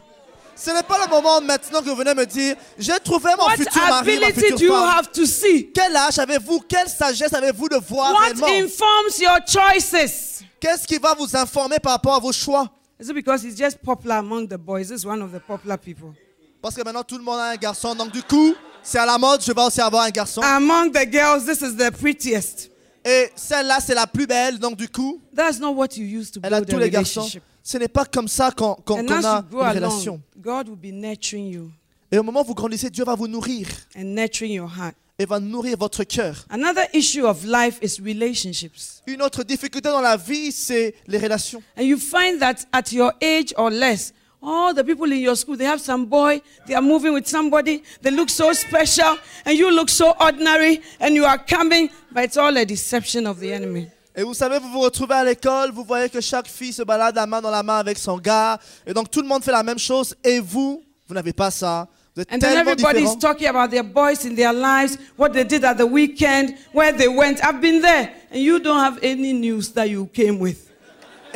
Ce 0.57 0.69
n'est 0.71 0.83
pas 0.83 0.97
le 1.03 1.09
moment 1.09 1.41
maintenant 1.41 1.81
que 1.81 1.89
vous 1.89 1.95
venez 1.97 2.13
me 2.13 2.25
dire, 2.25 2.55
j'ai 2.79 2.97
trouvé 3.03 3.31
mon 3.37 3.43
What 3.45 3.57
futur 3.57 3.81
mari, 3.89 4.19
ma 4.19 4.27
future 4.27 4.57
do 4.57 4.63
you 4.63 4.71
femme. 4.71 4.89
have 4.89 5.11
to 5.11 5.25
see? 5.25 5.69
Quel 5.73 5.93
âge 5.97 6.17
avez-vous? 6.17 6.61
Quelle 6.61 6.87
sagesse 6.87 7.33
avez-vous 7.33 7.67
de 7.67 7.75
voir 7.75 8.13
What 8.13 8.19
réellement 8.21 8.47
informs 8.47 9.19
your 9.19 9.39
choices? 9.45 10.43
Qu'est-ce 10.61 10.87
qui 10.87 10.97
va 10.97 11.13
vous 11.13 11.35
informer 11.35 11.77
par 11.79 11.91
rapport 11.93 12.15
à 12.15 12.19
vos 12.19 12.31
choix? 12.31 12.69
Is 12.97 13.09
it 13.09 13.13
because 13.13 13.43
he's 13.43 13.57
just 13.57 13.79
popular 13.83 14.15
among 14.19 14.47
the 14.47 14.57
boys? 14.57 14.91
Is 14.91 15.05
one 15.05 15.21
of 15.21 15.33
the 15.33 15.41
popular 15.41 15.77
people. 15.77 16.13
Parce 16.61 16.73
que 16.73 16.81
maintenant 16.83 17.03
tout 17.03 17.17
le 17.17 17.23
monde 17.23 17.39
a 17.39 17.49
un 17.49 17.57
garçon, 17.57 17.93
donc 17.93 18.11
du 18.11 18.23
coup, 18.23 18.55
c'est 18.81 18.97
à 18.97 19.05
la 19.05 19.17
mode, 19.17 19.43
je 19.43 19.51
vais 19.51 19.61
aussi 19.61 19.81
avoir 19.81 20.03
un 20.03 20.09
garçon. 20.09 20.41
Among 20.41 20.89
the 20.89 21.05
girls, 21.11 21.45
this 21.45 21.59
is 21.61 21.75
the 21.75 21.91
prettiest. 21.91 22.71
Et 23.05 23.29
celle-là, 23.35 23.77
c'est 23.85 23.93
la 23.93 24.07
plus 24.07 24.25
belle, 24.25 24.57
donc 24.57 24.75
du 24.77 24.89
coup, 24.89 25.21
That's 25.35 25.59
not 25.59 25.71
what 25.73 25.89
you 25.95 26.19
use 26.19 26.31
to 26.31 26.39
elle 26.43 26.53
a 26.53 26.59
build 26.61 26.71
tous 26.71 26.79
les 26.79 26.89
garçons. 26.89 27.21
relationship. 27.21 27.43
Ce 27.63 27.77
n'est 27.77 27.87
pas 27.87 28.05
comme 28.05 28.27
ça 28.27 28.51
qu'on 28.51 28.73
qu'on- 28.75 28.99
And 28.99 29.05
qu'on 29.05 29.13
as 29.13 29.25
a 29.25 29.37
you 29.39 29.45
grow 29.49 29.61
une 29.61 29.67
along, 29.77 29.89
relation. 29.91 30.21
God 30.39 30.69
will 30.69 30.77
be 30.77 30.93
nurturing 30.93 31.47
you 31.51 31.71
Et 32.11 32.17
au 32.17 32.23
moment 32.23 32.41
où 32.41 32.45
vous 32.45 32.53
grandissez, 32.55 32.89
Dieu 32.89 33.03
va 33.03 33.15
vous 33.15 33.27
nourrir 33.27 33.67
and 33.97 34.03
nurturing 34.03 34.53
your 34.53 34.69
heart. 34.69 34.95
et 35.19 35.25
va 35.25 35.39
nourrir 35.39 35.77
votre 35.77 36.03
cœur. 36.03 36.45
Another 36.49 36.83
issue 36.93 37.23
of 37.23 37.43
life 37.45 37.77
is 37.81 38.01
relationships. 38.03 39.01
Une 39.07 39.21
autre 39.21 39.43
difficulté 39.43 39.89
dans 39.89 40.01
la 40.01 40.17
vie, 40.17 40.51
c'est 40.51 40.95
les 41.07 41.17
relations. 41.17 41.61
And 41.77 41.83
you 41.83 41.97
find 41.97 42.39
that 42.39 42.55
at 42.71 42.91
your 42.91 43.11
age 43.21 43.53
or 43.57 43.69
less, 43.69 44.13
all 44.45 44.73
the 44.73 44.83
people 44.83 45.11
in 45.11 45.19
your 45.19 45.35
school, 45.35 45.57
they 45.57 45.65
have 45.65 45.81
some 45.81 46.05
boy, 46.05 46.41
they 46.67 46.75
are 46.75 46.81
moving 46.81 47.13
with 47.13 47.27
somebody, 47.27 47.81
they 48.01 48.11
look 48.11 48.29
so 48.29 48.53
special, 48.53 49.17
and 49.45 49.57
you 49.57 49.71
look 49.71 49.89
so 49.89 50.13
ordinary, 50.19 50.81
and 50.99 51.15
you 51.15 51.25
are 51.25 51.37
coming, 51.39 51.89
but 52.11 52.23
it's 52.25 52.37
all 52.37 52.55
a 52.55 52.65
deception 52.65 53.25
of 53.27 53.39
the 53.39 53.51
enemy. 53.51 53.87
Et 54.17 54.23
vous 54.23 54.33
savez, 54.33 54.59
vous 54.59 54.69
vous 54.69 54.79
retrouvez 54.79 55.15
à 55.15 55.23
l'école, 55.25 55.71
vous 55.73 55.83
voyez 55.83 56.07
que 56.09 56.21
chaque 56.21 56.47
fille 56.47 56.71
se 56.71 56.83
balade 56.83 57.15
la 57.15 57.25
main 57.27 57.41
dans 57.41 57.51
la 57.51 57.63
main 57.63 57.79
avec 57.79 57.97
son 57.97 58.17
gars. 58.17 58.57
Et 58.87 58.93
donc 58.93 59.11
tout 59.11 59.21
le 59.21 59.27
monde 59.27 59.43
fait 59.43 59.51
la 59.51 59.61
même 59.63 59.77
chose. 59.77 60.15
Et 60.23 60.39
vous, 60.39 60.81
vous 61.05 61.13
n'avez 61.13 61.33
pas 61.33 61.51
ça. 61.51 61.85
Vous 62.15 62.21
êtes 62.21 62.31
And 62.31 62.39
then 62.39 62.53
tellement 62.53 62.71
everybody's 62.71 63.01
différents. 63.01 63.19
talking 63.19 63.47
about 63.49 63.71
their 63.71 63.83
boys 63.83 64.23
in 64.25 64.35
their 64.35 64.53
lives, 64.53 64.97
what 65.17 65.33
they 65.33 65.43
did 65.43 65.65
at 65.65 65.75
the 65.75 65.85
weekend, 65.85 66.55
where 66.71 66.93
they 66.93 67.09
went. 67.09 67.43
I've 67.43 67.59
been 67.59 67.81
there, 67.81 68.09
and 68.31 68.39
you 68.41 68.57
don't 68.59 68.79
have 68.79 68.99
any 69.03 69.33
news 69.33 69.73
that 69.73 69.89
you 69.89 70.05
came 70.13 70.39
with. 70.39 70.71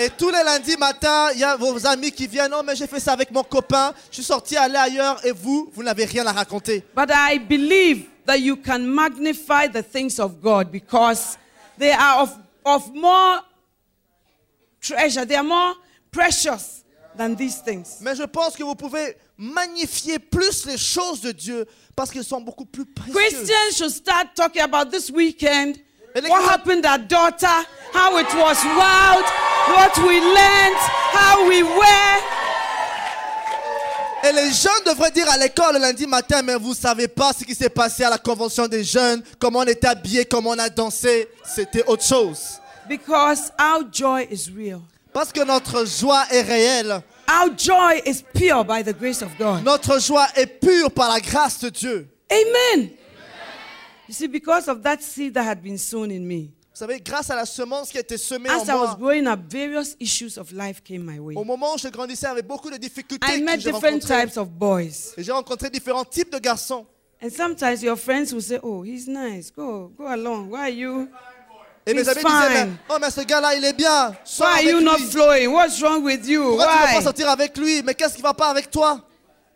Et 0.01 0.09
tous 0.09 0.29
les 0.29 0.41
lundis 0.45 0.77
matin, 0.77 1.27
il 1.33 1.41
y 1.41 1.43
a 1.43 1.57
vos 1.57 1.85
amis 1.85 2.09
qui 2.13 2.25
viennent. 2.25 2.51
Non, 2.51 2.63
mais 2.63 2.73
j'ai 2.73 2.87
fait 2.87 3.01
ça 3.01 3.11
avec 3.11 3.31
mon 3.31 3.43
copain. 3.43 3.93
Je 4.09 4.15
suis 4.15 4.23
sorti 4.23 4.55
aller 4.55 4.77
ailleurs. 4.77 5.19
Et 5.25 5.33
vous, 5.33 5.69
vous 5.73 5.83
n'avez 5.83 6.05
rien 6.05 6.25
à 6.25 6.31
raconter. 6.31 6.85
But 6.95 7.09
I 7.13 7.37
believe 7.37 8.05
that 8.25 8.37
you 8.37 8.55
can 8.55 8.79
magnify 8.79 9.67
the 9.67 9.83
things 9.83 10.17
of 10.17 10.39
God 10.41 10.71
because 10.71 11.37
they 11.77 11.91
are 11.91 12.21
of, 12.21 12.33
of 12.63 12.95
more 12.95 13.41
treasure, 14.79 15.25
they 15.25 15.35
are 15.35 15.43
more 15.43 15.73
precious 16.13 16.85
than 17.17 17.35
these 17.35 17.61
things. 17.61 17.97
Mais 17.99 18.15
je 18.15 18.23
pense 18.23 18.55
que 18.55 18.63
vous 18.63 18.75
pouvez 18.75 19.17
magnifier 19.37 20.17
plus 20.17 20.65
les 20.65 20.77
choses 20.77 21.19
de 21.19 21.33
Dieu 21.33 21.65
parce 21.93 22.09
qu'elles 22.09 22.23
sont 22.23 22.39
beaucoup 22.39 22.63
plus 22.65 22.85
précieuses. 22.85 23.15
Christians 23.15 23.75
should 23.75 23.91
start 23.91 24.27
talking 24.33 24.61
about 24.61 24.91
this 24.91 25.11
weekend. 25.11 25.77
What 26.15 26.49
happened 26.49 26.85
at 26.85 27.09
daughter? 27.09 27.65
How 27.93 28.17
it 28.17 28.33
was 28.33 28.63
wild? 28.63 29.25
What 29.69 29.97
we 29.99 30.19
learned? 30.19 30.77
How 31.13 31.47
we 31.47 31.63
were? 31.63 32.39
Et 34.23 34.31
les 34.33 34.51
jeunes 34.51 34.83
devraient 34.85 35.11
dire 35.11 35.29
à 35.29 35.37
l'école 35.37 35.75
le 35.75 35.79
lundi 35.79 36.05
matin, 36.05 36.41
mais 36.41 36.55
vous 36.55 36.73
savez 36.73 37.07
pas 37.07 37.31
ce 37.31 37.45
qui 37.45 37.55
s'est 37.55 37.69
passé 37.69 38.03
à 38.03 38.09
la 38.09 38.17
convention 38.17 38.67
des 38.67 38.83
jeunes, 38.83 39.23
comment 39.39 39.59
on 39.59 39.63
était 39.63 39.87
habillés, 39.87 40.25
comment 40.25 40.51
on 40.51 40.59
a 40.59 40.69
dansé. 40.69 41.29
C'était 41.45 41.85
autre 41.87 42.03
chose. 42.03 42.59
Because 42.87 43.51
our 43.57 43.83
joy 43.91 44.27
is 44.29 44.49
real. 44.53 44.81
Parce 45.13 45.31
que 45.31 45.43
notre 45.43 45.85
joie 45.85 46.25
est 46.31 46.41
réelle. 46.41 47.01
Our 47.29 47.49
joy 47.55 48.01
is 48.05 48.23
pure 48.33 48.65
by 48.65 48.83
the 48.83 48.93
grace 48.93 49.21
of 49.21 49.29
God. 49.37 49.63
Notre 49.63 49.99
joie 49.99 50.27
est 50.35 50.47
pure 50.47 50.91
par 50.91 51.09
la 51.09 51.19
grâce 51.19 51.59
de 51.59 51.69
Dieu. 51.69 52.07
Amen. 52.31 52.89
You 54.07 54.13
see, 54.13 54.27
because 54.27 54.67
of 54.67 54.81
that 54.83 55.01
seed 55.01 55.35
that 55.35 55.43
had 55.43 55.61
been 55.61 55.77
sown 55.77 56.11
in 56.11 56.27
me, 56.27 56.49
savez, 56.79 56.99
grâce 57.01 57.29
à 57.29 57.35
la 57.35 57.45
semence 57.45 57.89
qui 57.89 57.97
a 57.97 58.01
été 58.01 58.17
semée 58.17 58.49
en 58.49 58.59
as 58.61 58.65
I 58.65 58.71
was 58.71 58.77
moi, 58.77 58.95
growing 58.99 59.27
up, 59.27 59.39
various 59.49 59.95
issues 59.99 60.37
of 60.37 60.51
life 60.51 60.81
came 60.83 61.03
my 61.03 61.19
way. 61.19 61.35
au 61.35 61.43
moment 61.43 61.73
où 61.75 61.77
je 61.77 61.87
grandissais 61.89 62.27
avec 62.27 62.47
beaucoup 62.47 62.69
de 62.69 62.77
difficultés, 62.77 63.27
I 63.27 63.39
que 63.39 63.45
met 63.45 63.59
j'ai 63.59 63.71
different 63.71 63.93
rencontrées. 63.93 64.25
types 64.27 64.37
of 64.37 64.49
boys. 64.49 65.13
Et 65.17 65.23
j'ai 65.23 65.31
rencontré 65.31 65.69
différents 65.69 66.05
types 66.05 66.31
de 66.31 66.39
garçons. 66.39 66.85
And 67.21 67.29
sometimes 67.29 67.81
your 67.83 67.97
friends 67.97 68.31
will 68.31 68.41
say, 68.41 68.59
Oh, 68.63 68.83
he's 68.83 69.07
nice. 69.07 69.51
Go, 69.51 69.91
go 69.97 70.07
along. 70.07 70.49
Why 70.51 70.57
are 70.59 70.69
you? 70.69 71.09
Et 71.85 71.93
mes 71.93 72.01
He's 72.01 72.07
amis 72.09 72.23
disaient, 72.23 72.29
fine. 72.55 72.69
mais, 72.69 72.71
oh 72.89 72.97
mais 73.01 73.09
ce 73.09 73.21
gars-là, 73.21 73.55
il 73.55 73.65
est 73.65 73.73
bien. 73.73 74.15
Sors 74.23 74.47
Why 74.47 74.51
are 74.53 74.59
avec 74.59 74.71
you 74.71 74.79
not 74.81 74.97
flowing? 75.09 75.47
What's 75.51 75.81
wrong 75.81 76.03
with 76.03 76.25
you? 76.27 76.43
Pourquoi 76.43 76.67
tu 76.67 76.71
ne 76.73 76.77
veux 76.79 76.85
pas 76.93 76.97
Why? 76.97 77.03
sortir 77.03 77.29
avec 77.29 77.57
lui? 77.57 77.81
Mais 77.83 77.93
qu'est-ce 77.93 78.15
qui 78.15 78.21
va 78.21 78.33
pas 78.33 78.49
avec 78.49 78.69
toi? 78.71 79.01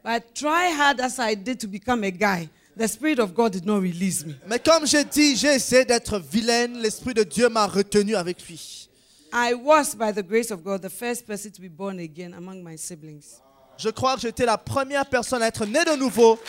But 0.04 0.24
try 0.34 0.72
hard 0.78 1.00
as 1.00 1.16
I 1.20 1.36
did 1.36 1.60
to 1.60 1.68
become 1.68 2.04
a 2.04 2.12
guy. 2.12 2.50
The 2.76 2.88
Spirit 2.88 3.20
of 3.20 3.34
God 3.34 3.52
did 3.52 3.66
not 3.66 3.82
release 3.82 4.26
me. 4.26 4.34
Mais 4.48 4.60
comme 4.60 4.88
j'ai 4.88 5.04
dit, 5.04 5.36
j'ai 5.36 5.56
essayé 5.56 5.86
d'être 5.86 6.18
vilaine. 6.20 6.80
L'Esprit 6.80 7.14
de 7.14 7.24
Dieu 7.24 7.50
m'a 7.50 7.68
retenu 7.68 8.16
avec 8.16 8.48
lui. 8.48 8.90
I 9.32 9.54
was, 9.54 9.96
by 9.96 10.12
the 10.12 10.24
grace 10.24 10.52
of 10.52 10.64
God, 10.64 10.82
the 10.82 10.90
first 10.90 11.26
person 11.26 11.52
to 11.52 11.62
be 11.62 11.70
born 11.70 12.00
again 12.00 12.34
among 12.34 12.64
my 12.64 12.78
siblings. 12.78 13.42
Je 13.78 13.90
crois 13.90 14.16
que 14.16 14.22
j'étais 14.22 14.46
la 14.46 14.58
première 14.58 15.06
personne 15.08 15.42
à 15.42 15.48
être 15.48 15.66
née 15.66 15.84
de 15.84 15.98
nouveau 15.98 16.40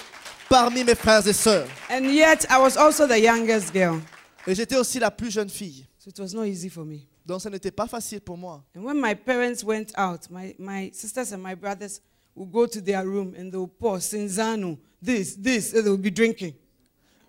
parmi 0.48 0.84
mes 0.84 0.94
frères 0.94 1.26
et 1.26 1.32
sœurs. 1.32 1.66
And 1.90 2.04
yet, 2.04 2.46
I 2.50 2.58
was 2.58 2.76
also 2.76 3.06
the 3.06 3.18
youngest 3.18 3.72
girl. 3.72 4.00
Et 4.46 4.54
j'étais 4.54 4.76
aussi 4.76 4.98
la 4.98 5.10
plus 5.10 5.30
jeune 5.30 5.48
fille. 5.48 5.86
So 5.98 6.10
it 6.10 6.18
was 6.18 6.34
not 6.34 6.44
easy 6.44 6.68
for 6.68 6.84
me. 6.84 7.06
Donc 7.24 7.40
ce 7.40 7.48
n'était 7.48 7.70
pas 7.70 7.86
facile 7.86 8.20
pour 8.20 8.36
moi. 8.36 8.62
And 8.76 8.82
when 8.82 9.00
my 9.00 9.14
parents 9.14 9.64
went 9.64 9.92
out, 9.96 10.28
my, 10.30 10.54
my 10.58 10.90
sisters 10.92 11.32
and 11.32 11.38
my 11.38 11.54
brothers 11.54 12.00
would 12.34 12.52
go 12.52 12.66
to 12.66 12.80
their 12.80 13.04
room 13.04 13.34
and 13.38 13.50
they 13.50 13.56
would 13.56 13.78
pour 13.78 13.98
Sinzano, 14.00 14.76
this, 15.04 15.36
this, 15.36 15.74
and 15.74 15.84
they 15.84 15.90
would 15.90 16.02
be 16.02 16.10
drinking. 16.10 16.54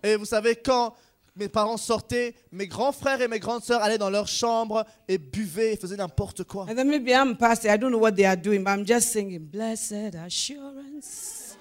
Et 0.02 0.16
vous 0.16 0.24
savez, 0.24 0.56
quand 0.56 0.94
mes 1.36 1.48
parents 1.48 1.76
sortaient, 1.76 2.34
mes 2.50 2.66
grands 2.66 2.92
frères 2.92 3.20
et 3.20 3.28
mes 3.28 3.38
grandes 3.38 3.62
sœurs 3.62 3.82
allaient 3.82 3.98
dans 3.98 4.10
leur 4.10 4.26
chambre 4.26 4.86
et 5.06 5.18
buvaient 5.18 5.74
et 5.74 5.76
faisaient 5.76 5.96
n'importe 5.96 6.44
quoi. 6.44 6.66
And 6.68 6.74
then 6.74 6.88
maybe 6.88 7.10
I'm 7.10 7.36
pastor, 7.36 7.70
I 7.70 7.76
don't 7.76 7.90
know 7.90 8.00
what 8.00 8.12
they 8.12 8.24
are 8.24 8.36
doing, 8.36 8.62
but 8.62 8.70
I'm 8.70 8.86
just 8.86 9.12
singing, 9.12 9.40
Blessed 9.40 10.14
assurance, 10.14 11.56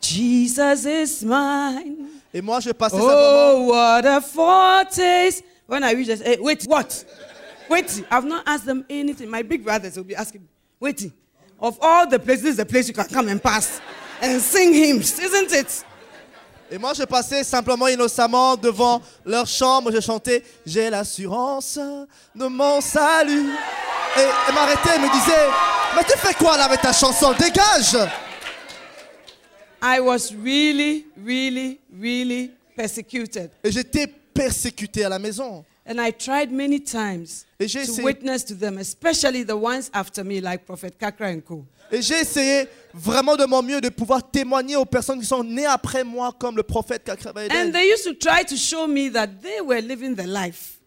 Jesus 0.00 0.84
is 0.84 1.24
mine. 1.24 2.08
Et 2.32 2.42
moi, 2.42 2.60
je 2.60 2.72
passais 2.72 2.96
simplement. 2.96 3.12
Oh, 3.14 3.66
what 3.68 4.04
a 4.04 4.20
foretaste. 4.20 5.44
When 5.66 5.82
I 5.84 5.92
reach, 5.92 6.08
hey, 6.08 6.38
wait, 6.40 6.64
what? 6.64 7.04
Wait, 7.70 8.04
I've 8.10 8.26
not 8.26 8.42
asked 8.46 8.66
them 8.66 8.84
anything. 8.90 9.30
My 9.30 9.42
big 9.42 9.64
brothers 9.64 9.96
will 9.96 10.04
be 10.04 10.14
asking 10.14 10.42
me, 10.42 10.48
wait, 10.78 11.10
of 11.58 11.78
all 11.80 12.06
the 12.06 12.18
places, 12.18 12.42
this 12.42 12.50
is 12.50 12.56
the 12.58 12.66
place 12.66 12.88
you 12.88 12.94
can 12.94 13.06
come 13.06 13.28
and 13.28 13.42
pass 13.42 13.80
and 14.22 14.40
sing 14.40 14.72
hymns, 14.72 15.18
isn't 15.18 15.52
it? 15.52 15.84
Et 16.70 16.78
moi, 16.78 16.92
je 16.94 17.04
passais 17.04 17.44
simplement 17.44 17.86
innocemment 17.88 18.56
devant 18.56 19.00
leur 19.24 19.46
chambre. 19.46 19.92
Je 19.92 20.00
chantais 20.00 20.42
J'ai 20.66 20.90
l'assurance 20.90 21.78
de 22.34 22.46
mon 22.46 22.80
salut. 22.80 23.50
Et 24.16 24.20
elle 24.48 24.54
m'arrêtait 24.54 24.96
et 24.96 24.98
me 24.98 25.12
disait 25.12 25.48
Mais 25.94 26.04
tu 26.04 26.18
fais 26.18 26.34
quoi 26.34 26.56
là 26.56 26.64
avec 26.64 26.80
ta 26.80 26.92
chanson? 26.92 27.32
Dégage 27.38 27.96
I 29.82 30.00
was 30.00 30.32
really, 30.32 31.06
really, 31.16 31.78
really 31.92 32.50
persecuted. 32.74 33.50
Et 33.62 33.70
j'étais 33.70 34.06
persécuté 34.06 35.04
à 35.04 35.10
la 35.10 35.18
maison. 35.18 35.64
And 35.86 36.00
I 36.00 36.10
tried 36.12 36.50
many 36.50 36.80
times 36.80 37.44
Et 37.60 37.68
j'ai 37.68 37.84
to 37.84 37.92
essayé- 37.92 38.04
witness 38.04 38.42
to 38.46 38.54
them, 38.54 38.78
especially 38.78 39.44
the 39.44 39.54
ones 39.56 39.90
after 39.92 40.24
me, 40.24 40.40
like 40.40 40.64
Prophet 40.64 40.98
Kakra 40.98 41.26
and 41.28 41.42
Co. 41.44 41.66
Et 41.92 42.00
j'ai 42.00 42.20
essayé 42.20 42.66
vraiment 42.94 43.36
de 43.36 43.44
mon 43.44 43.62
mieux 43.62 43.80
de 43.82 43.90
pouvoir 43.90 44.22
témoigner 44.30 44.76
aux 44.76 44.86
personnes 44.86 45.20
qui 45.20 45.26
sont 45.26 45.44
nées 45.44 45.66
après 45.66 46.02
moi, 46.02 46.32
comme 46.38 46.56
le 46.56 46.62
prophète 46.62 47.04
Kakrabaïden. 47.04 47.52
And 47.54 47.70
they 47.72 47.90
used 47.92 48.04
to 48.04 48.14
try 48.14 48.42
to 48.44 48.56
show 48.56 48.86
me 48.86 49.10
that 49.10 49.26
they 49.42 49.60
were 49.60 49.82
living 49.82 50.14
the 50.14 50.26
life. 50.26 50.78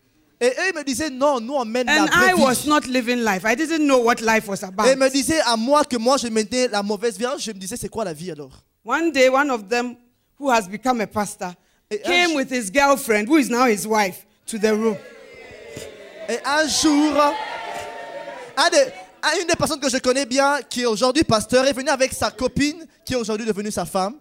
Et 0.41 0.47
eux 0.47 0.69
ils 0.71 0.75
me 0.75 0.83
disaient 0.83 1.11
Non, 1.11 1.39
nous 1.39 1.53
on 1.53 1.65
mène 1.65 1.85
la 1.85 2.03
And 2.03 2.07
vraie 2.07 2.31
I 2.31 2.33
was 2.33 2.63
vie. 2.63 2.69
not 2.69 2.87
living 2.87 3.23
life. 3.23 3.43
I 3.45 3.55
didn't 3.55 3.85
know 3.85 3.99
what 3.99 4.15
life 4.21 4.47
was 4.47 4.61
Et 4.63 4.65
about. 4.65 4.87
ils 4.91 4.97
me 4.97 5.09
disaient 5.09 5.41
à 5.45 5.55
moi 5.55 5.83
que 5.83 5.97
moi 5.97 6.17
je 6.17 6.27
menais 6.27 6.67
la 6.69 6.81
mauvaise 6.81 7.17
vie. 7.19 7.25
Alors, 7.25 7.37
Je 7.39 7.51
me 7.51 7.57
disais 7.59 7.77
C'est 7.77 7.89
quoi 7.89 8.03
la 8.03 8.13
vie 8.13 8.31
alors? 8.31 8.63
One 8.83 9.11
day, 9.11 9.29
one 9.29 9.51
of 9.51 9.67
them, 9.69 9.95
who 10.39 10.49
has 10.49 10.67
become 10.67 11.01
a 11.01 11.07
pastor, 11.07 11.53
Et 11.91 12.01
un 12.03 12.07
came 12.07 12.29
jour- 12.31 12.37
with 12.37 12.51
his 12.51 12.71
girlfriend, 12.71 13.27
who 13.29 13.37
is 13.37 13.49
now 13.49 13.65
his 13.67 13.85
wife, 13.87 14.25
to 14.47 14.57
the 14.57 14.71
room. 14.73 14.97
Et 16.29 16.39
un 16.45 16.67
jour, 16.67 17.15
un 18.57 18.69
des- 18.69 18.91
un- 19.23 19.41
une 19.41 19.47
des 19.47 19.55
personnes 19.55 19.79
que 19.79 19.89
je 19.89 19.97
connais 19.97 20.25
bien, 20.25 20.61
qui 20.69 20.81
est 20.81 20.85
aujourd'hui 20.85 21.23
pasteur, 21.23 21.65
est 21.65 21.73
venu 21.73 21.89
avec 21.89 22.11
sa 22.13 22.31
copine, 22.31 22.85
qui 23.05 23.13
est 23.13 23.17
aujourd'hui 23.17 23.45
devenue 23.45 23.71
sa 23.71 23.85
femme. 23.85 24.15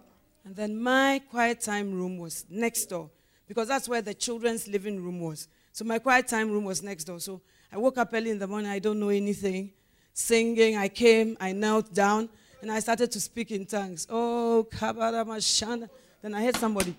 And 0.45 0.53
then 0.55 0.75
my 0.81 1.19
quiet 1.29 1.59
time 1.59 1.93
room 1.93 2.19
was 2.19 2.45
next 2.49 2.89
door 2.89 3.09
because 3.47 3.67
that's 3.67 3.89
where 3.89 4.01
the 4.01 4.13
children's 4.17 4.67
living 4.67 4.97
room 5.03 5.19
was. 5.21 5.47
So 5.73 5.83
my 5.83 5.99
quiet 5.99 6.27
time 6.27 6.49
room 6.49 6.63
was 6.63 6.81
next 6.81 7.03
door. 7.05 7.19
So 7.19 7.41
I 7.71 7.77
woke 7.77 7.97
up 7.97 8.13
early 8.13 8.29
in 8.31 8.39
the 8.39 8.47
morning, 8.47 8.71
I 8.71 8.79
don't 8.79 8.99
know 8.99 9.09
anything. 9.09 9.71
Singing, 10.13 10.77
I 10.77 10.87
came, 10.87 11.35
I 11.39 11.51
knelt 11.51 11.93
down, 11.93 12.29
and 12.61 12.71
I 12.71 12.79
started 12.79 13.11
to 13.11 13.19
speak 13.19 13.51
in 13.51 13.65
tongues. 13.65 14.07
Oh, 14.09 14.65
kabaramashana. 14.71 15.89
Then 16.21 16.33
I 16.33 16.43
heard 16.43 16.57
somebody 16.57 16.95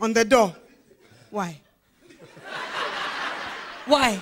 on 0.00 0.12
the 0.12 0.24
door. 0.24 0.54
Why? 1.30 1.60
Why? 3.88 4.20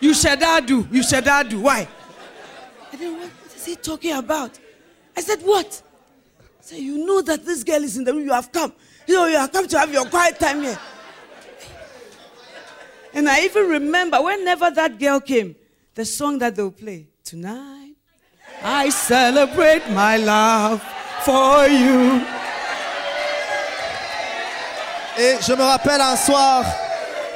You 0.00 0.14
said 0.14 0.42
I 0.42 0.60
do. 0.60 0.86
You 0.90 1.02
said 1.02 1.28
I 1.28 1.42
do. 1.42 1.60
Why? 1.60 1.86
I 2.92 2.96
didn't 2.96 3.20
what 3.20 3.30
is 3.54 3.66
he 3.66 3.76
talking 3.76 4.12
about? 4.12 4.58
I 5.16 5.20
said, 5.20 5.40
What? 5.42 5.82
Say, 6.60 6.78
you 6.78 7.04
know 7.04 7.20
that 7.22 7.44
this 7.44 7.64
girl 7.64 7.82
is 7.82 7.96
in 7.96 8.04
the 8.04 8.12
room. 8.12 8.24
You 8.24 8.32
have 8.32 8.52
come. 8.52 8.72
You 9.06 9.14
know, 9.14 9.26
you 9.26 9.36
have 9.36 9.52
come 9.52 9.66
to 9.66 9.78
have 9.78 9.92
your 9.92 10.06
quiet 10.06 10.38
time 10.38 10.62
here. 10.62 10.78
And 13.14 13.28
I 13.28 13.42
even 13.44 13.68
remember 13.68 14.22
whenever 14.22 14.70
that 14.70 14.98
girl 14.98 15.20
came, 15.20 15.56
the 15.94 16.04
song 16.04 16.38
that 16.38 16.56
they'll 16.56 16.70
play 16.70 17.08
tonight. 17.24 17.94
I 18.62 18.88
celebrate 18.90 19.88
my 19.90 20.16
love 20.16 20.82
for 21.24 21.66
you. 21.66 22.22
Et 25.18 25.36
je 25.42 25.52
me 25.52 25.62
rappelle 25.62 26.00
un 26.00 26.16
soir, 26.16 26.64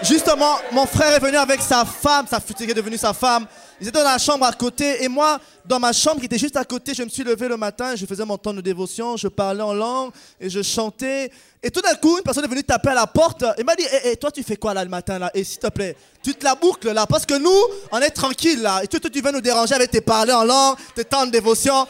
justement, 0.03 0.57
mon 0.73 0.87
frère 0.87 1.13
est 1.15 1.21
venu 1.21 1.37
avec 1.37 1.61
sa 1.61 1.85
femme, 1.85 2.27
sa 2.29 2.41
future 2.41 2.69
est 2.69 2.75
devenue 2.75 2.99
sa 2.99 3.13
femme. 3.13 3.47
Ils 3.81 3.89
étaient 3.89 3.99
dans 3.99 4.05
la 4.05 4.19
chambre 4.19 4.45
à 4.45 4.53
côté 4.53 5.05
et 5.05 5.09
moi, 5.09 5.39
dans 5.65 5.79
ma 5.79 5.93
chambre 5.93 6.19
qui 6.21 6.27
était 6.27 6.39
juste 6.39 6.57
à 6.57 6.65
côté, 6.65 6.95
je 6.95 7.03
me 7.03 7.09
suis 7.09 7.25
levé 7.25 7.49
le 7.49 7.57
matin, 7.57 7.95
je 7.95 8.07
faisais 8.07 8.25
mon 8.25 8.39
temps 8.39 8.55
de 8.55 8.61
dévotion, 8.61 9.17
je 9.17 9.29
parlais 9.29 9.63
en 9.63 9.75
langue 9.75 10.13
et 10.41 10.49
je 10.49 10.63
chantais. 10.63 11.31
Et 11.63 11.71
tout 11.71 11.81
d'un 11.81 11.95
coup, 11.95 12.17
une 12.17 12.23
personne 12.23 12.45
est 12.45 12.49
venue 12.49 12.65
taper 12.65 12.91
à 12.91 12.95
la 12.95 13.07
porte 13.07 13.45
et 13.59 13.65
m'a 13.65 13.75
dit 13.75 13.85
Eh, 13.91 14.11
eh, 14.13 14.17
Toi, 14.17 14.31
tu 14.31 14.43
fais 14.43 14.57
quoi 14.57 14.73
là 14.73 14.85
le 14.85 14.91
matin 14.91 15.19
là? 15.19 15.31
Et 15.35 15.45
s'il 15.45 15.59
te 15.59 15.69
plaît, 15.69 15.97
tu 16.23 16.35
te 16.35 16.45
la 16.45 16.55
boucles 16.55 16.93
là, 16.93 17.07
parce 17.07 17.27
que 17.27 17.35
nous, 17.35 17.61
on 17.93 17.99
est 17.99 18.11
tranquille 18.11 18.63
là. 18.63 18.83
Et 18.83 18.87
toi, 18.87 19.01
tu 19.01 19.21
viens 19.21 19.33
nous 19.33 19.41
déranger 19.41 19.75
avec 19.75 19.91
tes 19.91 20.01
parler 20.01 20.33
en 20.33 20.45
langue, 20.45 20.77
tes 20.95 21.05
temps 21.05 21.27
de 21.27 21.31
dévotion. 21.31 21.87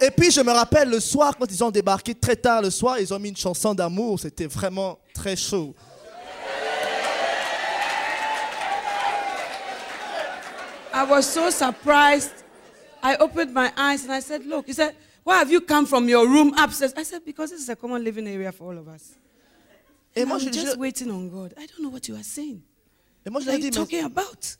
Et 0.00 0.10
puis, 0.10 0.30
je 0.30 0.40
me 0.40 0.50
rappelle 0.50 0.88
le 0.88 0.98
soir, 0.98 1.36
quand 1.38 1.46
ils 1.50 1.62
ont 1.62 1.70
débarqué 1.70 2.14
très 2.14 2.36
tard 2.36 2.62
le 2.62 2.70
soir, 2.70 2.98
ils 2.98 3.12
ont 3.12 3.18
mis 3.18 3.28
une 3.28 3.36
chanson 3.36 3.74
d'amour. 3.74 4.18
C'était 4.18 4.46
vraiment 4.46 4.98
très 5.12 5.36
chaud. 5.36 5.74
I 10.92 11.04
was 11.04 11.26
so 11.26 11.50
surprised. 11.50 12.32
I 13.02 13.16
opened 13.16 13.52
my 13.54 13.72
eyes 13.76 14.02
and 14.04 14.12
I 14.12 14.20
said, 14.20 14.44
Look, 14.44 14.66
he 14.66 14.72
said, 14.72 14.94
Why 15.24 15.38
have 15.38 15.50
you 15.50 15.60
come 15.60 15.86
from 15.86 16.08
your 16.08 16.26
room 16.28 16.52
upstairs? 16.58 16.92
I 16.96 17.02
said, 17.04 17.24
Because 17.24 17.50
this 17.50 17.60
is 17.60 17.68
a 17.68 17.76
common 17.76 18.02
living 18.04 18.26
area 18.26 18.52
for 18.52 18.72
all 18.72 18.78
of 18.78 18.88
us. 18.88 19.14
Et 20.14 20.22
And 20.22 20.28
moi, 20.28 20.38
I'm 20.38 20.44
je, 20.46 20.50
just 20.50 20.74
je- 20.74 20.78
waiting 20.78 21.10
on 21.10 21.28
God. 21.28 21.54
I 21.56 21.66
don't 21.66 21.80
know 21.82 21.90
what 21.90 22.06
you 22.08 22.16
are 22.16 22.22
saying. 22.24 22.62
et 23.24 23.30
moi, 23.30 23.40
je 23.40 23.46
What 23.46 23.54
are 23.54 23.58
ai 23.58 23.64
you 23.64 23.70
dit, 23.70 23.78
mais 23.78 23.84
talking 23.86 24.04
about? 24.04 24.56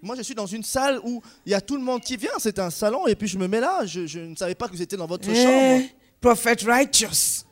moi, 0.00 0.16
je 0.16 0.22
suis 0.22 0.34
dans 0.34 0.46
une 0.46 0.62
salle 0.62 0.98
où 1.02 1.20
il 1.44 1.52
y 1.52 1.54
a 1.54 1.60
tout 1.60 1.76
le 1.76 1.82
monde 1.82 2.00
qui 2.02 2.16
vient. 2.16 2.30
C'est 2.38 2.58
un 2.58 2.70
salon. 2.70 3.06
Et 3.06 3.14
puis, 3.14 3.26
je 3.28 3.36
me 3.36 3.46
mets 3.48 3.60
là. 3.60 3.84
Je, 3.84 4.06
je 4.06 4.20
ne 4.20 4.34
savais 4.36 4.54
pas 4.54 4.66
que 4.68 4.72
vous 4.72 4.80
étiez 4.82 4.96
dans 4.96 5.06
votre 5.06 5.28
Eh, 5.28 5.34
chambre. 5.44 5.86
Prophet 6.20 6.56
righteous. 6.64 7.44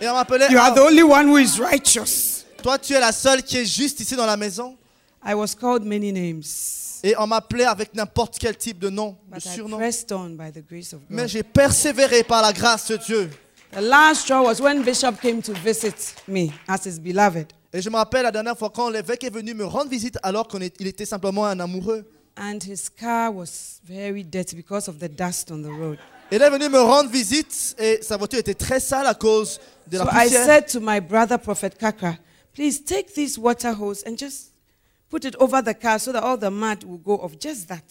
Et 0.00 0.08
on 0.08 0.14
m'appelait 0.14 0.50
You 0.50 0.58
are 0.58 0.72
the 0.74 0.78
only 0.80 1.02
one 1.02 1.26
who 1.28 1.36
is 1.38 1.58
righteous. 1.60 2.44
Toi, 2.62 2.78
tu 2.78 2.94
es 2.94 3.00
la 3.00 3.12
seule 3.12 3.42
qui 3.42 3.58
est 3.58 3.64
juste 3.66 4.00
ici 4.00 4.14
dans 4.16 4.26
la 4.26 4.36
maison. 4.36 4.76
I 5.26 5.34
was 5.34 5.54
called 5.54 5.84
many 5.84 6.12
names, 6.12 6.44
Et 7.02 7.14
on 7.18 7.26
m'appelait 7.26 7.64
avec 7.64 7.94
n'importe 7.94 8.38
quel 8.38 8.56
type 8.56 8.78
de 8.78 8.90
nom, 8.90 9.16
de 9.28 9.34
but 9.34 9.44
I 9.44 9.48
surnom. 9.48 9.76
pressed 9.78 10.12
on 10.12 10.30
by 10.36 10.50
the 10.52 10.64
grace 10.66 10.92
of 10.92 11.00
Mais 11.08 11.26
j'ai 11.28 11.42
persévéré 11.42 12.22
par 12.22 12.42
la 12.42 12.52
grâce 12.52 12.88
de 12.90 12.96
Dieu. 12.96 13.30
The 13.72 13.80
last 13.80 14.22
straw 14.22 14.42
was 14.44 14.60
when 14.60 14.82
Bishop 14.82 15.20
came 15.22 15.40
to 15.42 15.52
visit 15.54 16.14
me 16.28 16.48
as 16.68 16.84
his 16.84 16.98
beloved. 16.98 17.46
Et 17.72 17.80
je 17.80 17.88
me 17.88 17.96
rappelle 17.96 18.24
la 18.24 18.32
dernière 18.32 18.58
fois 18.58 18.68
quand 18.74 18.90
l'évêque 18.90 19.22
est 19.24 19.30
venu 19.32 19.54
me 19.54 19.64
rendre 19.64 19.88
visite 19.88 20.18
alors 20.24 20.48
qu'il 20.48 20.86
était 20.86 21.06
simplement 21.06 21.46
un 21.46 21.58
amoureux. 21.60 22.04
And 22.36 22.58
his 22.66 22.88
car 22.90 23.34
was 23.34 23.80
very 23.84 24.24
dirty 24.24 24.56
because 24.56 24.88
of 24.88 24.98
the 24.98 25.08
dust 25.08 25.50
on 25.52 25.62
the 25.62 25.66
road. 25.70 25.98
Il 26.32 26.42
est 26.42 26.50
venu 26.50 26.68
me 26.68 26.80
rendre 26.80 27.10
visite 27.10 27.74
et 27.78 28.00
sa 28.02 28.16
voiture 28.16 28.38
était 28.40 28.54
très 28.54 28.80
sale 28.80 29.06
à 29.06 29.14
cause 29.14 29.60
de 29.88 29.98
la 29.98 30.04
So 30.04 30.10
I 30.12 30.24
poussière. 30.24 30.44
said 30.44 30.66
to 30.68 30.80
my 30.80 31.00
brother, 31.00 31.38
Prophet 31.38 31.70
Kaka, 31.78 32.18
please 32.54 32.82
take 32.84 33.14
this 33.14 33.38
water 33.38 33.72
hose 33.72 34.02
and 34.06 34.16
just 34.16 34.49
put 35.10 35.24
it 35.24 35.36
over 35.38 35.60
the 35.62 35.74
car 35.74 35.98
so 35.98 36.12
that 36.12 36.22
all 36.22 36.38
the 36.38 36.50
mud 36.50 36.84
will 36.84 36.98
go 36.98 37.14
off. 37.22 37.32
Just 37.38 37.68
that. 37.68 37.82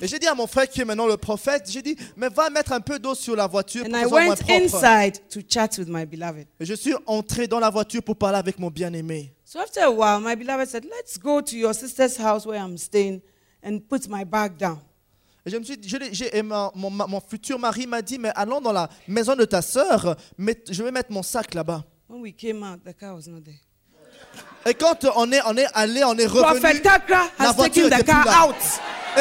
Et 0.00 0.08
j'ai 0.08 0.18
dit 0.18 0.26
à 0.26 0.34
mon 0.34 0.46
frère 0.48 0.68
qui 0.68 0.80
est 0.80 0.84
maintenant 0.84 1.06
le 1.06 1.16
prophète, 1.16 1.70
j'ai 1.70 1.80
dit, 1.82 1.96
mais 2.16 2.28
va 2.28 2.50
mettre 2.50 2.72
un 2.72 2.80
peu 2.80 2.98
d'eau 2.98 3.14
sur 3.14 3.36
la 3.36 3.46
voiture 3.46 3.84
And 3.84 3.90
pour 3.90 3.98
I 3.98 4.02
que 4.02 4.02
ce 4.02 4.08
soit 4.08 4.20
moins 4.24 4.34
went 4.34 4.36
propre. 4.36 4.74
inside 4.84 5.28
to 5.28 5.40
chat 5.48 5.68
with 5.78 5.86
my 5.88 6.04
beloved. 6.06 6.46
Et 6.58 6.64
je 6.64 6.74
suis 6.74 6.94
entré 7.06 7.46
dans 7.46 7.60
la 7.60 7.70
voiture 7.70 8.02
pour 8.02 8.16
parler 8.16 8.38
avec 8.38 8.58
mon 8.58 8.68
bien-aimé. 8.70 9.32
So 9.44 9.60
after 9.60 9.82
a 9.82 9.90
while, 9.90 10.20
my 10.20 10.34
beloved 10.34 10.66
said, 10.68 10.84
Let's 10.84 11.18
go 11.18 11.40
to 11.40 11.54
your 11.56 11.72
sister's 11.74 12.16
house 12.18 12.44
where 12.46 12.58
I'm 12.60 12.76
staying 12.78 13.20
and 13.62 13.78
put 13.88 14.08
my 14.08 14.24
bag 14.24 14.56
down. 14.56 14.78
Et 15.46 15.50
je 15.50 15.56
me 15.56 15.62
suis, 15.64 15.76
je 15.84 15.96
l'ai- 15.96 16.12
j'ai- 16.14 16.36
et 16.36 16.42
ma- 16.42 16.72
mon, 16.74 16.90
ma- 16.90 17.06
mon 17.06 17.20
futur 17.20 17.58
mari 17.58 17.86
m'a 17.86 18.00
dit, 18.02 18.18
mais 18.18 18.30
allons 18.34 18.60
dans 18.60 18.72
la 18.72 18.88
maison 19.06 19.36
de 19.36 19.44
ta 19.44 19.60
sœur, 19.62 20.16
mets- 20.38 20.64
je 20.70 20.82
vais 20.82 20.90
mettre 20.90 21.12
mon 21.12 21.22
sac 21.22 21.54
là-bas. 21.54 21.84
When 22.08 22.22
we 22.22 22.32
came 22.36 22.62
out, 22.64 22.80
the 22.84 22.92
car 22.98 23.14
was 23.14 23.28
not 23.28 23.40
there. 23.44 23.60
Et 24.64 24.74
quand 24.74 25.04
on 25.16 25.30
est, 25.32 25.40
on 25.44 25.56
est 25.56 25.66
allé, 25.74 26.04
on 26.04 26.16
est 26.16 26.26
revenu, 26.26 26.82
la 27.38 27.52
voiture 27.52 27.86
était 27.86 28.04
plus 28.04 28.12
là. 28.24 28.48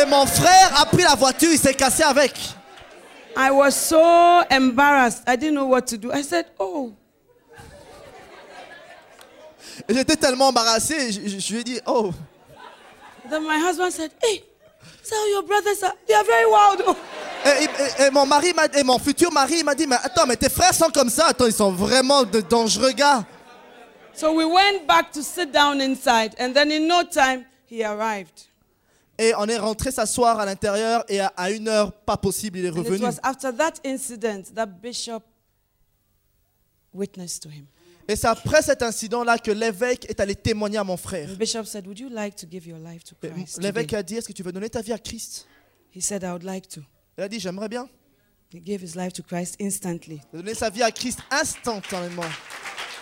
Et 0.01 0.05
mon 0.05 0.25
frère 0.25 0.79
a 0.79 0.85
pris 0.85 1.01
la 1.03 1.15
voiture, 1.15 1.49
il 1.51 1.57
s'est 1.59 1.73
cassé 1.73 2.03
avec. 2.03 2.33
I 3.35 3.49
was 3.49 3.71
so 3.71 4.41
embarrassed. 4.51 5.23
I 5.27 5.35
didn't 5.37 5.55
know 5.55 5.65
what 5.65 5.81
to 5.87 5.97
do. 5.97 6.11
I 6.13 6.21
said, 6.23 6.45
Oh, 6.59 6.91
j'étais 9.89 10.15
tellement 10.15 10.49
embarrassé, 10.49 11.11
je, 11.11 11.21
je- 11.27 11.39
je 11.39 11.53
lui 11.53 11.61
ai 11.61 11.63
dit, 11.63 11.79
oh. 11.85 12.11
then 13.29 13.41
my 13.43 13.57
husband 13.57 13.91
said, 13.91 14.11
Hey, 14.21 14.43
so 15.01 15.15
your 15.31 15.43
brothers 15.43 15.81
are 15.83 15.93
they 16.07 16.13
are 16.15 16.23
very 16.25 16.45
wild. 16.45 16.95
Et, 17.45 17.63
et- 17.63 18.05
et 18.07 18.09
mon 18.11 18.25
mari 18.25 18.53
m'a- 18.53 18.67
et 18.77 18.83
mon 18.83 18.99
futur 18.99 19.31
mari 19.31 19.63
m'a 19.63 19.73
dit, 19.75 19.87
mais 19.87 19.95
attends, 20.03 20.25
mais 20.27 20.35
tes 20.35 20.49
frères 20.49 20.73
sont 20.73 20.89
comme 20.93 21.09
ça, 21.09 21.27
attends, 21.27 21.47
ils 21.47 21.53
sont 21.53 21.71
vraiment 21.71 22.23
de 22.23 22.41
dangereux 22.41 22.91
gars. 22.91 23.23
So 24.13 24.33
we 24.35 24.45
went 24.45 24.85
back 24.87 25.11
to 25.13 25.21
sit 25.23 25.51
down 25.51 25.81
inside, 25.81 26.35
and 26.39 26.53
then 26.53 26.71
in 26.71 26.87
no 26.87 27.03
time 27.03 27.45
he 27.69 27.83
arrived. 27.83 28.47
Et 29.17 29.33
on 29.37 29.47
est 29.47 29.57
rentré 29.57 29.91
s'asseoir 29.91 30.39
à 30.39 30.45
l'intérieur 30.45 31.03
et 31.07 31.19
à, 31.19 31.27
à 31.37 31.51
une 31.51 31.67
heure 31.67 31.91
pas 31.93 32.17
possible, 32.17 32.57
il 32.59 32.65
est 32.65 32.69
And 32.69 32.77
it 32.81 32.87
revenu. 32.87 33.05
was 33.05 33.19
after 33.23 33.51
that 33.55 33.73
incident 33.83 34.53
that 34.55 34.67
bishop 34.81 35.23
witnessed 36.93 37.43
to 37.43 37.49
him. 37.49 37.67
Et 38.07 38.15
c'est 38.15 38.27
après 38.27 38.61
cet 38.61 38.81
incident-là 38.81 39.37
que 39.37 39.51
l'évêque 39.51 40.09
est 40.09 40.19
allé 40.19 40.35
témoigner 40.35 40.77
à 40.77 40.83
mon 40.83 40.97
frère. 40.97 41.29
The 41.29 41.37
bishop 41.37 41.65
said, 41.65 41.85
Would 41.87 41.99
you 41.99 42.09
like 42.09 42.35
to 42.37 42.47
give 42.49 42.65
your 42.67 42.79
life 42.79 43.03
to 43.05 43.15
Et 43.23 43.29
Christ? 43.29 43.61
L'évêque 43.61 43.87
today?" 43.87 43.97
a 43.99 44.03
dit, 44.03 44.15
est-ce 44.17 44.27
que 44.27 44.33
tu 44.33 44.43
veux 44.43 44.51
donner 44.51 44.69
ta 44.69 44.81
vie 44.81 44.91
à 44.91 44.97
Christ? 44.97 45.47
He 45.95 46.01
said, 46.01 46.23
I 46.23 46.27
would 46.31 46.43
like 46.43 46.67
to. 46.69 46.81
Il 47.17 47.23
a 47.23 47.29
dit, 47.29 47.39
j'aimerais 47.39 47.69
bien. 47.69 47.87
He 48.53 48.59
gave 48.59 48.81
his 48.81 48.95
life 48.95 49.13
to 49.13 49.23
Christ 49.23 49.55
instantly. 49.61 50.19
Il 50.33 50.39
a 50.39 50.41
donné 50.41 50.53
sa 50.55 50.69
vie 50.69 50.83
à 50.83 50.91
Christ 50.91 51.19
instantanément. 51.29 52.23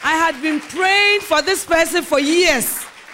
I 0.04 0.14
had 0.16 0.42
been 0.42 0.60
praying 0.62 1.22
for 1.22 1.42
this 1.42 1.66
person 1.66 2.04
for 2.04 2.20
years, 2.20 2.66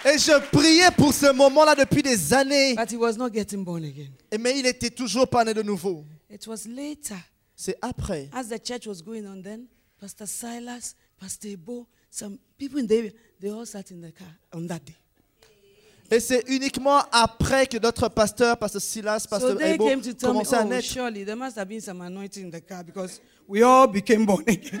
Et 0.04 0.18
je 0.18 0.38
priais 0.52 0.90
pour 0.96 1.12
ce 1.12 1.32
moment-là 1.32 1.74
depuis 1.74 2.02
des 2.02 2.32
années. 2.32 2.74
but 2.76 2.90
he 2.90 2.96
was 2.96 3.16
not 3.16 3.30
getting 3.32 3.64
born 3.64 3.84
again. 3.84 4.10
Et 4.30 4.38
Mais 4.38 4.58
il 4.58 4.66
était 4.66 4.90
toujours 4.90 5.26
pas 5.28 5.44
né 5.44 5.52
de 5.52 5.62
nouveau. 5.62 6.04
It 6.30 6.46
was 6.46 6.66
later, 6.68 7.16
C'est 7.56 7.76
après. 7.82 8.28
as 8.32 8.44
the 8.44 8.58
church 8.64 8.86
was 8.86 9.02
going 9.02 9.26
on 9.26 9.42
then, 9.42 9.66
Pastor 10.00 10.26
Silas, 10.28 10.94
Pastor 11.18 11.48
Ebo, 11.50 11.86
some 12.10 12.38
people 12.58 12.78
in 12.78 12.86
the 12.86 12.92
area, 12.94 13.10
they 13.40 13.50
all 13.50 13.66
sat 13.66 13.90
in 13.90 14.00
the 14.00 14.12
car 14.12 14.28
on 14.54 14.66
that 14.68 14.80
day. 14.84 14.94
Et 16.08 16.20
c'est 16.20 16.44
uniquement 16.46 17.02
après 17.10 17.66
que 17.66 17.78
notre 17.78 18.08
pasteur, 18.08 18.56
pasteur 18.56 18.80
Silas, 18.80 19.20
So 19.20 19.28
pasteur 19.28 19.56
they 19.58 19.74
Ebo, 19.74 19.88
to 19.90 19.96
me, 19.96 20.12
commençaient 20.20 20.56
à 20.56 20.62
oh, 20.64 20.68
naître. 20.68 20.86
surely 20.86 21.24
there 21.24 21.34
must 21.34 21.56
have 21.58 21.66
been 21.68 21.80
some 21.80 22.00
anointing 22.00 22.44
in 22.46 22.50
the 22.50 22.60
car 22.60 22.84
because 22.84 23.20
we 23.48 23.64
all 23.64 23.88
became 23.88 24.24
born 24.24 24.44
again. 24.46 24.80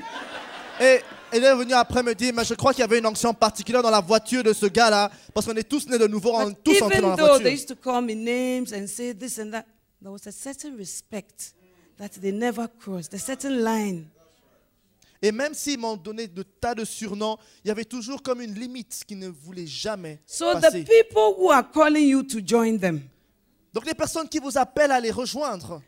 Et 0.80 1.00
il 1.32 1.42
est 1.44 1.54
venu 1.54 1.72
après 1.72 2.02
me 2.02 2.14
dire, 2.14 2.32
mais 2.34 2.44
je 2.44 2.54
crois 2.54 2.72
qu'il 2.72 2.80
y 2.80 2.84
avait 2.84 2.98
une 2.98 3.06
onction 3.06 3.32
particulière 3.32 3.82
dans 3.82 3.90
la 3.90 4.00
voiture 4.00 4.42
de 4.42 4.52
ce 4.52 4.66
gars-là, 4.66 5.10
parce 5.32 5.46
qu'on 5.46 5.54
est 5.54 5.68
tous 5.68 5.86
nés 5.88 5.98
de 5.98 6.06
nouveau, 6.06 6.32
on 6.34 6.50
est 6.50 6.62
tous 6.62 6.80
entrés 6.82 7.00
dans 7.00 7.10
la 7.10 7.16
though 7.16 7.38
they 7.38 7.42
voiture. 7.42 7.52
used 7.52 7.68
to 7.68 7.74
call 7.76 8.02
me 8.02 8.14
names 8.14 8.72
and 8.74 8.86
say 8.86 9.14
this 9.14 9.38
and 9.38 9.50
that, 9.52 9.64
there 10.02 10.10
was 10.12 10.26
a 10.26 10.32
certain 10.32 10.76
respect 10.76 11.54
that 11.98 12.10
they 12.20 12.30
never 12.32 12.66
crossed, 12.78 13.14
a 13.14 13.18
certain 13.18 13.50
line. 13.62 14.06
Et 15.22 15.32
même 15.32 15.54
s'ils 15.54 15.78
m'ont 15.78 15.96
donné 15.96 16.28
de 16.28 16.42
tas 16.42 16.74
de 16.74 16.84
surnoms, 16.84 17.38
il 17.64 17.68
y 17.68 17.70
avait 17.70 17.86
toujours 17.86 18.22
comme 18.22 18.42
une 18.42 18.52
limite 18.54 19.02
qui 19.06 19.16
ne 19.16 19.28
voulait 19.28 19.66
jamais 19.66 20.20
So 20.26 20.52
the 20.54 20.60
passer. 20.60 20.84
people 20.84 21.34
who 21.38 21.50
are 21.50 21.64
calling 21.72 22.06
you 22.06 22.22
to 22.22 22.38
join 22.46 22.76
them, 22.78 23.00
Donc 23.72 23.86
les 23.86 23.94
personnes 23.94 24.28
qui 24.28 24.38
vous 24.38 24.56
appellent 24.58 24.92
à 24.92 25.00
les 25.00 25.10
rejoindre 25.10 25.80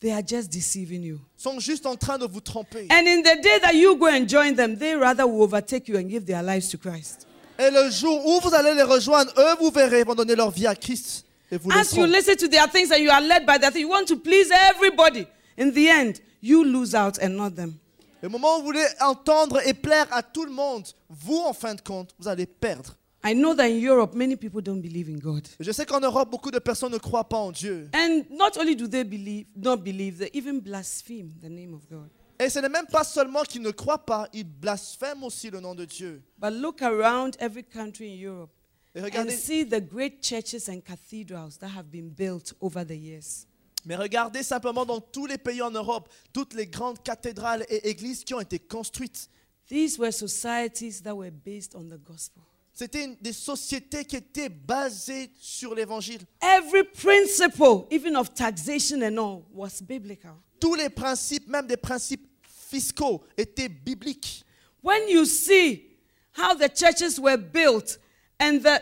they 0.00 0.12
are 0.12 0.22
just 0.26 0.50
deceiving 0.50 1.02
you. 1.02 1.20
sont 1.36 1.60
juste 1.60 1.86
en 1.86 1.96
train 1.96 2.18
de 2.18 2.26
vous 2.26 2.40
tromper. 2.40 2.86
And 2.90 3.06
in 3.06 3.22
the 3.22 3.40
day 3.42 3.58
that 3.62 3.74
you 3.74 3.96
go 3.96 4.06
and 4.06 4.26
join 4.28 4.54
them, 4.54 4.76
they 4.76 4.94
rather 4.94 5.26
will 5.26 5.42
overtake 5.42 5.88
you 5.88 5.96
and 5.96 6.08
give 6.08 6.24
their 6.26 6.42
lives 6.42 6.68
to 6.70 6.78
Christ. 6.78 7.26
Et 7.58 7.70
le 7.70 7.90
jour 7.90 8.24
où 8.26 8.40
vous 8.40 8.54
allez 8.54 8.74
les 8.74 8.82
rejoindre, 8.82 9.32
eux, 9.36 9.56
vous 9.60 9.70
verrez, 9.70 10.02
vont 10.04 10.14
donner 10.14 10.34
leur 10.34 10.50
vie 10.50 10.66
à 10.66 10.74
Christ. 10.74 11.26
Et 11.52 11.58
vous 11.58 11.70
As 11.70 11.94
you 11.94 12.06
listen 12.06 12.36
to 12.36 12.48
their 12.48 12.70
things 12.70 12.90
and 12.90 12.98
you 12.98 13.10
are 13.10 13.20
led 13.20 13.44
by 13.44 13.58
their 13.58 13.70
things, 13.70 13.82
you 13.82 13.88
want 13.88 14.06
to 14.06 14.16
please 14.16 14.50
everybody. 14.70 15.26
In 15.58 15.70
the 15.72 15.88
end, 15.88 16.20
you 16.40 16.64
lose 16.64 16.94
out 16.94 17.18
and 17.22 17.30
not 17.36 17.50
them. 17.50 17.74
Le 18.22 18.28
moment 18.28 18.56
où 18.56 18.60
vous 18.60 18.66
voulez 18.66 18.86
entendre 19.00 19.60
et 19.66 19.74
plaire 19.74 20.06
à 20.10 20.22
tout 20.22 20.44
le 20.44 20.52
monde, 20.52 20.86
vous, 21.08 21.38
en 21.38 21.52
fin 21.52 21.74
de 21.74 21.80
compte, 21.80 22.14
vous 22.18 22.28
allez 22.28 22.46
perdre. 22.46 22.96
I 23.22 23.34
know 23.34 23.54
that 23.54 23.68
in 23.68 23.78
Europe, 23.80 24.14
many 24.14 24.34
people 24.36 24.62
don't 24.62 24.80
believe 24.80 25.08
in 25.10 25.18
God. 25.18 25.46
Je 25.58 25.72
sais 25.72 25.84
qu'en 25.84 26.00
Europe, 26.00 26.30
beaucoup 26.30 26.50
de 26.50 26.58
personnes 26.58 26.92
ne 26.92 26.98
croient 26.98 27.28
pas 27.28 27.36
en 27.36 27.52
Dieu. 27.52 27.88
And 27.94 28.22
not 28.30 28.56
only 28.58 28.74
do 28.74 28.86
they 28.88 29.04
believe, 29.04 29.46
not 29.54 29.78
believe, 29.78 30.18
they 30.18 30.30
even 30.32 30.60
blaspheme 30.60 31.32
the 31.42 31.50
name 31.50 31.74
of 31.74 31.86
God. 31.90 32.08
Et 32.38 32.48
ce 32.48 32.58
n'est 32.58 32.70
même 32.70 32.86
pas 32.86 33.04
seulement 33.04 33.42
qu'ils 33.42 33.60
ne 33.60 33.70
croient 33.70 34.06
pas, 34.06 34.26
ils 34.32 34.44
blasphèment 34.44 35.24
aussi 35.24 35.50
le 35.50 35.60
nom 35.60 35.74
de 35.74 35.84
Dieu. 35.84 36.22
But 36.38 36.52
look 36.52 36.80
around 36.80 37.36
every 37.38 37.62
country 37.62 38.10
in 38.10 38.26
Europe 38.26 38.50
Et 38.94 39.00
and 39.00 39.04
regardez, 39.04 39.36
see 39.36 39.66
the 39.66 39.80
great 39.80 40.22
churches 40.22 40.70
and 40.70 40.80
cathedrals 40.80 41.58
that 41.58 41.68
have 41.68 41.90
been 41.90 42.08
built 42.08 42.54
over 42.62 42.82
the 42.86 42.96
years. 42.96 43.46
mais 43.84 43.96
regardez 43.96 44.42
simplement 44.42 44.86
dans 44.86 45.00
tous 45.00 45.26
les 45.26 45.36
pays 45.36 45.60
en 45.60 45.70
Europe, 45.70 46.08
toutes 46.32 46.54
les 46.54 46.66
grandes 46.66 47.02
cathédrales 47.02 47.66
et 47.68 47.90
églises 47.90 48.24
qui 48.24 48.32
ont 48.32 48.40
été 48.40 48.58
construites. 48.58 49.28
These 49.68 49.98
were 49.98 50.10
societies 50.10 51.02
that 51.02 51.14
were 51.14 51.30
based 51.30 51.74
on 51.74 51.84
the 51.84 51.98
gospel. 52.02 52.42
C'était 52.72 53.16
des 53.20 53.32
sociétés 53.32 54.04
qui 54.04 54.16
étaient 54.16 54.48
basées 54.48 55.30
sur 55.38 55.74
l'évangile. 55.74 56.20
Every 56.40 56.84
principle, 56.84 57.86
even 57.90 58.16
of 58.16 58.32
taxation 58.32 59.02
and 59.02 59.18
all, 59.18 59.42
was 59.52 59.82
biblical. 59.82 60.32
Tous 60.58 60.74
les 60.74 60.88
principes, 60.88 61.48
même 61.48 61.66
des 61.66 61.76
principes 61.76 62.26
fiscaux, 62.70 63.22
étaient 63.36 63.68
bibliques. 63.68 64.44
When 64.82 65.08
you 65.08 65.24
see 65.24 65.90
how 66.32 66.54
the 66.54 66.68
churches 66.68 67.18
were 67.18 67.36
built 67.36 67.98
and 68.38 68.60
the, 68.62 68.80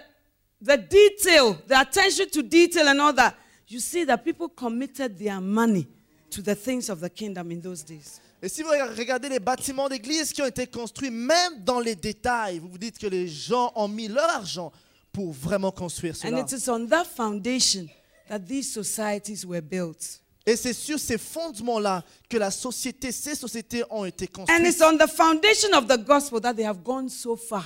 the 0.61 0.77
detail, 0.77 1.55
the 1.67 1.81
attention 1.81 2.29
to 2.31 2.43
detail 2.43 2.89
and 2.89 3.01
all 3.01 3.13
that, 3.15 3.35
you 3.67 3.81
see 3.81 4.05
that 4.05 4.25
people 4.25 4.49
committed 4.49 5.19
their 5.19 5.41
money 5.41 5.87
to 6.31 6.43
the 6.43 6.55
things 6.55 6.89
of 6.89 7.01
the 7.01 7.11
kingdom 7.11 7.51
in 7.51 7.61
those 7.61 7.83
days. 7.83 8.21
Et 8.43 8.49
si 8.49 8.63
vous 8.63 8.69
regardez 8.71 9.29
les 9.29 9.41
bâtiments 9.41 9.89
d'église 9.89 10.33
qui 10.33 10.41
ont 10.43 10.47
été 10.47 10.67
construits, 10.67 11.11
même 11.11 11.65
dans 11.65 11.81
les 11.81 11.97
détails, 11.97 12.59
vous 12.61 12.69
vous 12.69 12.79
dites 12.79 12.99
que 12.99 13.07
les 13.09 13.27
gens 13.27 13.73
ont 13.75 13.89
mis 13.89 14.07
leur 14.09 14.29
argent 14.31 14.71
pour 15.13 15.33
vraiment 15.33 15.73
construire 15.73 16.15
And 16.25 16.29
cela. 16.29 16.41
it 16.41 16.53
is 16.53 16.69
on 16.71 16.87
that 16.87 17.05
foundation 17.05 17.89
that 18.29 18.39
these 18.41 18.71
societies 18.73 19.45
were 19.45 19.61
built. 19.63 20.21
Et 20.47 20.55
c'est 20.57 20.73
sur 20.73 20.99
ces 20.99 21.19
fondements-là 21.19 22.05
que 22.29 22.37
la 22.39 22.51
société, 22.51 23.11
ces 23.13 23.35
sociétés 23.35 23.83
ont 23.91 24.05
été 24.05 24.27
And 24.37 24.65
it's 24.65 24.79
construites. 24.79 24.83
on 24.83 24.97
the 24.97 25.11
foundation 25.11 25.73
of 25.77 25.87
the 25.89 25.99
gospel 25.99 26.41
that 26.41 26.55
they 26.55 26.65
have 26.65 26.83
gone 26.85 27.09
so 27.09 27.37
far 27.37 27.65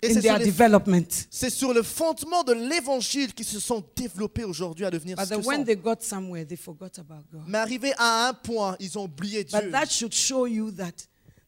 Et 0.00 0.06
in 0.10 0.14
c'est 0.14 0.20
sur, 0.20 0.22
their 0.22 0.38
les- 0.38 0.44
development. 0.46 1.26
c'est 1.30 1.50
sur 1.50 1.74
le 1.74 1.82
fondement 1.82 2.44
de 2.44 2.52
l'évangile 2.52 3.34
qu'ils 3.34 3.46
se 3.46 3.58
sont 3.58 3.82
développés 3.96 4.44
aujourd'hui 4.44 4.84
à 4.84 4.90
devenir 4.90 5.16
But 5.16 5.24
ce 5.24 5.28
then 5.30 5.40
que 5.42 5.46
when 5.46 5.58
sont. 5.60 5.64
they 5.64 5.76
got 5.76 5.96
somewhere, 6.00 6.44
they 6.46 6.56
forgot 6.56 6.98
about 6.98 7.24
God. 7.32 7.42
Mais 7.48 7.58
arrivé 7.58 7.92
à 7.98 8.28
un 8.28 8.32
point, 8.34 8.76
ils 8.78 8.96
ont 8.98 9.04
oublié 9.04 9.42
Dieu. 9.44 9.58
But 9.60 9.72
that 9.72 9.86
should 9.86 10.14
show 10.14 10.46
you 10.46 10.70
that 10.72 10.92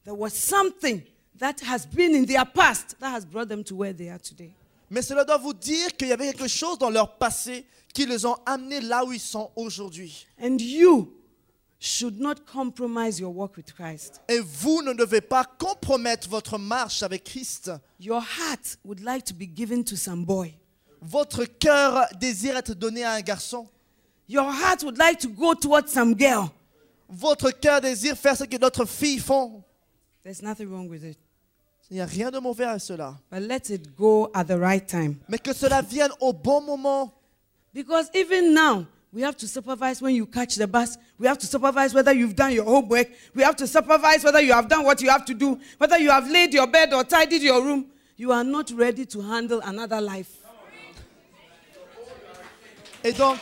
there 0.03 0.15
was 0.15 0.31
something 0.31 1.01
that 1.39 1.55
has 1.65 1.85
been 1.87 2.13
in 2.13 2.25
their 2.25 2.45
past 2.45 2.95
that 2.99 3.11
has 3.15 3.25
brought 3.25 3.47
them 3.47 3.63
to 3.63 3.75
where 3.75 3.93
they 3.93 4.09
are 4.09 4.19
today. 4.19 4.51
Mais 4.89 5.01
cela 5.01 5.23
doit 5.23 5.37
vous 5.37 5.53
dire 5.53 5.95
qu'il 5.95 6.09
y 6.09 6.11
avait 6.11 6.33
quelque 6.33 6.49
chose 6.49 6.77
dans 6.77 6.89
leur 6.89 7.17
passé 7.17 7.65
qui 7.93 8.05
les 8.05 8.25
ont 8.25 8.35
amenés 8.45 8.81
là 8.81 9.05
où 9.05 9.13
ils 9.13 9.19
sont 9.21 9.49
aujourd'hui. 9.55 10.27
And 10.43 10.57
you 10.59 11.13
should 11.81 12.19
not 12.19 12.45
compromise 12.45 13.19
your 13.19 13.31
walk 13.31 13.57
with 13.57 13.73
Christ. 13.73 14.21
Et 14.29 14.39
vous 14.39 14.83
ne 14.83 14.93
devez 14.93 15.19
pas 15.19 15.43
compromettre 15.43 16.29
votre 16.29 16.59
marche 16.59 17.01
avec 17.01 17.23
Christ. 17.23 17.71
Your 17.99 18.21
heart 18.21 18.77
would 18.85 19.01
like 19.01 19.25
to 19.25 19.33
be 19.33 19.47
given 19.47 19.83
to 19.83 19.95
some 19.95 20.23
boy. 20.23 20.53
Votre 21.01 21.45
cœur 21.45 22.05
désire 22.19 22.55
être 22.55 22.75
donné 22.75 23.03
à 23.03 23.13
un 23.13 23.21
garçon. 23.21 23.67
Your 24.29 24.45
heart 24.45 24.83
would 24.83 24.99
like 24.99 25.19
to 25.19 25.27
go 25.27 25.55
towards 25.55 25.91
some 25.91 26.15
girl. 26.15 26.51
Votre 27.09 27.49
cœur 27.49 27.81
désire 27.81 28.15
faire 28.15 28.37
ce 28.37 28.43
que 28.43 28.57
d'autres 28.57 28.85
filles 28.85 29.19
font. 29.19 29.63
There's 30.23 30.43
nothing 30.43 30.69
wrong 30.69 30.87
with 30.87 31.03
it. 31.03 31.17
Il 31.89 31.95
n'y 31.95 32.01
a 32.01 32.05
rien 32.05 32.29
de 32.29 32.37
mauvais 32.37 32.65
à 32.65 32.77
cela. 32.77 33.19
But 33.31 33.41
let 33.41 33.73
it 33.73 33.95
go 33.97 34.29
at 34.35 34.45
the 34.45 34.57
right 34.57 34.85
time. 34.85 35.15
Mais 35.27 35.39
que 35.39 35.51
cela 35.51 35.81
vienne 35.81 36.11
au 36.19 36.31
bon 36.31 36.61
moment. 36.61 37.11
Because 37.73 38.09
even 38.13 38.53
now, 38.53 38.85
we 39.13 39.21
have 39.21 39.35
to 39.37 39.47
supervise 39.47 40.01
when 40.01 40.15
you 40.15 40.25
catch 40.25 40.55
the 40.55 40.67
bus. 40.67 40.97
We 41.17 41.27
have 41.27 41.37
to 41.39 41.45
supervise 41.45 41.93
whether 41.93 42.13
you've 42.13 42.35
done 42.35 42.53
your 42.53 42.65
homework. 42.65 43.09
We 43.35 43.43
have 43.43 43.57
to 43.57 43.67
supervise 43.67 44.23
whether 44.23 44.39
you 44.39 44.53
have 44.53 44.69
done 44.69 44.85
what 44.85 45.01
you 45.01 45.09
have 45.09 45.25
to 45.25 45.33
do, 45.33 45.59
whether 45.77 45.97
you 45.97 46.09
have 46.09 46.29
laid 46.29 46.53
your 46.53 46.67
bed 46.67 46.93
or 46.93 47.03
tidied 47.03 47.41
your 47.41 47.61
room. 47.63 47.87
You 48.15 48.31
are 48.31 48.43
not 48.43 48.71
ready 48.71 49.05
to 49.07 49.21
handle 49.21 49.59
another 49.61 49.99
life. 49.99 50.37
Et 53.03 53.17
donc, 53.17 53.39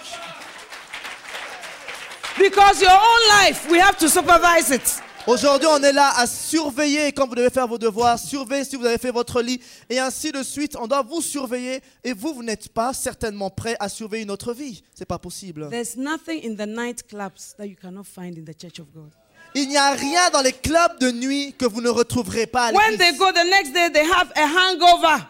Because 2.40 2.82
your 2.82 2.92
own 2.92 3.28
life, 3.30 3.70
we 3.70 3.80
have 3.80 3.98
to 3.98 4.08
supervise 4.08 4.72
it. 4.72 5.02
Aujourd'hui, 5.28 5.68
on 5.72 5.82
est 5.84 5.94
là 5.94 6.12
à 6.18 6.26
surveiller 6.28 7.12
quand 7.12 7.28
vous 7.28 7.36
devez 7.36 7.50
faire 7.50 7.68
vos 7.68 7.78
devoirs, 7.78 8.18
surveiller 8.18 8.64
si 8.64 8.76
vous 8.76 8.86
avez 8.86 8.98
fait 8.98 9.12
votre 9.12 9.42
lit, 9.42 9.60
et 9.90 10.00
ainsi 10.00 10.32
de 10.32 10.44
suite. 10.44 10.76
On 10.80 10.88
doit 10.88 11.02
vous 11.02 11.22
surveiller, 11.22 11.82
et 12.04 12.14
vous, 12.14 12.34
vous 12.34 12.44
n'êtes 12.44 12.70
pas 12.70 12.94
certainement 12.94 13.50
prêt 13.50 13.76
à 13.80 13.90
surveiller 13.90 14.26
notre 14.26 14.54
vie. 14.54 14.84
C'est 14.96 15.06
pas 15.06 15.20
possible. 15.20 15.70
There's 15.70 15.96
nothing 15.96 16.42
in 16.46 16.56
the 16.56 16.68
nightclubs 16.68 17.56
that 17.58 17.66
you 17.68 17.76
cannot 17.80 18.04
find 18.06 18.38
in 18.38 18.44
the 18.52 18.60
church 18.60 18.80
of 18.80 18.88
God. 18.94 19.12
Il 19.56 19.68
n'y 19.68 19.78
a 19.78 19.92
rien 19.92 20.30
dans 20.32 20.42
les 20.42 20.52
clubs 20.54 21.00
de 21.00 21.12
nuit 21.12 21.56
que 21.58 21.66
vous 21.66 21.82
ne 21.82 21.90
retrouverez 21.90 22.46
pas 22.46 22.68
à 22.68 22.72
When 22.72 22.98
they 22.98 23.12
l'église. 23.12 23.18
go 23.20 23.32
the 23.32 23.50
next 23.50 23.74
day, 23.74 23.90
they 23.92 24.06
have 24.06 24.32
a 24.36 24.46
hangover. 24.46 25.24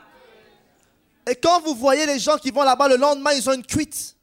Et 1.30 1.36
quand 1.36 1.62
vous 1.62 1.76
voyez 1.76 2.06
les 2.06 2.20
gens 2.20 2.38
qui 2.38 2.52
vont 2.52 2.64
là-bas 2.64 2.88
le 2.90 2.98
lendemain, 2.98 3.32
ils 3.34 3.48
ont 3.50 3.54
une 3.54 3.66
cuite. 3.66 4.16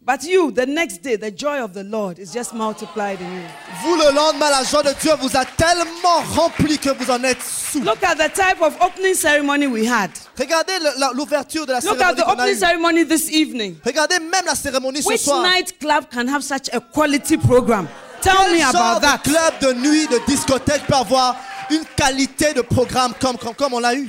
But 0.00 0.22
you, 0.24 0.50
the 0.52 0.64
next 0.64 1.02
day, 1.02 1.16
the 1.16 1.30
joy 1.30 1.60
of 1.62 1.74
the 1.74 1.82
Lord 1.84 2.18
is 2.18 2.32
just 2.32 2.54
multiplied 2.54 3.20
in 3.20 3.30
you. 3.30 3.42
Vous, 3.82 3.94
le 3.96 4.10
lendemain, 4.14 4.48
la 4.50 4.62
joie 4.64 4.82
de 4.82 4.94
Dieu 5.00 5.12
vous 5.20 5.36
a 5.36 5.44
tellement 5.44 6.22
rempli 6.34 6.78
que 6.78 6.90
vous 6.90 7.10
en 7.10 7.22
êtes 7.24 7.42
sous. 7.42 7.80
Look 7.82 8.02
at 8.02 8.14
the 8.14 8.32
type 8.32 8.62
of 8.62 8.74
opening 8.80 9.14
ceremony 9.14 9.66
we 9.66 9.84
had. 9.86 10.10
Regardez 10.38 10.72
l'ouverture 11.14 11.66
de 11.66 11.72
la 11.72 11.80
Look 11.80 12.00
at 12.00 12.14
cérémonie 12.14 12.16
the 12.16 12.22
qu'on 12.24 12.30
a 12.30 12.42
opening 12.44 12.56
ceremony 12.58 13.04
this 13.04 13.28
evening. 13.30 13.76
Regardez 13.84 14.18
même 14.20 14.46
la 14.46 14.54
cérémonie 14.54 15.02
ce 15.02 15.16
soir. 15.18 15.42
Which 15.42 15.52
nightclub 15.52 16.08
can 16.10 16.26
have 16.28 16.42
such 16.42 16.70
a 16.72 16.80
quality 16.80 17.36
program? 17.36 17.86
Tell 18.22 18.34
Quel 18.34 18.52
me 18.52 18.58
genre 18.60 18.70
about 18.70 19.00
de 19.00 19.06
that. 19.06 19.18
club 19.24 19.58
de 19.60 19.80
nuit, 19.80 20.06
de 20.06 20.20
discothèque 20.26 20.86
peut 20.86 20.94
avoir 20.94 21.36
une 21.70 21.84
qualité 21.96 22.54
de 22.54 22.62
programme 22.62 23.12
comme, 23.20 23.36
comme, 23.36 23.54
comme 23.54 23.74
on 23.74 23.80
l'a 23.80 23.94
eu 23.94 24.08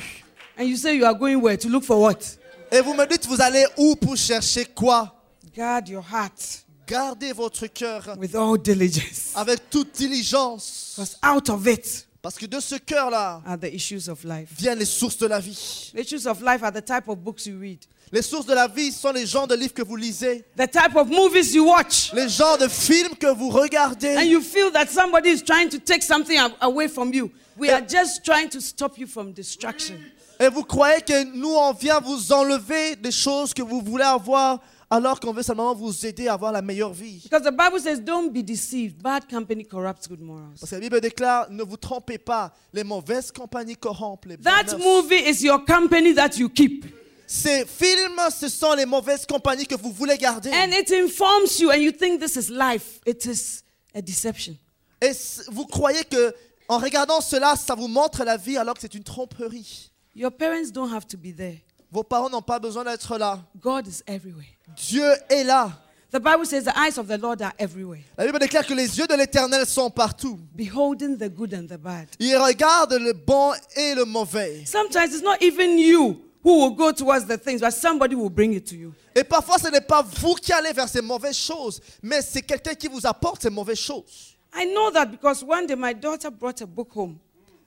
And 0.58 0.64
you 0.64 0.78
say 0.78 0.96
you 0.96 1.06
are 1.06 1.14
going 1.16 1.36
where? 1.42 1.58
To 1.58 1.68
look 1.68 1.84
for 1.84 2.00
what? 2.00 2.38
Et 2.72 2.80
vous 2.80 2.94
me 2.94 3.06
dites, 3.06 3.26
vous 3.28 3.42
allez 3.42 3.66
où 3.76 3.96
pour 3.96 4.16
chercher 4.16 4.64
quoi 4.66 5.16
Guard 5.56 5.88
your 5.90 6.04
heart 6.04 6.66
Gardez 6.88 7.34
votre 7.34 7.68
cœur 7.68 8.16
with 8.18 8.36
all 8.36 8.58
diligence. 8.58 9.32
avec 9.36 9.70
toute 9.70 9.92
diligence. 9.94 10.94
Because 10.96 11.18
out 11.24 11.50
of 11.50 11.68
it 11.68 12.08
Parce 12.22 12.36
que 12.36 12.46
de 12.48 12.60
ce 12.60 12.76
cœur-là 12.76 13.42
are 13.46 13.58
the 13.58 13.74
issues 13.74 14.10
of 14.10 14.24
life. 14.24 14.50
viennent 14.58 14.80
les 14.80 14.86
sources 14.86 15.18
de 15.18 15.28
la 15.28 15.40
vie. 15.40 15.92
The 15.96 16.00
issues 16.00 16.28
of 16.28 16.42
life 16.42 16.64
are 16.64 16.72
the 16.72 16.84
type 16.84 17.08
of 17.08 17.18
books 17.20 17.46
you 17.46 17.58
read, 17.60 17.80
Les 18.12 18.24
sources 18.24 18.48
de 18.48 18.54
la 18.56 18.68
vie 18.68 18.92
sont 18.92 19.12
les 19.14 19.26
genres 19.28 19.48
de 19.48 19.54
livres 19.56 19.74
que 19.74 19.84
vous 19.84 19.96
lisez, 19.96 20.44
the 20.58 20.68
type 20.70 20.96
of 20.96 21.08
movies 21.10 21.54
you 21.54 21.64
watch. 21.66 22.12
les 22.14 22.28
genres 22.28 22.58
de 22.58 22.68
films 22.68 23.16
que 23.16 23.28
vous 23.34 23.50
And 23.52 23.62
regardez. 23.62 24.26
you 24.28 24.42
feel 24.42 24.72
that 24.72 24.88
somebody 24.88 25.30
is 25.30 25.44
trying 25.44 25.70
to 25.70 25.78
take 25.80 26.02
something 26.02 26.38
away 26.62 26.88
from 26.88 27.14
you. 27.14 27.32
We 27.56 27.70
are 27.70 27.82
just 27.88 28.24
trying 28.26 28.50
to 28.50 28.60
stop 28.62 28.98
you 28.98 29.06
from 29.08 29.32
distraction. 29.32 29.96
Et 30.40 30.50
vous 30.50 30.64
croyez 30.64 31.02
que 31.02 31.24
nous, 31.36 31.54
on 31.54 31.74
vient 31.74 32.00
vous 32.00 32.32
enlever 32.32 32.96
des 32.96 33.12
choses 33.12 33.54
que 33.54 33.62
vous 33.62 33.82
voulez 33.82 34.06
avoir 34.06 34.60
alors 34.90 35.20
qu'on 35.20 35.34
veut 35.34 35.44
simplement 35.44 35.76
vous 35.76 36.06
aider 36.06 36.28
à 36.28 36.34
avoir 36.34 36.52
la 36.52 36.62
meilleure 36.62 36.94
vie. 36.94 37.22
Because 37.24 37.44
the 37.44 37.52
Bible 37.52 37.80
says, 37.80 38.00
don't 38.00 38.32
be 38.32 38.44
deceived. 38.44 39.02
Bad 39.02 39.30
company 39.30 39.64
corrupts 39.66 40.08
good 40.08 40.20
morals. 40.22 40.58
Parce 40.60 40.70
que 40.72 40.76
la 40.76 40.82
Bible 40.82 41.00
déclare, 41.02 41.50
ne 41.52 41.64
vous 41.64 41.78
trompez 41.78 42.18
pas, 42.18 42.52
les 42.74 42.84
mauvaises 42.84 43.32
compagnies 43.32 43.76
corrompent 43.76 44.26
les 44.26 44.38
bonnes 44.38 44.44
That 44.52 44.78
mœurs. 44.78 44.84
movie 45.04 45.30
is 45.30 45.44
your 45.44 45.64
company 45.66 46.14
that 46.16 46.38
you 46.38 46.50
keep. 46.50 46.86
Ces 47.28 47.64
films, 47.66 48.20
ce 48.36 48.50
sont 48.50 48.74
les 48.74 48.88
mauvaises 48.88 49.26
compagnies 49.28 49.68
que 49.68 49.76
vous 49.76 49.92
voulez 49.92 50.18
garder. 50.18 50.50
And 50.52 50.72
it 50.72 50.90
informs 50.92 51.60
you, 51.60 51.70
and 51.70 51.78
you 51.78 51.92
think 51.92 52.20
this 52.20 52.36
is 52.36 52.50
life. 52.50 53.00
It 53.06 53.24
is 53.26 53.62
a 53.94 54.02
deception. 54.02 54.56
Et 55.02 55.12
vous 55.52 55.66
croyez 55.68 56.04
que 56.06 56.34
en 56.68 56.80
regardant 56.80 57.22
cela, 57.22 57.56
ça 57.56 57.76
vous 57.76 57.88
montre 57.88 58.24
la 58.24 58.38
vie 58.38 58.58
alors 58.58 58.74
que 58.74 58.82
c'est 58.82 58.96
une 58.96 59.04
tromperie. 59.04 59.92
Your 60.16 60.32
parents 60.32 60.72
don't 60.74 60.92
have 60.92 61.06
to 61.06 61.18
be 61.18 61.32
there. 61.36 61.58
Vos 61.92 62.04
parents 62.04 62.30
n'ont 62.30 62.42
pas 62.42 62.60
besoin 62.60 62.84
d'être 62.84 63.18
là. 63.18 63.40
God 63.60 63.88
is 63.88 64.02
everywhere. 64.08 64.46
Dieu 64.76 65.12
est 65.30 65.44
là. 65.44 65.72
The 66.12 66.20
Bible 66.20 66.46
says 66.46 66.64
the 66.64 66.76
eyes 66.76 66.98
of 66.98 67.08
the 67.08 67.20
Lord 67.20 67.40
are 67.44 67.54
everywhere, 67.60 68.02
La 68.18 68.26
Bible 68.26 68.40
déclare 68.40 68.66
que 68.66 68.74
les 68.74 68.98
yeux 68.98 69.06
de 69.06 69.14
l'Éternel 69.14 69.66
sont 69.68 69.92
partout. 69.92 70.40
beholding 70.56 71.18
the 71.18 71.30
good 71.30 71.54
and 71.54 71.68
the 71.68 71.78
bad. 71.78 72.08
Il 72.20 72.36
regarde 72.38 72.94
le 72.94 73.14
bon 73.14 73.54
et 73.76 73.94
le 73.94 74.06
mauvais. 74.06 74.64
Sometimes 74.66 75.14
it's 75.14 75.22
not 75.24 75.38
even 75.42 75.78
you 75.78 76.20
who 76.44 76.62
will 76.64 76.72
go 76.76 76.92
towards 76.92 77.26
the 77.28 77.38
things, 77.38 77.60
but 77.62 77.72
somebody 77.72 78.16
will 78.16 78.32
bring 78.32 78.54
it 78.54 78.66
to 78.68 78.76
you. 78.76 78.92
Et 79.16 79.24
parfois, 79.24 79.60
ce 79.60 79.68
n'est 79.68 79.82
pas 79.86 80.02
vous 80.02 80.34
qui 80.36 80.52
allez 80.52 80.74
vers 80.74 80.90
ces 80.90 81.02
mauvaises 81.02 81.38
choses, 81.38 81.80
mais 82.02 82.22
c'est 82.24 82.42
quelqu'un 82.42 82.74
qui 82.74 82.88
vous 82.88 83.06
apporte 83.06 83.44
ces 83.44 83.50
mauvaises 83.52 83.78
choses. 83.80 84.36
I 84.56 84.66
know 84.66 84.90
that 84.92 85.06
because 85.08 85.44
one 85.44 85.68
day 85.68 85.76
my 85.76 85.94
daughter 85.94 86.32
brought 86.32 86.60
a 86.62 86.66
book 86.66 86.90
home. 86.96 87.20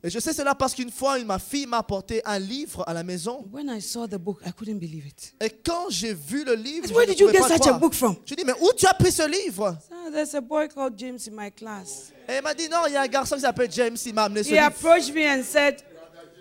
Et 0.05 0.11
je 0.11 0.19
sais 0.19 0.33
cela 0.33 0.55
parce 0.57 0.75
qu'une 0.75 0.91
fois, 0.91 1.17
ma 1.25 1.39
fille 1.39 1.65
m'a 1.67 1.79
apporté 1.79 2.21
un 2.25 2.39
livre 2.39 2.83
à 2.89 2.93
la 2.93 3.05
maison. 3.05 3.47
When 3.53 3.69
I 3.69 3.81
saw 3.81 4.09
the 4.09 4.17
book, 4.19 4.41
I 4.45 4.51
couldn't 4.53 4.79
believe 4.81 5.07
it. 5.07 5.33
Et 5.41 5.49
quand 5.51 5.91
j'ai 5.91 6.13
vu 6.13 6.45
le 6.45 6.55
livre, 6.55 6.89
je 6.89 6.93
Where 6.93 7.07
ne 7.07 7.13
did 7.13 7.21
you 7.21 7.27
pouvais 7.29 7.39
get 7.39 7.43
pas 7.49 7.49
such 7.55 7.61
a 7.61 7.65
croire. 7.67 7.79
book 7.81 7.95
from? 7.95 8.17
Je 8.27 8.35
dis, 8.35 8.45
mais 8.45 8.55
où 8.61 8.73
tu 8.77 8.85
as 8.87 8.95
pris 8.95 9.13
ce 9.13 9.29
livre? 9.31 9.77
So 9.89 10.11
there's 10.11 10.35
a 10.35 10.41
boy 10.41 10.67
called 10.69 10.95
James 10.99 11.21
in 11.29 11.33
my 11.37 11.53
class. 11.53 12.11
Et 12.29 12.33
elle 12.33 12.43
m'a 12.43 12.53
dit, 12.53 12.69
non, 12.69 12.79
il 12.89 12.95
y 12.95 12.97
a 12.97 13.03
un 13.03 13.07
garçon 13.07 13.37
qui 13.37 13.43
s'appelle 13.43 13.71
James, 13.71 13.97
il 14.05 14.13
m'a 14.15 14.25
amené 14.25 14.43
ce 14.43 14.49
He 14.49 14.53
livre. 14.55 14.65
approached 14.67 15.15
me 15.15 15.25
and 15.25 15.45
said, 15.45 15.77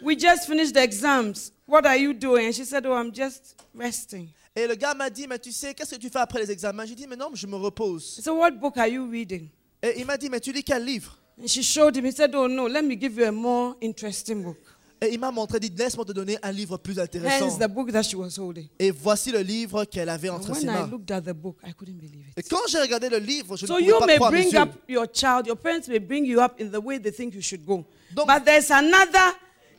We 0.03 0.17
just 0.19 0.47
finished 0.47 0.73
the 0.73 0.79
exams. 0.81 1.51
What 1.67 1.85
are 1.85 1.95
you 1.97 2.13
doing? 2.15 2.47
And 2.47 2.53
she 2.53 2.65
said, 2.65 2.87
Oh, 2.87 2.93
I'm 2.95 3.11
just 3.13 3.55
resting. 3.75 4.29
Et 4.55 4.65
le 4.65 4.73
gars 4.73 4.95
m'a 4.95 5.11
dit, 5.11 5.27
mais 5.27 5.37
tu 5.37 5.51
sais, 5.51 5.75
qu'est-ce 5.75 5.91
que 5.95 5.99
tu 6.01 6.09
fais 6.09 6.19
après 6.19 6.39
les 6.41 6.49
examens? 6.51 6.85
J'ai 6.85 6.95
dit, 6.95 7.05
mais 7.07 7.15
non, 7.15 7.29
je 7.35 7.45
me 7.45 7.55
repose. 7.55 8.15
I 8.17 8.21
said, 8.23 8.33
What 8.33 8.51
book 8.59 8.75
are 8.77 8.87
you 8.87 9.07
reading? 9.07 9.49
Et 9.83 9.99
il 9.99 10.05
m'a 10.07 10.17
dit, 10.17 10.29
mais 10.29 10.39
tu 10.39 10.51
lis 10.51 10.63
quel 10.63 10.83
livre? 10.83 11.15
And 11.41 11.47
she 11.49 11.63
showed 11.63 11.95
him. 11.97 12.05
He 12.05 12.11
said, 12.11 12.33
Oh, 12.35 12.47
no, 12.47 12.67
let 12.67 12.83
me 12.83 12.95
give 12.95 13.17
you 13.17 13.25
a 13.25 13.31
more 13.31 13.75
interesting 13.81 14.43
book. 14.43 14.57
Et 15.03 15.11
il 15.13 15.19
m'a 15.19 15.31
montré, 15.31 15.59
dit, 15.59 15.73
laisse-moi 15.75 16.05
te 16.05 16.11
donner 16.11 16.37
un 16.43 16.51
livre 16.51 16.77
plus 16.77 16.99
intéressant. 16.99 17.47
Hence 17.47 17.57
the 17.57 17.67
book 17.67 17.91
that 17.91 18.03
she 18.03 18.13
was 18.13 18.37
holding. 18.37 18.67
Et 18.77 18.91
voici 18.91 19.31
le 19.31 19.39
livre 19.39 19.83
qu'elle 19.85 20.09
avait 20.09 20.29
And 20.29 20.35
entre 20.35 20.53
ses 20.55 20.67
when 20.67 20.75
I 20.75 20.79
mains. 20.81 20.87
looked 20.91 21.09
at 21.09 21.21
the 21.21 21.33
book, 21.33 21.57
I 21.65 21.73
couldn't 21.73 21.97
believe 21.97 22.27
Et 22.37 22.41
it. 22.41 22.47
quand 22.47 22.59
j'ai 22.67 22.77
regardé 22.79 23.09
le 23.09 23.17
livre, 23.17 23.57
je 23.57 23.65
So 23.65 23.79
ne 23.79 23.81
you 23.83 23.95
pouvais 23.95 23.99
pas 23.99 24.05
may 24.05 24.15
croire 24.17 24.31
mes 24.31 24.41
bring 24.43 24.55
up 24.57 24.69
your 24.87 25.07
child, 25.11 25.47
your 25.47 25.57
parents 25.57 25.87
may 25.87 25.97
bring 25.97 26.23
you 26.23 26.39
up 26.39 26.53
in 26.61 26.67
the 26.69 26.79
way 26.79 26.99
they 26.99 27.11
think 27.11 27.33
you 27.33 27.41
should 27.41 27.65
go. 27.65 27.83
Donc- 28.13 28.27
but 28.27 28.45
there's 28.45 28.69
another 28.69 29.33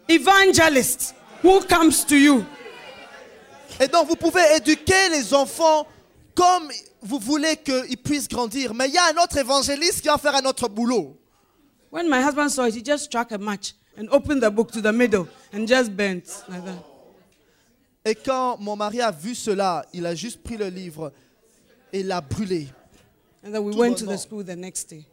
evangelist 0.08 1.14
who 1.44 1.60
comes 1.68 2.04
to 2.04 2.16
you. 2.16 2.44
Et 3.80 3.86
donc, 3.88 4.08
vous 4.08 4.16
pouvez 4.16 4.56
éduquer 4.56 5.08
les 5.12 5.32
enfants 5.34 5.86
comme 6.34 6.68
vous 7.00 7.18
voulez 7.20 7.56
qu'ils 7.56 7.96
puissent 7.96 8.28
grandir. 8.28 8.74
Mais 8.74 8.88
il 8.88 8.94
y 8.94 8.98
a 8.98 9.04
un 9.14 9.22
autre 9.22 9.36
évangéliste 9.36 10.00
qui 10.02 10.08
va 10.08 10.18
faire 10.18 10.34
un 10.34 10.44
autre 10.46 10.68
boulot. 10.68 11.16
When 11.93 12.09
my 12.09 12.22
husband 12.22 12.51
saw 12.51 12.64
it, 12.64 12.74
he 12.74 12.82
just 12.82 13.05
struck 13.05 13.32
a 13.32 13.38
match 13.38 13.74
and 13.99 14.09
opened 14.11 14.43
the 14.43 14.51
book 14.51 14.72
to 14.72 14.80
the 14.80 14.93
middle 14.93 15.28
and 15.53 15.68
just 15.68 15.95
bent 15.95 16.24
like 16.49 16.64
that. 16.64 16.82
Et 18.05 18.14
quand 18.14 18.57
mon 18.59 18.76
mari 18.76 19.03
a 19.03 19.11
vu 19.11 19.34
cela, 19.34 19.84
il 19.93 20.07
a 20.07 20.14
juste 20.14 20.43
pris 20.43 20.57
le 20.57 20.68
livre 20.68 21.12
et 21.93 22.03
l'a 22.03 22.22
brûlé. 22.22 22.68
And 23.45 23.53
then 23.53 23.62
we 23.62 23.74
Tout 23.74 23.80
went 23.80 23.95
to 23.97 24.07
the 24.07 24.16
school 24.16 24.43
the 24.43 24.57
next 24.57 24.88
day. 24.88 25.05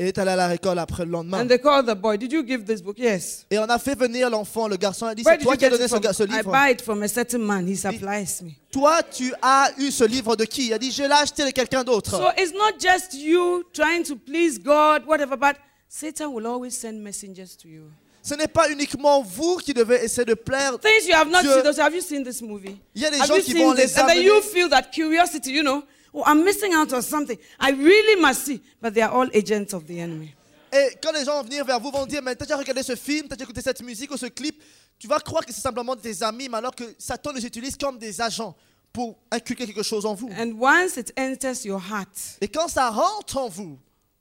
Et 0.00 0.08
est 0.08 0.18
allé 0.18 0.32
à 0.32 0.36
la 0.36 0.48
récolte 0.48 0.78
après 0.78 1.04
le 1.04 1.12
lendemain. 1.12 1.40
And 1.42 1.46
they 1.46 1.58
called 1.60 1.86
the 1.86 1.94
boy, 1.94 2.18
Did 2.18 2.32
you 2.32 2.44
give 2.44 2.64
this 2.64 2.82
book? 2.82 2.98
Yes. 2.98 3.46
Et 3.50 3.58
on 3.58 3.64
a 3.64 3.78
fait 3.78 3.96
venir 3.96 4.30
l'enfant. 4.30 4.66
Le 4.66 4.76
garçon 4.76 5.06
a 5.06 5.14
dit, 5.14 5.22
c'est 5.24 5.38
toi 5.38 5.56
qui 5.56 5.64
as 5.64 5.70
donné 5.70 5.86
ce, 5.88 5.96
ce 6.12 6.22
I 6.24 6.26
livre. 6.26 6.52
buy 6.52 6.72
it 6.72 6.82
from 6.82 7.02
a 7.02 7.08
certain 7.08 7.38
man. 7.38 7.66
He 7.68 7.76
supplies 7.76 8.42
me. 8.42 8.50
Toi, 8.72 9.02
tu 9.02 9.32
as 9.42 9.70
eu 9.78 9.90
ce 9.90 10.04
livre 10.04 10.34
de 10.36 10.44
qui? 10.44 10.66
Il 10.66 10.72
a 10.72 10.78
dit, 10.78 10.90
je 10.90 11.02
l'ai 11.04 11.12
acheté 11.12 11.44
de 11.44 11.50
quelqu'un 11.50 11.84
d'autre. 11.84 12.16
So 12.16 12.30
it's 12.36 12.52
not 12.52 12.78
just 12.80 13.14
you 13.14 13.64
trying 13.72 14.02
to 14.04 14.16
please 14.16 14.58
God, 14.58 15.04
whatever, 15.06 15.36
but 15.36 15.56
Satan 15.88 16.32
will 16.32 16.46
always 16.46 16.76
send 16.76 17.02
messengers 17.02 17.56
to 17.56 17.68
you. 17.68 17.90
Ce 18.22 18.34
n'est 18.34 18.48
pas 18.48 18.70
uniquement 18.70 19.22
vous 19.22 19.56
qui 19.56 19.72
devez 19.72 20.04
essayer 20.04 20.24
de 20.26 20.34
plaire. 20.34 20.78
Things 20.80 21.06
you 21.08 21.14
have 21.14 21.30
not 21.30 21.40
Dieu- 21.40 21.52
seen. 21.54 21.62
Those, 21.62 21.78
have 21.78 21.94
you 21.94 22.02
seen 22.02 22.22
this 22.24 22.42
movie? 22.42 22.78
Il 22.94 23.02
y 23.02 23.06
a 23.06 23.10
des 23.10 23.20
have 23.20 23.28
gens 23.28 23.40
qui 23.40 23.54
vont 23.54 23.74
this? 23.74 23.94
les 23.94 23.98
And 23.98 24.06
then 24.06 24.22
you 24.22 24.42
feel 24.42 24.68
that 24.68 24.90
curiosity, 24.92 25.50
you 25.52 25.62
know, 25.62 25.82
oh, 26.12 26.22
I'm 26.26 26.44
missing 26.44 26.74
out 26.74 26.92
on 26.92 27.00
something. 27.00 27.38
I 27.58 27.70
really 27.70 28.20
must 28.20 28.44
see. 28.44 28.60
But 28.82 28.92
they 28.92 29.02
are 29.02 29.12
all 29.12 29.28
agents 29.32 29.72
of 29.72 29.86
the 29.86 29.98
enemy. 29.98 30.34
Et 30.70 30.98
quand 31.02 31.12
les 31.12 31.24
gens 31.24 31.38
vont 31.38 31.44
venir 31.44 31.64
vers 31.64 31.80
vous, 31.80 31.90
vont 31.90 32.04
dire, 32.04 32.20
mais 32.22 32.34
t'as 32.36 32.44
déjà 32.44 32.58
regardé 32.58 32.82
ce 32.82 32.94
film, 32.94 33.26
t'as 33.26 33.36
déjà 33.36 33.44
écouté 33.44 33.62
cette 33.62 33.80
musique 33.80 34.10
ou 34.10 34.18
ce 34.18 34.26
clip, 34.26 34.62
tu 34.98 35.06
vas 35.08 35.18
croire 35.20 35.46
que 35.46 35.52
c'est 35.52 35.62
simplement 35.62 35.96
des 35.96 36.22
amis, 36.22 36.48
mais 36.50 36.58
alors 36.58 36.74
que 36.74 36.84
Satan 36.98 37.32
les 37.32 37.46
utilise 37.46 37.76
comme 37.76 37.98
des 37.98 38.20
agents 38.20 38.54
pour 38.92 39.16
inculquer 39.30 39.64
quelque 39.64 39.82
chose 39.82 40.04
en 40.04 40.12
vous. 40.14 40.28
And 40.38 40.52
once 40.60 40.98
it 40.98 41.12
enters 41.18 41.64
your 41.64 41.80
heart, 41.80 42.36
Et 42.42 42.48
quand 42.48 42.68
ça 42.68 42.90
rentre 42.90 43.38
en 43.38 43.48
vous, 43.48 43.78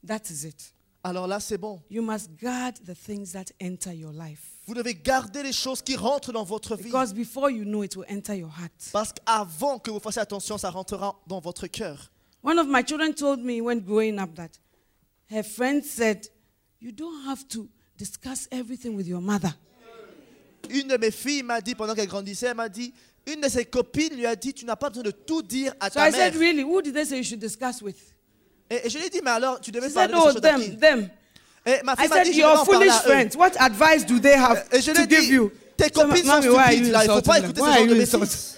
that 0.08 0.22
is 0.30 0.48
it. 0.48 0.74
Alors 1.08 1.28
là, 1.28 1.40
c'est 1.40 1.58
bon. 1.58 1.82
You 1.90 2.02
must 2.02 2.30
guard 2.42 2.74
the 2.86 2.94
things 2.96 3.32
that 3.34 3.46
enter 3.62 3.94
your 3.96 4.12
life. 4.12 4.42
Vous 4.66 4.74
devez 4.74 4.94
garder 4.96 5.44
les 5.44 5.54
choses 5.54 5.82
qui 5.82 5.96
rentrent 5.96 6.34
dans 6.34 6.44
votre 6.44 6.76
vie. 6.76 6.84
Because 6.84 7.14
before 7.14 7.50
you 7.50 7.64
know 7.64 7.84
it 7.84 7.96
will 7.96 8.06
enter 8.10 8.38
your 8.38 8.50
heart. 8.50 8.72
Parce 8.92 9.14
qu'avant 9.14 9.80
que 9.80 9.90
vous 9.90 10.00
fassiez 10.00 10.22
attention, 10.22 10.58
ça 10.58 10.70
rentrera 10.70 11.18
dans 11.28 11.40
votre 11.40 11.68
cœur. 11.68 12.12
One 12.44 12.60
of 12.60 12.68
my 12.68 12.84
children 12.86 13.14
told 13.14 13.40
me 13.44 13.62
when 13.62 13.80
growing 13.80 14.20
up 14.20 14.36
that 14.36 14.50
her 15.32 15.44
friend 15.44 15.84
said, 15.84 16.28
You 16.82 16.92
don't 16.92 17.26
have 17.28 17.48
to 17.50 17.68
discuss 17.98 18.48
everything 18.52 18.96
with 18.96 19.08
your 19.08 19.22
mother. 19.22 19.52
une 20.70 20.88
de 20.90 20.98
mes 20.98 21.12
filles 21.12 21.44
m'a 21.44 21.62
dit, 21.62 21.76
pendant 21.76 21.96
qu'elle 21.96 22.08
grandissait, 22.08 22.48
elle 22.48 22.56
m'a 22.56 22.68
dit, 22.70 22.94
une 23.26 23.42
de 23.42 23.48
ses 23.50 23.66
copines 23.66 24.14
lui 24.16 24.26
a 24.26 24.36
dit, 24.36 24.54
tu 24.54 24.66
n'as 24.66 24.76
pas 24.76 24.90
besoin 24.90 25.04
de 25.04 25.12
tout 25.12 25.42
dire 25.42 25.74
à 25.80 25.90
So 25.90 25.96
ta 25.96 26.10
I 26.10 26.12
mère. 26.12 26.20
said, 26.34 26.36
Really? 26.36 26.64
Who 26.64 26.82
did 26.82 26.94
they 26.94 27.06
say 27.06 27.18
you 27.18 27.24
should 27.24 27.40
discuss 27.40 27.82
with? 27.82 27.98
Et, 28.70 28.86
et 28.88 28.90
je 28.90 28.98
lui 28.98 29.06
ai 29.06 29.10
dit, 29.10 29.22
mais 29.24 29.32
alors, 29.32 29.60
tu 29.62 29.72
devais 29.72 29.90
She 29.90 29.94
parler 29.94 30.14
said, 30.14 30.16
de 30.16 30.22
Oh, 30.22 30.28
ces 30.28 30.34
choses 30.34 30.42
them, 30.42 30.80
them. 30.80 31.10
Et 31.66 31.84
ma 31.84 31.94
I 31.94 31.96
fille 31.98 32.08
m'a 32.10 32.16
said, 32.16 32.24
dit, 32.32 32.38
Your 32.40 32.50
devais 32.52 32.60
en 32.62 32.66
parler 32.66 32.90
foolish 32.90 33.06
euh, 33.06 33.10
friends, 33.10 33.38
what 33.38 33.52
advice 33.60 34.06
do 34.06 34.20
they 34.20 34.34
have 34.34 34.66
Et 34.72 34.82
je 34.82 34.92
to 34.92 35.02
give 35.08 35.22
dit, 35.22 35.34
you? 35.34 35.52
tes 35.78 35.86
So, 35.94 36.02
copines 36.02 36.24
sont 36.26 36.30
are 36.32 36.44
you 36.44 36.54
stupides, 36.54 36.92
là, 36.92 37.06
il 37.06 37.12
faut 37.12 37.22
pas 37.22 37.40
écouter 37.40 37.62
them? 37.62 37.66
ce 37.74 37.78
genre 37.78 37.88
de 37.88 38.58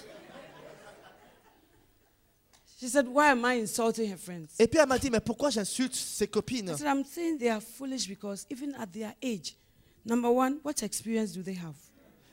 She 2.80 2.88
said, 2.88 3.06
Why 3.08 3.30
am 3.32 3.44
I 3.44 3.60
insulting 3.60 4.10
her 4.10 4.16
friends? 4.16 4.54
Et 4.58 4.66
puis 4.66 4.80
elle 4.80 4.88
m'a 4.88 4.98
dit, 4.98 5.10
mais 5.10 5.20
pourquoi 5.20 5.50
j'insulte 5.50 5.94
ses 5.94 6.26
copines 6.26 6.70
I 6.70 6.78
said, 6.78 6.86
I'm 6.86 7.04
saying 7.04 7.36
they 7.38 7.50
are 7.50 7.60
foolish 7.60 8.08
because 8.08 8.46
even 8.50 8.74
at 8.80 8.86
their 8.86 9.12
age, 9.22 9.54
number 10.04 10.30
one, 10.30 10.58
what 10.64 10.82
experience 10.82 11.32
do 11.32 11.42
they 11.42 11.54
have? 11.56 11.74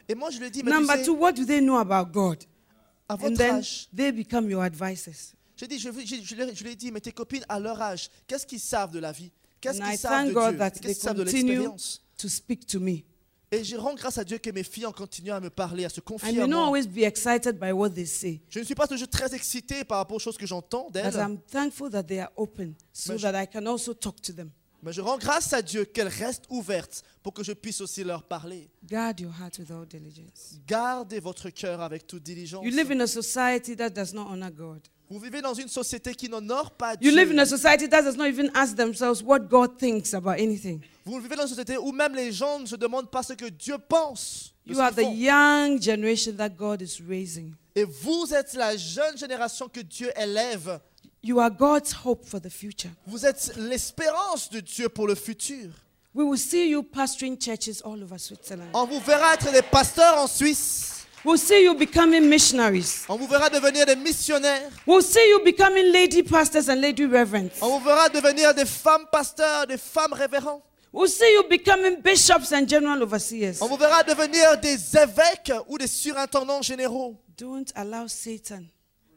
Et 0.08 0.16
moi, 0.16 0.30
je 0.30 0.40
lui 0.40 0.50
mais 0.64 0.72
Number 0.72 0.94
tu 0.94 1.00
sais, 1.00 1.06
two, 1.06 1.16
what 1.16 1.34
do 1.34 1.44
they 1.46 1.60
know 1.60 1.78
about 1.80 2.12
God? 2.14 2.46
à 3.10 3.16
And 3.16 3.36
then 3.36 3.56
âge, 3.58 3.90
they 3.94 4.12
become 4.14 4.50
your 4.50 4.64
advisors. 4.64 5.34
J'ai 5.58 5.68
dit, 5.68 5.80
je, 5.80 5.90
je, 5.92 6.16
je, 6.24 6.36
lui 6.36 6.44
ai- 6.44 6.56
je 6.56 6.64
lui 6.64 6.72
ai 6.72 6.76
dit, 6.76 6.92
mais 6.92 7.02
tes 7.02 7.12
copines 7.12 7.44
à 7.50 7.60
leur 7.60 7.82
âge, 7.82 8.10
qu'est-ce 8.28 8.46
qu'ils 8.46 8.60
savent 8.60 8.92
de 8.92 9.00
la 9.00 9.12
vie? 9.12 9.32
Qu'est-ce 9.60 9.82
qu'ils 9.82 9.98
savent 9.98 10.28
de 10.30 10.34
God 10.34 10.50
Dieu? 10.52 10.58
that 10.60 10.72
Qu'est-ce 10.72 10.82
qu'ils 10.84 10.96
savent 10.96 11.16
de 11.18 11.24
l'expérience? 11.24 12.02
to 12.18 12.30
speak 12.30 12.66
to 12.68 12.80
me. 12.80 13.00
Et 13.52 13.64
je 13.64 13.76
rends 13.78 13.94
grâce 13.96 14.18
à 14.18 14.24
Dieu 14.26 14.38
que 14.40 14.50
mes 14.52 14.64
filles 14.64 14.86
ont 14.88 14.92
continué 14.92 15.32
à 15.32 15.40
me 15.40 15.50
parler, 15.50 15.86
à 15.86 15.90
se 15.90 16.02
confier 16.02 16.42
à 16.42 16.48
moi. 16.48 16.66
always 16.68 16.86
be 16.86 17.00
excited 17.04 17.58
by 17.60 17.72
what 17.72 17.92
they 17.92 18.06
say, 18.06 18.42
Je 18.50 18.60
ne 18.60 18.66
suis 18.66 18.76
pas 18.76 18.88
toujours 18.88 19.08
très 19.08 19.34
excité 19.34 19.84
par 19.86 20.00
rapport 20.00 20.18
aux 20.18 20.20
choses 20.20 20.38
que 20.38 20.46
j'entends 20.46 20.88
but 20.88 20.94
d'elles, 21.02 21.16
I'm 21.16 21.40
thankful 21.50 21.90
that 21.92 22.04
they 22.04 22.20
are 22.20 22.32
open 22.36 22.76
so 22.92 23.14
Mais 23.14 23.18
je- 23.20 23.24
that 23.24 23.44
I 23.44 23.48
can 23.48 23.66
also 23.66 23.94
talk 23.94 24.22
to 24.22 24.34
them. 24.34 24.50
mais 24.84 24.92
je 24.92 25.00
rends 25.02 25.18
grâce 25.18 25.54
à 25.54 25.62
Dieu 25.62 25.86
qu'elles 25.86 26.10
restent 26.10 26.46
ouvertes 26.50 27.04
pour 27.24 27.34
que 27.34 27.42
je 27.44 27.54
puisse 27.54 27.80
aussi 27.80 28.04
leur 28.04 28.24
parler. 28.24 28.70
Guard 28.84 29.20
your 29.22 29.32
heart 29.40 29.58
with 29.60 29.72
all 29.72 29.88
diligence. 29.88 30.60
Gardez 30.68 31.20
votre 31.22 31.50
cœur 31.50 31.80
avec 31.82 32.06
toute 32.06 32.24
diligence. 32.24 32.66
You 32.66 32.72
live 32.72 32.92
in 32.92 33.00
a 33.00 33.08
society 33.08 33.76
that 33.78 33.92
does 33.92 34.14
not 34.14 34.28
honor 34.30 34.52
God. 34.52 34.82
Vous 35.10 35.20
vivez 35.20 35.42
dans 35.42 35.54
une 35.54 35.70
société 35.70 36.14
qui 36.14 36.28
n'honore 36.28 36.72
pas 36.72 36.94
You 36.96 37.12
Dieu. 37.12 37.16
live 37.16 37.32
in 37.32 37.38
a 37.40 37.46
society 37.46 37.88
that 37.88 38.02
does 38.04 38.18
not 38.18 38.28
even 38.28 38.52
ask 38.54 38.76
themselves 38.76 39.24
what 39.24 39.40
God 39.50 39.78
thinks 39.78 40.14
about 40.14 40.34
anything. 40.40 40.82
Vous 41.06 41.20
vivez 41.22 41.36
dans 41.38 41.44
une 41.44 41.56
société 41.56 41.78
où 41.78 41.92
même 41.94 42.14
les 42.14 42.32
gens 42.34 42.60
ne 42.60 42.66
se 42.66 42.76
demandent 42.76 43.10
pas 43.10 43.24
ce 43.24 43.34
que 43.34 43.46
Dieu 43.50 43.78
pense. 43.78 44.54
de 44.66 44.72
You 44.74 44.78
ce 44.80 44.82
are 44.82 44.92
the 44.94 45.02
font. 45.04 45.14
young 45.14 45.82
generation 45.82 46.34
that 46.36 46.50
God 46.50 46.82
is 46.82 47.02
raising. 47.08 47.54
Et 47.76 47.86
vous 47.86 48.34
êtes 48.34 48.54
la 48.54 48.76
jeune 48.76 49.18
génération 49.18 49.70
que 49.70 49.80
Dieu 49.80 50.12
élève. 50.18 50.80
You 51.24 51.40
are 51.40 51.50
God's 51.52 51.94
hope 52.06 52.26
for 52.26 52.42
the 52.42 52.50
future. 52.50 52.90
Vous 53.06 53.26
êtes 53.26 53.54
l'espérance 53.58 54.50
de 54.50 54.60
Dieu 54.60 54.90
pour 54.90 55.08
le 55.08 55.16
futur. 55.16 55.70
We 56.14 56.26
will 56.26 56.38
see 56.40 56.70
you 56.70 56.84
pastoring 56.84 57.38
churches 57.40 57.82
all 57.86 58.02
over 58.04 58.18
Switzerland. 58.18 58.70
On 58.74 58.86
vous 58.86 59.00
verra 59.00 59.36
être 59.36 59.52
des 59.52 59.62
pasteurs 59.62 60.18
en 60.18 60.28
Suisse. 60.28 60.97
We'll 61.28 61.38
see 61.38 61.66
you 61.66 61.76
becoming 61.76 62.30
missionaries. 62.30 63.06
On 63.10 63.18
vous 63.18 63.28
verra 63.28 63.50
devenir 63.50 63.86
des 63.86 63.98
missionnaires. 63.98 64.72
We'll 64.86 65.02
see 65.02 65.30
you 65.30 65.44
becoming 65.44 65.92
lady 65.92 66.24
pastors 66.24 66.70
and 66.70 66.80
lady 66.80 67.06
reverends. 67.06 67.52
On 67.62 67.78
vous 67.78 67.84
verra 67.84 68.08
devenir 68.08 68.54
des 68.54 68.64
femmes 68.64 69.06
pasteurs, 69.12 69.68
des 69.68 69.78
femmes 69.78 70.14
révérends. 70.14 70.64
We'll 70.94 71.10
see 71.10 71.30
you 71.34 71.44
becoming 71.50 72.02
bishops 72.02 72.54
and 72.54 72.66
general 72.66 73.04
overseers. 73.04 73.62
On 73.62 73.68
vous 73.68 73.76
verra 73.76 74.04
devenir 74.04 74.58
des 74.58 74.78
évêques 74.96 75.52
ou 75.68 75.78
des 75.78 75.88
surintendants 75.88 76.62
généraux. 76.62 77.18
Don't 77.38 77.74
allow 77.76 78.08
Satan 78.08 78.64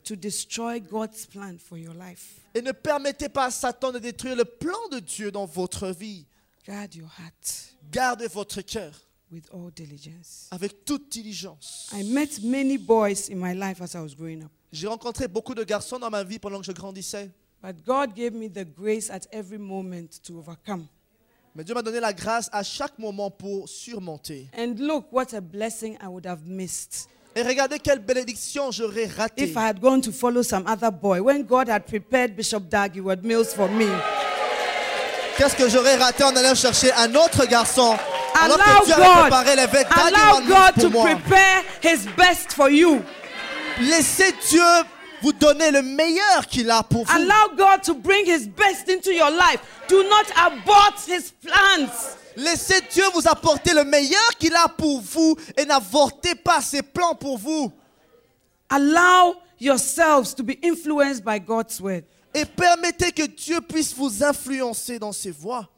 to 0.02 0.16
destroy 0.16 0.80
God's 0.80 1.26
plan 1.26 1.58
for 1.64 1.78
your 1.78 1.94
life. 1.94 2.40
Et 2.56 2.60
ne 2.60 2.72
permettez 2.72 3.28
pas 3.28 3.44
à 3.44 3.50
Satan 3.52 3.92
de 3.92 4.00
détruire 4.00 4.34
le 4.34 4.44
plan 4.44 4.88
de 4.90 4.98
Dieu 4.98 5.30
dans 5.30 5.46
votre 5.46 5.90
vie. 5.90 6.26
Guard 6.66 6.88
your 6.92 7.08
heart 7.20 7.76
Gardez 7.92 8.26
votre 8.26 8.62
cœur 8.62 8.94
with 9.30 9.44
all 9.52 9.70
diligence. 9.70 10.48
avec 10.50 10.84
toute 10.84 11.08
diligence. 11.10 11.88
I 11.92 12.02
met 12.04 12.40
many 12.42 12.76
boys 12.76 13.28
in 13.30 13.36
my 13.36 13.54
life 13.54 13.80
as 13.80 13.94
I 13.94 14.00
was 14.00 14.14
growing 14.16 14.42
up, 14.42 14.50
J'ai 14.72 14.86
rencontré 14.86 15.28
beaucoup 15.28 15.54
de 15.54 15.64
garçons 15.64 15.98
dans 15.98 16.10
ma 16.10 16.22
vie 16.24 16.38
pendant 16.38 16.60
que 16.60 16.66
je 16.66 16.72
grandissais. 16.72 17.30
but 17.62 17.76
God 17.86 18.14
gave 18.14 18.32
me 18.32 18.48
the 18.48 18.64
grace 18.64 19.10
at 19.10 19.26
every 19.32 19.58
moment 19.58 20.08
to 20.24 20.38
overcome. 20.38 20.86
Mais 21.54 21.64
Dieu 21.64 21.74
m'a 21.74 21.82
donné 21.82 21.98
la 22.00 22.12
grâce 22.12 22.48
à 22.52 22.62
chaque 22.62 22.96
moment 22.98 23.30
pour 23.30 23.68
surmonter. 23.68 24.48
And 24.56 24.74
look 24.78 25.06
what 25.12 25.34
a 25.34 25.40
blessing 25.40 25.96
I 26.00 26.06
would 26.06 26.24
have 26.26 26.46
missed 26.46 27.08
Et 27.36 27.42
regardez 27.42 27.78
quelle 27.78 27.98
bénédiction 28.00 28.70
j'aurais 28.72 29.06
raté. 29.06 29.44
if 29.44 29.56
I 29.56 29.60
had 29.68 29.80
gone 29.80 30.00
to 30.00 30.10
follow 30.12 30.42
some 30.42 30.64
other 30.66 30.90
boy 30.90 31.20
when 31.20 31.42
God 31.44 31.68
had 31.68 31.86
prepared 31.86 32.34
Bishop 32.36 32.68
Dag 32.68 32.96
with 33.00 33.22
meals 33.24 33.52
for 33.54 33.68
me. 33.68 33.86
Qu'est-ce 35.36 35.56
que 35.56 35.68
j'aurais 35.68 35.96
raté 35.96 36.22
en 36.24 36.34
allant 36.36 36.54
chercher 36.54 36.92
un 36.92 37.14
autre 37.14 37.46
garçon? 37.46 37.96
Alors 38.40 38.58
Allow 38.60 38.80
que 38.80 38.84
Dieu 38.86 38.94
avait 38.94 39.04
God, 39.04 39.30
préparé 39.30 40.14
allow 40.14 40.40
God 40.46 40.82
to 40.82 40.90
moi. 40.90 41.04
prepare 41.06 41.64
His 41.82 42.06
best 42.16 42.52
for 42.52 42.70
you. 42.70 43.02
Laissez 43.80 44.32
Dieu 44.48 44.62
vous 45.22 45.32
donner 45.32 45.70
le 45.70 45.82
meilleur 45.82 46.46
qu'il 46.46 46.70
a 46.70 46.82
pour 46.82 47.04
vous. 47.04 47.12
Allow 47.12 47.54
God 47.56 47.82
to 47.82 47.94
bring 47.94 48.26
His 48.26 48.46
best 48.48 48.88
into 48.88 49.10
your 49.12 49.30
life. 49.30 49.60
Do 49.88 50.02
not 50.04 50.26
abort 50.36 50.96
His 51.06 51.32
plans. 51.42 52.16
Laissez 52.36 52.80
Dieu 52.92 53.04
vous 53.14 53.26
apporter 53.28 53.74
le 53.74 53.84
meilleur 53.84 54.30
qu'il 54.38 54.54
a 54.54 54.68
pour 54.68 55.00
vous 55.00 55.36
et 55.56 55.64
n'avortez 55.64 56.34
pas 56.34 56.60
ses 56.60 56.82
plans 56.82 57.14
pour 57.14 57.36
vous. 57.38 57.72
Allow 58.68 59.36
yourselves 59.58 60.34
to 60.34 60.42
be 60.42 60.56
influenced 60.62 61.24
by 61.24 61.38
God's 61.40 61.80
word. 61.80 62.04
Et 62.32 62.44
permettez 62.44 63.10
que 63.10 63.26
Dieu 63.26 63.60
puisse 63.60 63.92
vous 63.92 64.22
influencer 64.22 64.98
dans 64.98 65.12
ses 65.12 65.32
voies. 65.32 65.68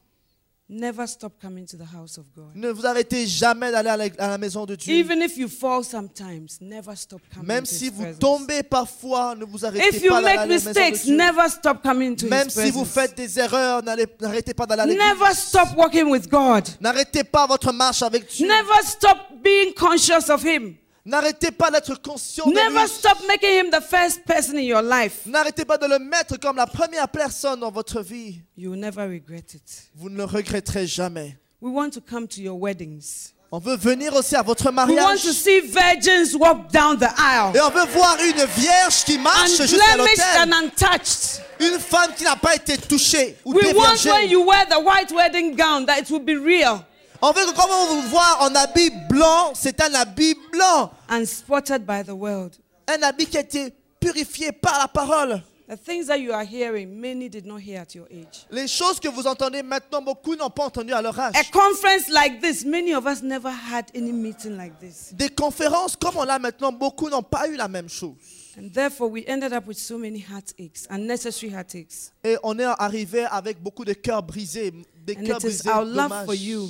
Never 0.69 1.07
stop 1.07 1.35
coming 1.43 1.67
to 1.67 1.77
the 1.77 1.85
house 1.95 2.17
of 2.17 2.25
God. 2.35 2.53
Ne 2.55 2.71
vous 2.71 2.87
arrêtez 2.87 3.27
jamais 3.27 3.71
d'aller 3.71 3.91
à 3.91 3.97
la, 3.97 4.05
à 4.19 4.29
la 4.29 4.39
maison 4.39 4.65
de 4.65 4.75
Dieu. 4.75 4.95
Even 4.95 5.21
if 5.21 5.37
you 5.37 5.47
fall 5.49 5.85
sometimes, 5.85 6.59
never 6.63 6.97
stop 6.97 7.21
coming 7.35 7.47
Même 7.47 7.67
si 7.67 7.91
vous 7.91 8.03
presence. 8.03 8.19
tombez 8.21 8.63
parfois, 8.63 9.35
ne 9.35 9.45
vous 9.45 9.67
arrêtez 9.67 9.97
If 9.99 10.09
pas 10.09 10.23
d'aller 10.23 10.29
à 10.29 10.37
la 10.37 10.47
maison 10.47 10.71
de 10.73 10.79
mistakes, 10.79 11.05
Dieu. 11.05 11.17
never 11.17 11.49
stop 11.51 11.83
coming 11.83 12.17
to 12.17 12.27
Même 12.27 12.47
His 12.49 12.53
si 12.53 12.71
vous 12.71 12.85
presence. 12.85 12.89
faites 12.95 13.17
des 13.17 13.39
erreurs, 13.39 13.83
n'arrêtez 13.83 14.55
pas 14.55 14.65
d'aller 14.65 14.83
à 14.83 14.87
l'église. 14.87 15.05
Never 15.07 15.35
stop 15.35 15.69
walking 15.77 16.07
with 16.11 16.31
God. 16.31 16.65
N'arrêtez 16.81 17.25
pas 17.25 17.47
votre 17.47 17.71
marche 17.73 18.01
avec 18.03 18.27
Dieu. 18.31 18.47
Never 18.49 18.83
stop 18.87 19.19
being 19.43 19.75
conscious 19.75 20.31
of 20.31 20.43
Him. 20.43 20.77
N'arrêtez 21.05 21.51
pas 21.51 21.71
d'être 21.71 22.01
conscient 22.01 22.47
de 22.47 22.55
Never 22.55 22.83
lui. 22.83 22.89
stop 22.89 23.19
making 23.27 23.51
Him 23.67 23.71
the 23.71 23.83
first 23.83 24.25
person 24.25 24.57
in 24.57 24.63
your 24.63 24.83
life. 24.83 25.27
N'arrêtez 25.27 25.65
pas 25.65 25.77
de 25.77 25.87
le 25.87 25.99
mettre 25.99 26.39
comme 26.39 26.57
la 26.57 26.67
première 26.67 27.09
personne 27.09 27.59
dans 27.59 27.73
votre 27.73 28.01
vie. 28.03 28.41
You 28.57 28.71
will 28.71 28.79
never 28.81 29.03
regret 29.03 29.45
it. 29.55 29.91
Vous 29.97 30.09
ne 30.09 30.17
le 30.17 30.25
regretterez 30.25 30.87
jamais. 30.87 31.37
We 31.61 31.73
want 31.75 31.91
to 31.91 32.01
come 32.01 32.29
to 32.29 32.41
your 32.41 32.57
weddings. 32.61 33.33
On 33.55 33.59
veut 33.59 33.77
venir 33.77 34.15
aussi 34.15 34.35
à 34.37 34.43
votre 34.43 34.65
We 34.71 34.75
want 34.79 34.87
mariage. 34.87 35.23
to 35.25 35.33
see 35.33 35.61
virgins 35.61 36.35
walk 36.37 36.71
down 36.73 36.97
the 36.99 37.11
aisle. 37.19 37.55
Et 37.55 37.61
on 37.61 37.69
veut 37.71 37.85
voir 37.93 38.17
une 38.25 38.45
vierge 38.57 39.05
qui 39.05 39.19
marche 39.19 39.57
jusqu'à 39.61 39.97
l'autel. 39.97 40.53
untouched. 40.53 41.43
Une 41.61 41.79
femme 41.81 42.13
qui 42.17 42.25
n'a 42.25 42.37
pas 42.37 42.55
été 42.55 42.79
touchée 42.79 43.37
ou 43.45 43.53
We 43.55 43.75
want 43.75 43.97
when 44.07 44.31
you 44.31 44.43
wear 44.45 44.67
the 44.69 44.81
white 44.83 45.11
wedding 45.13 45.55
gown 45.57 45.85
that 45.87 45.99
it 45.99 46.11
will 46.11 46.21
be 46.25 46.37
real 46.41 46.85
Veut 47.23 47.47
que 47.47 47.55
quand 47.55 47.69
on 47.71 47.95
vous 47.95 48.09
voit 48.09 48.39
en 48.41 48.55
habit 48.55 48.91
blanc, 49.09 49.53
c'est 49.55 49.81
un 49.81 49.95
habit 49.95 50.35
blanc. 50.51 50.91
and 51.09 51.25
spotted 51.27 51.87
by 51.87 52.03
the 52.03 52.11
world. 52.13 52.57
Un 52.89 53.03
habit 53.03 53.27
qui 53.27 53.37
a 53.37 53.41
été 53.41 53.73
purifié 54.01 54.51
par 54.53 54.79
la 54.79 54.89
parole. 54.89 55.43
The 55.69 55.77
things 55.77 56.07
that 56.09 56.19
you 56.19 56.33
are 56.33 56.45
hearing, 56.45 57.01
many 57.01 57.29
did 57.31 57.47
not 57.47 57.59
hear 57.61 57.81
at 57.81 57.95
your 57.95 58.07
age. 58.11 58.47
Les 58.51 58.67
choses 58.67 58.99
que 59.01 59.09
vous 59.09 59.27
entendez 59.27 59.63
maintenant, 59.63 60.03
beaucoup 60.03 60.35
n'ont 60.35 60.51
pas 60.51 60.65
entendu 60.65 60.93
à 60.93 61.01
leur 61.01 61.19
âge. 61.19 61.35
A 61.37 61.45
conference 61.45 62.09
like 62.11 62.43
this, 62.43 62.65
many 62.65 62.93
of 62.93 63.07
us 63.07 63.23
never 63.23 63.49
had 63.51 63.87
any 63.95 64.13
meeting 64.13 64.57
like 64.59 64.79
this. 64.81 65.13
Des 65.15 65.31
conférences 65.31 65.97
comme 65.97 66.17
on 66.17 66.25
l'a 66.25 66.39
maintenant, 66.39 66.73
beaucoup 66.73 67.09
n'ont 67.09 67.23
pas 67.23 67.49
eu 67.49 67.57
la 67.57 67.69
même 67.69 67.89
chose. 67.89 68.17
And 68.59 68.69
therefore, 68.75 69.09
we 69.09 69.25
ended 69.27 69.55
up 69.55 69.67
with 69.67 69.79
so 69.79 69.97
many 69.97 70.19
heartaches, 70.19 70.87
unnecessary 70.91 71.51
heartaches. 71.55 72.13
Et 72.23 72.37
on 72.43 72.59
est 72.59 72.65
arrivé 72.65 73.25
avec 73.31 73.63
beaucoup 73.63 73.85
de 73.87 73.95
cœurs 73.95 74.23
brisés, 74.23 74.75
des 75.07 75.17
And 75.17 75.25
cœurs 75.25 75.39
brisés, 75.39 75.71
our 75.71 75.85
love 75.87 76.09
dommages. 76.11 76.25
for 76.27 76.35
you. 76.35 76.69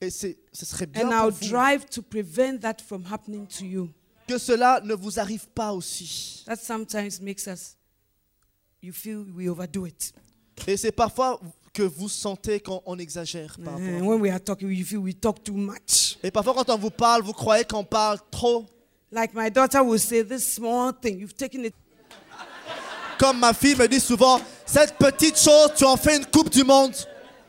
Et 0.00 0.10
ce 0.10 0.28
serait 0.52 0.86
bien 0.86 1.06
And 1.06 1.10
pour 1.10 1.24
our 1.24 1.30
vous 1.30 1.48
drive 1.48 1.84
to 1.90 2.00
prevent 2.02 2.58
that 2.60 2.76
from 2.86 3.04
happening 3.10 3.46
to 3.46 3.64
you. 3.64 3.90
que 4.26 4.38
cela 4.38 4.80
ne 4.82 4.94
vous 4.94 5.18
arrive 5.18 5.46
pas 5.48 5.72
aussi. 5.72 6.42
That 6.46 6.56
sometimes 6.56 7.20
makes 7.20 7.46
us, 7.46 7.76
you 8.82 8.92
feel 8.92 9.26
we 9.36 9.48
overdo 9.48 9.86
it. 9.86 10.12
Et 10.66 10.76
c'est 10.76 10.92
parfois 10.92 11.40
que 11.72 11.82
vous 11.82 12.08
sentez 12.08 12.60
quand 12.60 12.82
on 12.86 12.98
exagère. 12.98 13.56
par 13.62 13.74
rapport 13.74 13.88
à 13.88 13.90
And 13.92 13.98
vous. 14.00 14.10
when 14.10 14.20
we 14.20 14.30
are 14.30 14.40
talking, 14.40 14.70
you 14.70 14.84
feel 14.84 14.98
we 15.00 15.14
talk 15.18 15.42
too 15.44 15.52
much. 15.54 16.16
Et 16.22 16.30
parfois 16.30 16.54
quand 16.54 16.70
on 16.70 16.78
vous 16.78 16.90
parle, 16.90 17.22
vous 17.22 17.32
croyez 17.32 17.64
qu'on 17.64 17.84
parle 17.84 18.18
trop. 18.30 18.66
Like 19.12 19.34
my 19.34 19.50
daughter 19.50 19.80
will 19.84 19.98
say, 19.98 20.22
this 20.24 20.46
small 20.46 20.92
thing, 20.92 21.18
you've 21.18 21.34
taken 21.34 21.64
it. 21.64 21.74
Comme 23.18 23.38
ma 23.38 23.52
fille 23.52 23.74
me 23.76 23.86
dit 23.86 24.00
souvent, 24.00 24.40
cette 24.64 24.96
petite 24.96 25.36
chose, 25.38 25.72
tu 25.76 25.84
en 25.84 25.96
fais 25.96 26.16
une 26.16 26.24
coupe 26.26 26.48
du 26.48 26.64
monde. 26.64 26.94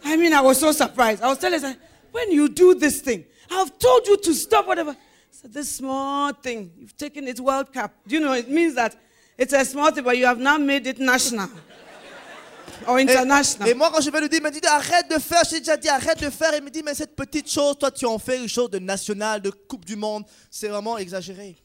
I 0.03 0.17
mean, 0.17 0.33
I 0.33 0.41
was 0.43 0.55
so 0.55 0.73
surprised. 0.73 1.21
I 1.23 1.27
was 1.27 1.37
telling 1.39 1.61
her, 1.63 1.75
when 2.11 2.31
you 2.31 2.47
do 2.49 2.75
this 2.75 3.01
thing, 3.01 3.25
I've 3.49 3.77
told 3.77 4.07
you 4.07 4.17
to 4.17 4.33
stop 4.33 4.67
whatever. 4.67 4.95
So 5.31 5.47
this 5.47 5.75
small 5.75 6.33
thing, 6.33 6.71
you've 6.77 6.95
taken 6.95 7.27
it 7.27 7.39
World 7.39 7.71
Cup. 7.73 7.91
Do 8.07 8.15
you 8.15 8.21
know, 8.21 8.33
it 8.33 8.49
means 8.49 8.75
that 8.75 8.95
it's 9.37 9.53
a 9.53 9.63
small 9.65 9.91
thing, 9.91 10.03
but 10.03 10.17
you 10.17 10.25
have 10.25 10.39
now 10.39 10.57
made 10.57 10.85
it 10.87 10.99
national. 10.99 11.49
or 12.87 12.99
Et, 12.99 13.03
international. 13.03 13.67
et 13.69 13.73
moi, 13.73 13.89
quand 13.91 14.01
je 14.01 14.09
vais 14.09 14.21
lui 14.21 14.29
dire, 14.29 14.39
il 14.39 14.43
me 14.43 14.51
dit 14.51 14.59
arrête 14.65 15.09
de 15.09 15.19
faire. 15.19 15.43
J'ai 15.49 15.59
déjà 15.59 15.77
dit 15.77 15.89
arrête 15.89 16.19
de 16.21 16.29
faire. 16.29 16.53
Il 16.55 16.63
me 16.63 16.69
dit 16.69 16.83
mais 16.83 16.93
cette 16.93 17.15
petite 17.15 17.49
chose, 17.49 17.77
toi, 17.79 17.91
tu 17.91 18.05
en 18.05 18.19
fais 18.19 18.37
une 18.37 18.47
chose 18.49 18.69
de 18.69 18.79
national, 18.79 19.41
de 19.41 19.49
Coupe 19.49 19.85
du 19.85 19.95
Monde. 19.95 20.23
C'est 20.49 20.67
vraiment 20.67 20.97
exagéré. 20.97 21.55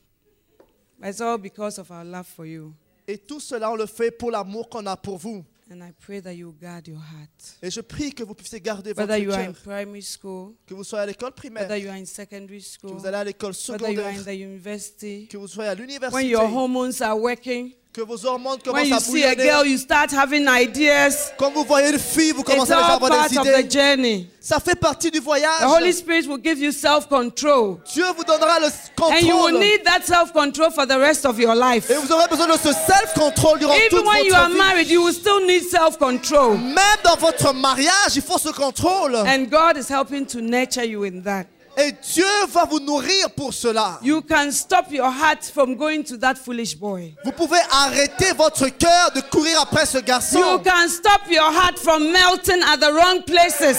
It's 1.05 1.21
all 1.21 1.39
because 1.39 1.79
of 1.79 1.91
our 1.91 2.05
love 2.05 2.27
for 2.27 2.47
you. 2.47 2.73
Et 3.07 3.19
tout 3.19 3.41
cela, 3.41 3.71
on 3.71 3.77
le 3.77 3.87
fait 3.87 4.11
pour 4.11 4.31
l'amour 4.31 4.69
qu'on 4.69 4.85
a 4.87 4.97
pour 4.97 5.19
vous. 5.19 5.45
And 5.69 5.83
I 5.83 5.93
pray 5.99 6.21
that 6.21 6.35
you 6.35 6.55
guard 6.61 6.87
your 6.87 6.99
heart. 6.99 7.57
Et 7.61 7.71
je 7.73 7.81
prie 7.81 8.13
que 8.13 8.23
vous 8.23 8.35
puissiez 8.35 8.61
garder 8.61 8.93
votre 8.93 9.09
Whether 9.09 9.25
you 9.25 9.33
are 9.33 9.41
in 9.41 9.53
cœur. 9.53 9.63
primary 9.63 10.03
school, 10.03 10.55
Que 10.65 10.75
vous 10.75 10.85
soyez 10.85 11.03
à 11.03 11.07
l'école 11.07 11.33
primaire, 11.33 11.65
whether 11.65 11.77
you 11.83 11.89
are 11.89 11.97
in 11.97 12.05
secondary 12.05 12.61
que 12.61 12.65
school, 12.65 12.93
vous 12.93 13.05
allez 13.05 13.17
à 13.17 13.25
l'école 13.25 13.51
whether 13.69 13.91
you 13.93 13.99
are 14.01 14.13
secondaire, 14.15 14.21
in 14.21 14.23
the 14.23 14.39
university, 14.41 15.27
que 15.27 15.37
vous 15.37 15.49
soyez 15.49 15.71
à 15.71 15.73
when 15.75 15.81
l'université, 15.83 16.29
your 16.29 16.45
hormones 16.45 17.01
are 17.03 17.19
working, 17.19 17.75
que 17.97 18.03
vos 18.05 18.27
hormones 18.27 18.59
when 18.67 18.75
commencent 18.75 18.91
you 18.91 18.95
à 18.95 19.01
see 19.01 19.25
a 19.25 19.35
bouillonner. 19.35 19.43
girl, 19.51 19.65
you 19.65 19.79
start 19.79 20.11
having 20.13 20.47
ideas. 20.47 21.33
Quand 21.39 21.51
vous 21.51 21.65
voyez 21.65 21.89
une 21.93 21.99
fille, 21.99 22.33
vous 22.33 22.43
It's 22.43 22.51
commencez 22.51 22.73
à 22.73 22.77
all 22.85 22.93
avoir 22.97 23.11
part 23.11 23.29
des 23.31 23.39
of 23.39 23.45
the 23.47 23.59
idées. 23.61 23.71
journey. 23.71 24.27
Ça 24.39 24.61
fait 24.61 24.79
partie 24.79 25.11
du 25.11 25.19
voyage. 25.19 25.61
The 25.63 25.65
Holy 25.67 25.93
Spirit 25.95 26.27
will 26.29 26.39
give 26.45 26.59
you 26.59 26.73
self 26.73 27.09
control. 27.09 27.79
Dieu 27.95 28.05
vous 28.15 28.23
donnera 28.23 28.61
le 28.61 28.67
And 28.67 29.27
you 29.27 29.35
will 29.35 29.45
contrôle. 29.45 29.61
need 29.61 29.83
that 29.85 30.05
self 30.05 30.31
control 30.35 30.71
for 30.71 30.85
the 30.87 30.99
rest 30.99 31.25
of 31.25 31.39
your 31.41 31.55
life. 31.55 31.91
Et 31.91 31.95
vous 31.95 32.13
aurez 32.13 32.29
besoin 32.29 32.47
de 32.49 32.53
ce 32.59 32.73
self-control 32.73 33.59
durant 33.61 33.73
toute 33.89 34.01
Even 34.01 34.07
when 34.07 34.25
you 34.27 34.35
are 34.35 34.43
votre 34.49 34.53
vie. 34.53 34.59
married, 34.59 34.91
you 34.91 35.03
will 35.03 35.15
still 35.15 35.41
need 35.47 35.65
self 35.65 35.99
control. 35.99 36.59
Même 36.59 36.99
dans 37.03 37.17
votre 37.17 37.55
mariage, 37.55 38.15
il 38.15 38.23
faut 38.23 38.39
ce 38.39 38.51
contrôle. 38.51 39.17
And 39.17 39.47
God 39.51 39.79
is 39.79 39.89
helping 39.89 40.27
to 40.27 40.43
nurture 40.43 40.85
you 40.85 41.05
in 41.05 41.23
that. 41.23 41.47
Et 41.79 41.93
Dieu 41.93 42.25
va 42.49 42.65
vous 42.65 42.81
nourrir 42.81 43.29
pour 43.37 43.53
cela. 43.53 43.99
You 44.03 44.23
can 44.23 44.51
stop 44.51 44.91
your 44.91 45.11
heart 45.11 45.45
from 45.45 45.77
going 45.77 46.05
to 46.05 46.17
that 46.17 46.37
foolish 46.37 46.75
boy. 46.75 47.15
Vous 47.23 47.33
pouvez 47.33 47.59
arrêter 47.71 48.33
votre 48.33 48.67
cœur 48.69 49.11
de 49.15 49.21
courir 49.21 49.61
après 49.61 49.85
ce 49.85 49.99
You 49.99 50.05
garçon. 50.05 50.63
can 50.65 50.89
stop 50.89 51.21
your 51.31 51.53
heart 51.53 51.79
from 51.79 52.11
melting 52.11 52.63
at 52.63 52.79
the 52.79 52.91
wrong 52.93 53.23
places. 53.27 53.79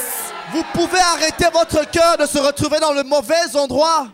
Vous 0.54 0.64
pouvez 0.74 1.00
arrêter 1.00 1.46
votre 1.52 1.90
cœur 1.90 2.18
de 2.18 2.28
se 2.28 2.38
retrouver 2.38 2.80
dans 2.80 2.94
le 2.94 3.02
mauvais 3.02 3.56
endroit. 3.56 4.08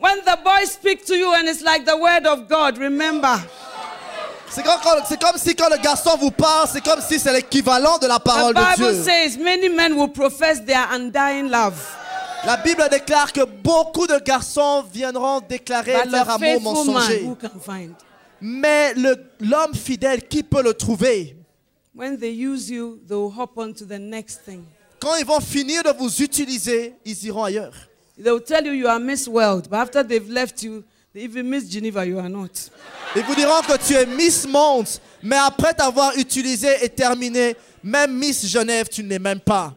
When 0.00 0.18
the 0.26 0.36
boy 0.42 0.66
speaks 0.66 1.04
to 1.06 1.14
you 1.14 1.32
and 1.34 1.46
it's 1.48 1.62
like 1.62 1.84
the 1.86 1.96
word 1.96 2.26
of 2.26 2.48
God, 2.48 2.78
remember, 2.78 3.38
C'est 4.50 4.62
comme, 4.62 5.36
si 5.36 5.54
quand 5.54 5.68
le 5.70 5.78
garçon 5.78 6.16
vous 6.20 6.30
parle, 6.30 6.68
c'est 6.72 6.82
comme 6.84 7.00
si 7.00 7.18
c'est 7.18 7.32
l'équivalent 7.32 7.98
de 7.98 8.06
la 8.08 8.18
the 8.18 8.24
parole 8.24 8.54
de 8.54 8.60
Bible 8.60 8.92
Dieu. 8.92 9.02
says 9.04 9.38
many 9.38 9.68
men 9.68 9.96
will 9.96 10.08
profess 10.08 10.60
their 10.64 10.86
undying 10.92 11.48
love. 11.48 11.74
La 12.46 12.58
Bible 12.58 12.86
déclare 12.90 13.32
que 13.32 13.44
beaucoup 13.44 14.06
de 14.06 14.18
garçons 14.18 14.84
viendront 14.92 15.40
déclarer 15.40 16.02
But 16.04 16.12
leur 16.12 16.30
amour 16.30 16.60
mensonger. 16.60 17.26
Mais 18.40 18.94
l'homme 19.40 19.74
fidèle, 19.74 20.28
qui 20.28 20.42
peut 20.42 20.62
le 20.62 20.74
trouver? 20.74 21.36
When 21.94 22.18
they 22.18 22.32
use 22.32 22.68
you, 22.68 22.98
they 23.06 23.16
will 23.16 23.32
hop 23.34 23.52
on 23.56 23.72
to 23.72 23.84
the 23.84 23.98
next 23.98 24.40
thing. 24.44 24.64
Quand 25.00 25.14
ils 25.16 25.24
vont 25.24 25.40
finir 25.40 25.82
de 25.82 25.90
vous 25.96 26.22
utiliser, 26.22 26.94
ils 27.04 27.24
iront 27.24 27.44
ailleurs. 27.44 27.74
They 28.20 28.30
will 28.30 28.42
tell 28.42 28.66
you 28.66 28.72
you 28.72 28.88
are 28.88 28.98
Miss 29.00 29.26
World, 29.28 29.68
but 29.70 29.76
after 29.78 30.02
they've 30.02 30.28
left 30.28 30.62
you, 30.62 30.82
they 31.12 31.22
even 31.24 31.48
Miss 31.48 31.70
Geneva, 31.70 32.04
you 32.04 32.18
are 32.18 32.28
not. 32.28 32.70
Ils 33.14 33.22
vous 33.22 33.34
diront 33.34 33.62
que 33.62 33.76
tu 33.86 33.94
es 33.94 34.06
Miss 34.06 34.46
Monde, 34.46 34.88
mais 35.22 35.36
après 35.36 35.72
t'avoir 35.72 36.16
utilisé 36.16 36.68
et 36.82 36.88
terminé, 36.88 37.56
même 37.82 38.12
Miss 38.18 38.46
Genève, 38.46 38.88
tu 38.88 39.02
ne 39.02 39.08
l'es 39.08 39.18
même 39.18 39.40
pas. 39.40 39.74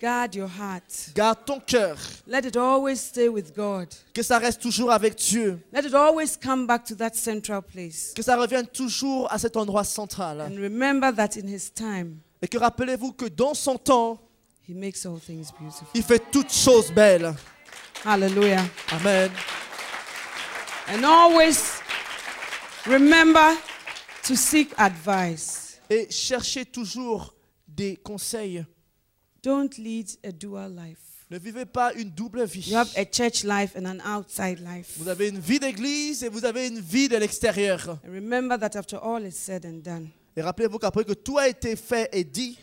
Guard 0.00 0.34
your 0.34 0.48
heart. 0.48 1.10
Garde 1.14 1.44
ton 1.44 1.60
cœur, 1.60 1.96
Let 2.26 2.46
it 2.46 2.56
always 2.56 2.96
stay 2.96 3.28
with 3.28 3.54
God. 3.54 3.88
que 4.14 4.22
ça 4.22 4.38
reste 4.38 4.62
toujours 4.62 4.90
avec 4.90 5.16
Dieu, 5.16 5.60
Let 5.74 5.86
it 5.86 5.94
always 5.94 6.38
come 6.42 6.66
back 6.66 6.84
to 6.86 6.94
that 6.94 7.14
central 7.14 7.60
place. 7.62 8.12
que 8.16 8.22
ça 8.22 8.36
revienne 8.36 8.66
toujours 8.66 9.30
à 9.30 9.38
cet 9.38 9.56
endroit 9.58 9.84
central. 9.84 10.40
And 10.40 10.56
remember 10.58 11.12
that 11.14 11.36
in 11.36 11.46
His 11.46 11.70
time, 11.74 12.18
Et 12.40 12.48
que 12.48 12.56
rappelez-vous 12.56 13.12
que 13.12 13.26
dans 13.26 13.52
son 13.52 13.76
temps, 13.76 14.18
He 14.66 14.72
makes 14.74 15.04
all 15.04 15.18
things 15.20 15.50
beautiful. 15.58 15.86
il 15.94 16.02
fait 16.02 16.22
toutes 16.30 16.52
choses 16.52 16.90
belles. 16.92 17.34
Hallelujah. 18.04 18.64
Amen. 18.92 19.30
And 20.88 21.04
always 21.04 21.80
remember 22.86 23.54
to 24.26 24.34
seek 24.34 24.72
advice. 24.78 25.78
Et 25.90 26.06
cherchez 26.10 26.64
toujours 26.64 27.34
des 27.68 27.96
conseils. 27.96 28.64
Don't 29.42 29.76
lead 29.78 30.08
a 30.24 30.32
dual 30.32 30.74
life. 30.74 30.98
Ne 31.30 31.38
vivez 31.38 31.64
pas 31.64 31.92
une 31.94 32.10
double 32.10 32.44
vie. 32.44 32.70
You 32.70 32.76
have 32.76 32.90
a 32.96 33.04
church 33.04 33.44
life 33.44 33.76
and 33.76 33.86
an 33.86 34.00
outside 34.04 34.58
life. 34.58 34.96
Vous 34.98 35.08
avez 35.08 35.28
une 35.28 35.38
vie 35.38 35.60
d'église 35.60 36.24
et 36.24 36.28
vous 36.28 36.44
avez 36.44 36.66
une 36.66 36.80
vie 36.80 37.08
de 37.08 37.16
l'extérieur. 37.16 37.98
And 38.04 38.12
remember 38.12 38.58
that 38.58 38.76
after 38.76 38.96
all 38.96 39.24
is 39.24 39.32
said 39.32 39.64
and 39.64 39.78
done, 39.84 40.08
Et 40.36 40.42
rappelez-vous 40.42 40.78
qu'après 40.78 41.04
que 41.04 41.12
tout 41.12 41.38
a 41.38 41.48
été 41.48 41.76
fait 41.76 42.08
et 42.12 42.24
dit, 42.24 42.58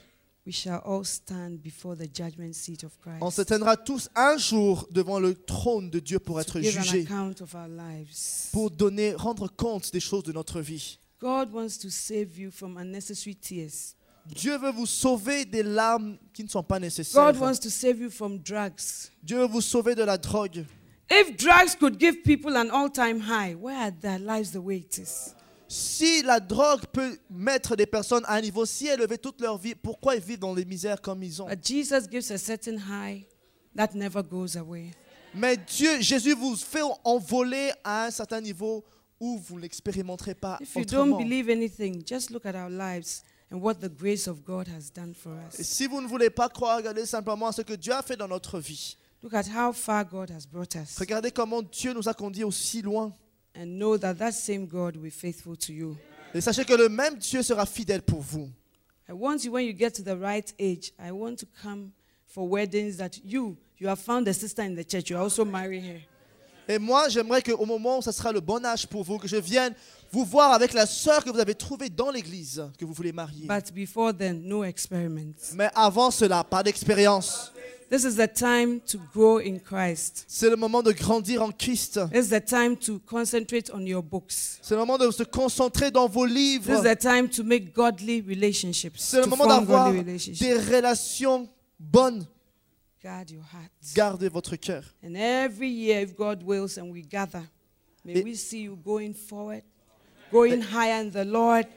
we 0.46 0.54
shall 0.54 0.82
all 0.86 1.06
stand 1.06 1.60
before 1.62 1.96
the 1.96 2.08
judgment 2.14 2.54
seat 2.54 2.84
of 2.84 2.92
Christ. 3.02 3.20
on 3.22 3.32
se 3.32 3.42
tiendra 3.42 3.78
tous 3.78 4.10
un 4.16 4.38
jour 4.38 4.86
devant 4.92 5.20
le 5.20 5.34
trône 5.34 5.90
de 5.90 6.00
Dieu 6.00 6.20
pour 6.20 6.40
être 6.42 6.54
to 6.54 6.62
give 6.62 6.78
an 6.78 6.84
jugés, 6.84 7.04
account 7.06 7.42
of 7.42 7.54
our 7.56 7.68
lives. 7.70 8.50
pour 8.52 8.70
donner, 8.70 9.14
rendre 9.16 9.48
compte 9.48 9.92
des 9.94 10.00
choses 10.02 10.24
de 10.24 10.34
notre 10.34 10.60
vie. 10.62 11.00
God 11.22 11.52
wants 11.54 11.78
to 11.82 11.90
save 11.90 12.38
you 12.38 12.52
from 12.52 12.78
unnecessary 12.78 13.36
tears. 13.36 13.96
Dieu 14.36 14.58
veut 14.58 14.72
vous 14.72 14.86
sauver 14.86 15.46
des 15.46 15.64
larmes 15.64 16.18
qui 16.34 16.44
ne 16.44 16.50
sont 16.50 16.64
pas 16.64 16.80
nécessaires. 16.80 17.32
God 17.32 17.42
wants 17.42 17.60
to 17.60 17.70
save 17.70 18.00
you 18.00 18.10
from 18.10 18.38
drugs. 18.40 19.10
Dieu 19.24 19.40
veut 19.40 19.48
vous 19.48 19.62
sauver 19.62 19.96
de 19.96 20.04
la 20.04 20.18
drogue. 20.18 20.66
If 21.10 21.38
drugs 21.38 21.76
could 21.80 22.00
give 22.00 22.22
people 22.24 22.56
an 22.58 22.70
all 22.70 22.90
time 22.92 23.22
high, 23.22 23.56
where 23.56 23.78
are 23.78 23.92
their 23.92 24.20
lives 24.20 24.52
the 24.52 24.58
way 24.62 24.78
it 24.80 24.98
is? 24.98 25.34
Si 25.70 26.22
la 26.24 26.40
drogue 26.40 26.86
peut 26.92 27.18
mettre 27.30 27.76
des 27.76 27.86
personnes 27.86 28.24
à 28.26 28.36
un 28.36 28.42
niveau 28.42 28.66
si 28.66 28.88
élevé 28.88 29.18
toute 29.18 29.42
leur 29.42 29.58
vie, 29.58 29.76
pourquoi 29.76 30.16
ils 30.16 30.22
vivent 30.22 30.40
dans 30.40 30.54
les 30.54 30.66
misères 30.66 31.02
comme 31.02 31.24
ils 31.24 31.42
ont? 31.42 31.48
But 31.48 31.66
Jesus 31.66 32.08
gives 32.10 32.32
a 32.32 32.38
certain 32.38 32.78
high 32.78 33.26
that 33.76 33.90
never 33.94 34.22
goes 34.24 34.58
away. 34.58 34.92
Mais 35.34 35.58
Dieu, 35.58 36.02
Jésus 36.02 36.34
vous 36.34 36.56
fait 36.56 36.82
envoler 37.04 37.72
à 37.84 38.06
un 38.06 38.12
certain 38.12 38.42
niveau 38.42 38.84
où 39.20 39.38
vous 39.40 39.56
ne 39.58 39.62
l'expérimenterez 39.62 40.36
pas 40.36 40.58
If 40.62 40.76
you 40.76 40.86
don't 40.86 41.12
autrement. 41.12 41.18
believe 41.18 41.50
anything, 41.50 42.02
just 42.06 42.30
look 42.32 42.46
at 42.46 42.56
our 42.56 42.70
lives 42.70 43.24
and 43.52 43.62
what 43.62 43.76
the 43.80 43.90
grace 43.90 44.28
of 44.28 44.44
God 44.46 44.68
has 44.68 44.92
done 44.94 45.14
for 45.14 45.32
Et 45.58 45.62
us. 45.62 45.66
si 45.68 45.88
vous 45.88 46.02
ne 46.02 46.08
voulez 46.08 46.30
pas 46.30 46.50
croire, 46.50 46.78
regardez 46.78 47.06
simplement 47.06 47.52
ce 47.52 47.62
que 47.62 47.74
Dieu 47.74 47.94
a 47.94 48.02
fait 48.02 48.18
dans 48.18 48.28
notre 48.28 48.60
vie. 48.60 48.98
Look 49.24 49.34
at 49.34 49.46
how 49.48 49.72
far 49.74 50.04
God 50.06 50.30
has 50.32 50.46
brought 50.46 50.76
us 50.76 50.98
Regardez 51.00 51.32
comment 51.32 51.62
Dieu 51.64 51.94
nous 51.94 52.08
a 52.08 52.14
conduits 52.14 52.44
aussi 52.44 52.82
loin. 52.82 53.14
and 53.56 53.66
know 53.80 53.98
that 53.98 54.14
that 54.16 54.34
same 54.34 54.68
God 54.68 54.96
will 54.96 55.04
be 55.04 55.10
faithful 55.10 55.56
to 55.58 55.74
you. 55.74 55.98
Et 56.36 56.42
sachez 56.42 56.64
que 56.66 56.74
le 56.76 56.90
même 56.90 57.16
Dieu 57.18 57.42
sera 57.42 57.66
fidèle 57.66 58.02
pour 58.04 58.22
vous. 58.22 58.50
I 59.10 59.14
want 59.14 59.38
you, 59.46 59.52
when 59.54 59.66
you 59.66 59.74
get 59.74 59.92
to 59.96 60.04
the 60.04 60.16
right 60.20 60.54
age, 60.60 60.92
I 61.00 61.12
want 61.12 61.38
to 61.38 61.46
come 61.64 61.92
for 62.28 62.48
weddings 62.48 62.98
that 62.98 63.18
you, 63.24 63.58
you 63.80 63.88
have 63.88 64.00
found 64.00 64.28
a 64.28 64.34
sister 64.34 64.62
in 64.64 64.76
the 64.76 64.84
church, 64.84 65.10
you 65.10 65.18
also 65.18 65.46
marry 65.46 65.80
her. 65.80 66.00
Et 66.68 66.80
moi, 66.80 67.08
j'aimerais 67.10 67.42
qu'au 67.42 67.66
moment 67.66 68.00
où 68.00 68.02
ce 68.02 68.12
sera 68.12 68.32
le 68.32 68.42
bon 68.42 68.64
âge 68.66 68.88
pour 68.88 69.04
vous, 69.04 69.18
que 69.18 69.28
je 69.28 69.38
vienne 69.38 69.74
vous 70.12 70.26
voir 70.26 70.54
avec 70.54 70.74
la 70.74 70.86
sœur 70.86 71.24
que 71.24 71.30
vous 71.30 71.40
avez 71.40 71.56
trouvée 71.56 71.90
dans 71.90 72.12
l'église, 72.12 72.64
que 72.78 72.86
vous 72.86 72.94
voulez 72.94 73.12
marier. 73.12 73.48
But 73.48 73.74
before 73.74 74.14
then, 74.16 74.42
no 74.44 74.64
experiments. 74.64 75.54
Mais 75.56 75.70
avant 75.76 76.12
cela, 76.12 76.44
pas 76.44 76.64
d'expérience. 76.64 77.52
This 77.90 78.04
is 78.04 78.16
the 78.18 78.28
time 78.32 78.82
to 78.92 79.00
grow 79.14 79.40
in 79.40 79.60
Christ. 79.60 80.26
C'est 80.28 80.50
le 80.50 80.58
moment 80.58 80.84
de 80.84 80.92
grandir 80.92 81.42
en 81.42 81.52
Christ. 81.52 82.02
This 82.12 82.26
is 82.26 82.30
the 82.30 82.44
time 82.44 82.76
to 82.76 83.00
concentrate 83.06 83.72
on 83.74 83.80
your 83.86 84.04
books. 84.04 84.60
C'est 84.62 84.74
le 84.74 84.82
moment 84.82 84.98
de 84.98 85.10
se 85.10 85.24
concentrer 85.24 85.90
dans 85.90 86.10
vos 86.10 86.26
This 86.28 86.36
livres. 86.36 86.74
is 86.74 86.84
the 86.84 86.98
time 87.00 87.30
to 87.30 87.46
make 87.46 87.74
godly 87.74 88.22
relationships. 88.28 88.98
C'est 88.98 89.22
le 89.22 89.28
moment 89.28 89.48
d'avoir 89.48 89.94
des 89.94 90.54
relations 90.54 91.48
bonnes. 91.80 92.26
Guard 93.08 93.32
your 93.32 93.42
heart. 93.42 93.72
Gardez 93.96 94.28
votre 94.28 94.58
cœur. 94.58 94.84
And 95.02 95.16
every 95.16 95.70
year, 95.70 96.02
if 96.02 96.14
God 96.14 96.44
wills 96.44 96.78
and 96.78 96.92
we 96.92 97.04
gather, 97.04 97.48
may 98.04 98.16
Et- 98.16 98.24
we 98.26 98.36
see 98.36 98.64
you 98.64 98.76
going 98.76 99.14
forward, 99.14 99.64
going 100.30 100.60
higher 100.62 101.00
in 101.00 101.12
the 101.12 101.24
Lord. 101.24 101.68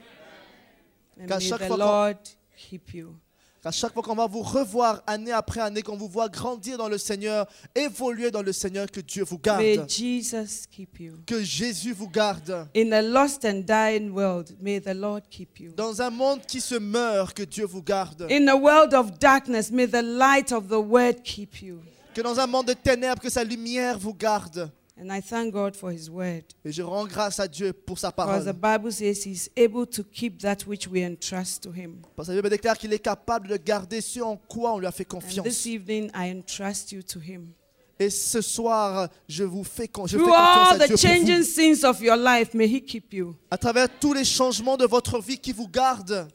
And 1.17 1.29
may 1.29 1.67
the 1.69 1.77
Lord 1.77 2.17
keep 2.57 2.93
you. 2.93 3.15
À 3.63 3.71
chaque 3.71 3.93
fois 3.93 4.01
qu'on 4.01 4.15
va 4.15 4.25
vous 4.25 4.41
revoir 4.41 5.03
année 5.05 5.31
après 5.31 5.61
année, 5.61 5.83
qu'on 5.83 5.95
vous 5.95 6.07
voit 6.07 6.29
grandir 6.29 6.79
dans 6.79 6.89
le 6.89 6.97
Seigneur, 6.97 7.45
évoluer 7.75 8.31
dans 8.31 8.41
le 8.41 8.51
Seigneur, 8.51 8.89
que 8.89 9.01
Dieu 9.01 9.23
vous 9.23 9.35
May 9.35 9.75
garde. 9.75 9.87
Jesus 9.87 10.65
keep 10.71 10.99
you. 10.99 11.13
Que 11.27 11.43
Jésus 11.43 11.93
vous 11.93 12.09
garde. 12.09 12.67
In 12.75 12.91
a 12.91 13.03
lost 13.03 13.45
and 13.45 13.61
dying 13.67 14.09
world, 14.09 14.55
may 14.59 14.81
the 14.81 14.95
Lord 14.95 15.21
keep 15.29 15.59
you. 15.59 15.73
Dans 15.77 16.01
un 16.01 16.09
monde 16.09 16.41
qui 16.47 16.59
se 16.59 16.73
meurt, 16.73 17.35
que 17.35 17.43
Dieu 17.43 17.67
vous 17.67 17.83
garde. 17.83 18.25
In 18.31 18.47
a 18.47 18.55
world 18.55 18.95
of 18.95 19.19
darkness, 19.19 19.69
may 19.69 19.87
the 19.87 20.01
light 20.01 20.51
of 20.51 20.67
the 20.67 20.81
word 20.81 21.21
keep 21.23 21.61
you. 21.61 21.81
Que 22.15 22.21
dans 22.21 22.39
un 22.39 22.47
monde 22.47 22.65
de 22.65 22.73
ténèbres, 22.73 23.21
que 23.21 23.29
sa 23.29 23.43
lumière 23.43 23.99
vous 23.99 24.15
garde. 24.15 24.71
And 25.01 25.09
I 25.11 25.19
thank 25.19 25.51
God 25.51 25.75
for 25.75 25.91
his 25.91 26.09
word. 26.11 26.43
Et 26.63 26.71
je 26.71 26.83
rends 26.83 27.07
grâce 27.07 27.39
à 27.39 27.47
Dieu 27.47 27.73
pour 27.73 27.97
sa 27.97 28.11
Because 28.11 28.45
the 28.45 28.53
parole. 28.53 28.77
Bible 28.79 28.91
says 28.91 29.23
he's 29.25 29.49
able 29.57 29.87
to 29.87 30.03
keep 30.03 30.39
that 30.43 30.57
which 30.67 30.87
we 30.87 31.03
entrust 31.03 31.63
to 31.63 31.71
him. 31.71 32.01
Parce 32.15 32.27
que 32.27 32.33
la 32.33 32.41
Bible 32.41 32.51
déclare 32.51 32.77
qu'il 32.77 32.93
est 32.93 32.99
capable 32.99 33.47
de 33.47 33.57
garder 33.57 33.99
ce 33.99 34.19
en 34.19 34.37
quoi 34.37 34.73
on 34.73 34.77
lui 34.79 34.85
a 34.85 34.91
fait 34.91 35.07
And 35.11 35.17
confiance. 35.19 35.43
this 35.47 35.65
evening, 35.65 36.11
I 36.13 36.29
entrust 36.31 36.91
you 36.91 37.01
to 37.01 37.19
him. 37.19 37.47
Et 37.99 38.09
ce 38.11 38.41
soir, 38.41 39.09
je 39.27 39.43
vous 39.43 39.63
fais, 39.63 39.83
je 39.85 39.89
confiance 39.89 40.71
à 40.71 40.75
the 40.75 40.87
Dieu 40.87 40.95
pour 40.95 40.97
changing 40.97 41.37
vous. 41.37 41.43
scenes 41.43 41.83
of 41.83 41.99
your 42.01 42.15
life, 42.17 42.53
may 42.53 42.67
he 42.67 42.83
keep 42.83 43.11
you. 43.13 43.35
À 43.49 43.57
travers 43.57 43.87
tous 43.99 44.13
les 44.13 44.23
changements 44.25 44.77
de 44.77 44.85
votre 44.85 45.19
vie 45.19 45.37
qui 45.39 45.51
vous 45.51 45.67
gardent. 45.67 46.27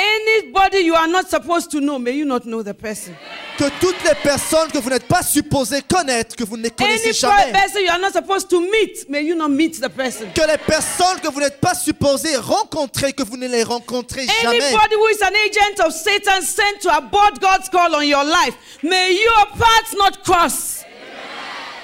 Anybody 0.00 0.78
you 0.78 0.94
are 0.94 1.08
not 1.08 1.28
supposed 1.28 1.70
to 1.72 1.80
know, 1.80 1.98
may 1.98 2.12
you 2.12 2.24
not 2.24 2.46
know 2.46 2.62
the 2.62 2.72
person. 2.72 3.14
Que 3.58 3.68
toutes 3.80 4.02
les 4.04 4.14
personnes 4.22 4.70
que 4.72 4.78
vous 4.78 4.88
n'êtes 4.88 5.06
pas 5.06 5.22
supposées 5.22 5.82
connaître, 5.82 6.34
que 6.34 6.44
vous 6.44 6.56
ne 6.56 6.62
les 6.62 6.70
connaissez 6.70 7.08
Any 7.08 7.12
jamais. 7.12 7.52
person 7.52 7.82
you 7.82 7.90
are 7.90 7.98
not 7.98 8.12
supposed 8.12 8.48
to 8.48 8.60
meet, 8.60 9.06
may 9.10 9.22
you 9.22 9.34
not 9.34 9.50
meet 9.50 9.78
the 9.80 9.90
person. 9.90 10.30
Que 10.34 10.46
les 10.46 10.56
personnes 10.56 11.20
que 11.22 11.28
vous 11.28 11.40
n'êtes 11.40 11.60
pas 11.60 11.74
supposées 11.74 12.36
rencontrer, 12.36 13.12
que 13.12 13.22
vous 13.22 13.36
ne 13.36 13.46
les 13.48 13.62
rencontrez 13.62 14.26
jamais. 14.42 14.56
Anybody 14.62 14.94
who 14.94 15.08
is 15.08 15.22
an 15.22 15.34
agent 15.34 15.84
of 15.86 15.92
Satan 15.92 16.40
sent 16.40 16.80
to 16.80 16.96
abort 16.96 17.38
God's 17.40 17.68
call 17.68 17.94
on 17.94 18.06
your 18.06 18.24
life, 18.24 18.54
may 18.82 19.12
your 19.12 19.46
paths 19.58 19.94
not 19.98 20.24
cross. 20.24 20.79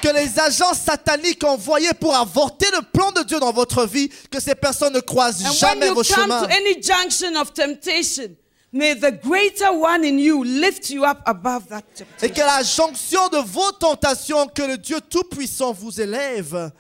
Que 0.03 0.09
les 0.13 0.39
agents 0.39 0.75
sataniques 0.75 1.43
envoyés 1.45 1.93
pour 1.95 2.15
avorter 2.15 2.67
le 2.73 2.83
plan 2.93 3.11
de 3.13 3.23
Dieu 3.23 3.41
dans 3.41 3.53
votre 3.53 3.87
vie, 3.87 4.09
que 4.31 4.39
ces 4.41 4.55
personnes 4.55 4.93
ne 4.93 5.01
croisent 5.01 5.43
And 5.45 5.49
when 5.49 5.55
jamais 5.59 5.87
you 5.89 5.95
vos 5.95 6.03
come 6.03 6.29
chemins. 6.31 6.47
to 6.47 6.53
any 6.53 6.81
junction 6.81 7.35
of 7.37 7.53
temptation, 7.55 8.37
may 8.73 8.95
the 8.95 9.11
greater 9.23 9.73
one 9.73 10.05
in 10.05 10.19
you 10.19 10.45
lift 10.45 10.91
you 10.91 11.05
up 11.05 11.23
above 11.27 11.67
that 11.69 11.83
Et 12.23 12.31
que 12.31 12.41
la 12.41 12.63
jonction 12.63 13.29
de 13.31 13.39
vos 13.39 13.73
tentations, 13.73 14.47
que 14.49 14.63
le 14.63 14.77
Dieu 14.79 15.01
Tout-Puissant 15.01 15.73
vous 15.73 16.01
élève. 16.01 16.71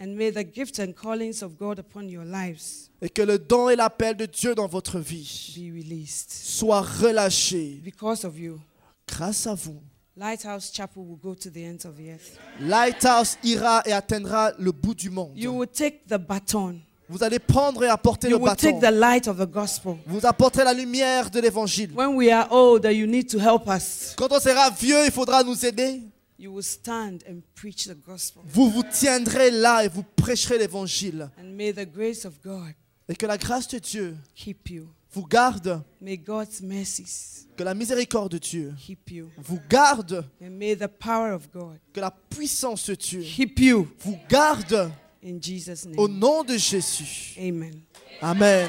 And 0.00 0.16
may 0.16 0.32
the 0.32 0.44
gifts 0.44 0.80
and 0.80 0.92
callings 1.00 1.42
of 1.42 1.56
God 1.56 1.78
upon 1.78 2.08
your 2.08 2.24
lives 2.24 2.90
Et 3.00 3.08
que 3.08 3.22
le 3.22 3.38
don 3.38 3.68
et 3.68 3.76
l'appel 3.76 4.16
de 4.16 4.26
Dieu 4.26 4.54
dans 4.56 4.66
votre 4.66 4.98
vie 4.98 5.54
be 5.56 5.72
released. 5.72 6.28
soient 6.30 6.82
relâchés 6.82 7.80
Because 7.84 8.24
of 8.24 8.36
you, 8.36 8.58
grâce 9.06 9.46
à 9.46 9.54
vous. 9.54 9.80
Lighthouse 10.16 10.70
Chapel 10.70 11.04
will 11.04 11.16
go 11.16 11.34
to 11.34 11.50
the 11.50 11.64
ends 11.64 11.86
of 11.86 11.96
the 11.96 12.10
earth. 12.12 12.38
Lighthouse 12.60 13.38
ira 13.42 13.82
et 13.86 13.92
atteindra 13.92 14.52
le 14.58 14.70
bout 14.72 14.94
du 14.94 15.08
monde. 15.10 15.32
You 15.34 15.52
will 15.52 15.68
take 15.68 16.02
the 16.06 16.18
baton. 16.18 16.80
Vous 17.08 17.22
allez 17.24 17.38
prendre 17.38 17.82
et 17.84 17.88
apporter 17.88 18.28
You 18.28 18.36
le 18.36 18.42
will 18.42 18.50
bâton. 18.50 18.72
take 18.72 18.80
the 18.80 18.92
light 18.92 19.26
of 19.26 19.38
the 19.38 19.50
gospel. 19.50 19.96
Vous 20.06 20.24
apporterez 20.26 20.64
la 20.64 20.74
lumière 20.74 21.30
de 21.30 21.40
l'évangile. 21.40 21.92
When 21.94 22.14
we 22.16 22.30
are 22.30 22.46
older, 22.50 22.90
you 22.90 23.06
need 23.06 23.28
to 23.30 23.38
help 23.38 23.66
us. 23.68 24.14
Quand 24.16 24.30
on 24.30 24.40
sera 24.40 24.70
vieux, 24.70 25.04
il 25.06 25.10
faudra 25.10 25.42
nous 25.42 25.64
aider. 25.64 26.02
You 26.38 26.52
will 26.52 26.64
stand 26.64 27.22
and 27.28 27.40
preach 27.54 27.86
the 27.86 27.96
gospel. 28.06 28.42
Vous 28.46 28.68
vous 28.68 28.82
tiendrez 28.82 29.50
là 29.50 29.84
et 29.84 29.88
vous 29.88 30.02
prêcherez 30.16 30.58
l'évangile. 30.58 31.30
And 31.38 31.54
may 31.56 31.72
the 31.72 31.86
grace 31.90 32.24
of 32.26 32.34
God 32.44 32.74
Et 33.08 33.16
que 33.16 33.26
la 33.26 33.38
grâce 33.38 33.68
de 33.68 33.78
Dieu 33.78 34.16
keep 34.34 34.68
you. 34.70 34.88
Vous 35.12 35.26
garde. 35.26 35.82
May 36.00 36.16
God's 36.16 36.60
mercies 36.62 37.46
Que 37.56 37.64
la 37.64 37.74
miséricorde 37.74 38.32
de 38.32 38.38
Dieu 38.38 38.72
keep 38.78 39.10
you. 39.10 39.30
vous 39.38 39.60
garde. 39.68 40.24
And 40.40 40.50
may 40.58 40.74
the 40.74 40.88
power 40.88 41.32
of 41.32 41.50
God 41.52 41.78
Que 41.92 42.00
la 42.00 42.10
puissance 42.10 42.86
de 42.86 42.94
Dieu 42.96 43.22
keep 43.22 43.58
you. 43.60 43.88
vous 44.00 44.18
garde. 44.28 44.90
In 45.22 45.38
Jesus' 45.40 45.86
Au 45.98 46.08
name. 46.08 46.18
nom 46.18 46.42
de 46.44 46.56
Jésus. 46.56 47.36
Amen. 47.38 47.82
Amen. 48.22 48.68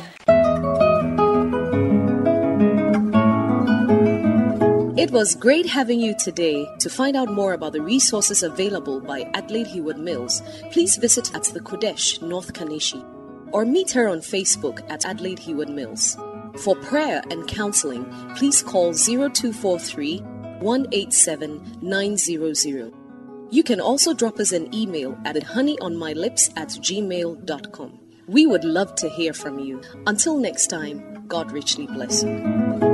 It 4.95 5.11
was 5.11 5.35
great 5.35 5.65
having 5.65 5.99
you 5.99 6.13
today. 6.17 6.67
To 6.79 6.89
find 6.89 7.15
out 7.17 7.29
more 7.31 7.53
about 7.53 7.73
the 7.73 7.81
resources 7.81 8.43
available 8.43 9.01
by 9.01 9.21
Adelaide 9.33 9.67
Heward 9.67 9.97
Mills, 9.97 10.41
please 10.71 10.97
visit 10.97 11.33
at 11.35 11.43
the 11.45 11.59
Kodesh, 11.59 12.21
North 12.21 12.53
Kanishi, 12.53 13.03
or 13.51 13.65
meet 13.65 13.91
her 13.91 14.07
on 14.07 14.19
Facebook 14.19 14.79
at 14.89 15.03
Adelaide 15.05 15.39
Heward 15.39 15.69
Mills. 15.69 16.15
For 16.57 16.75
prayer 16.75 17.21
and 17.29 17.47
counseling, 17.47 18.05
please 18.35 18.61
call 18.61 18.93
0243 18.93 20.19
187 20.59 21.79
900. 21.81 22.93
You 23.49 23.63
can 23.63 23.79
also 23.79 24.13
drop 24.13 24.39
us 24.39 24.51
an 24.51 24.73
email 24.73 25.17
at 25.25 25.35
honeyonmylips 25.35 26.51
at 26.55 26.69
gmail.com. 26.69 27.99
We 28.27 28.47
would 28.47 28.63
love 28.63 28.95
to 28.95 29.09
hear 29.09 29.33
from 29.33 29.59
you. 29.59 29.81
Until 30.07 30.37
next 30.37 30.67
time, 30.67 31.25
God 31.27 31.51
richly 31.51 31.87
bless 31.87 32.23
you. 32.23 32.92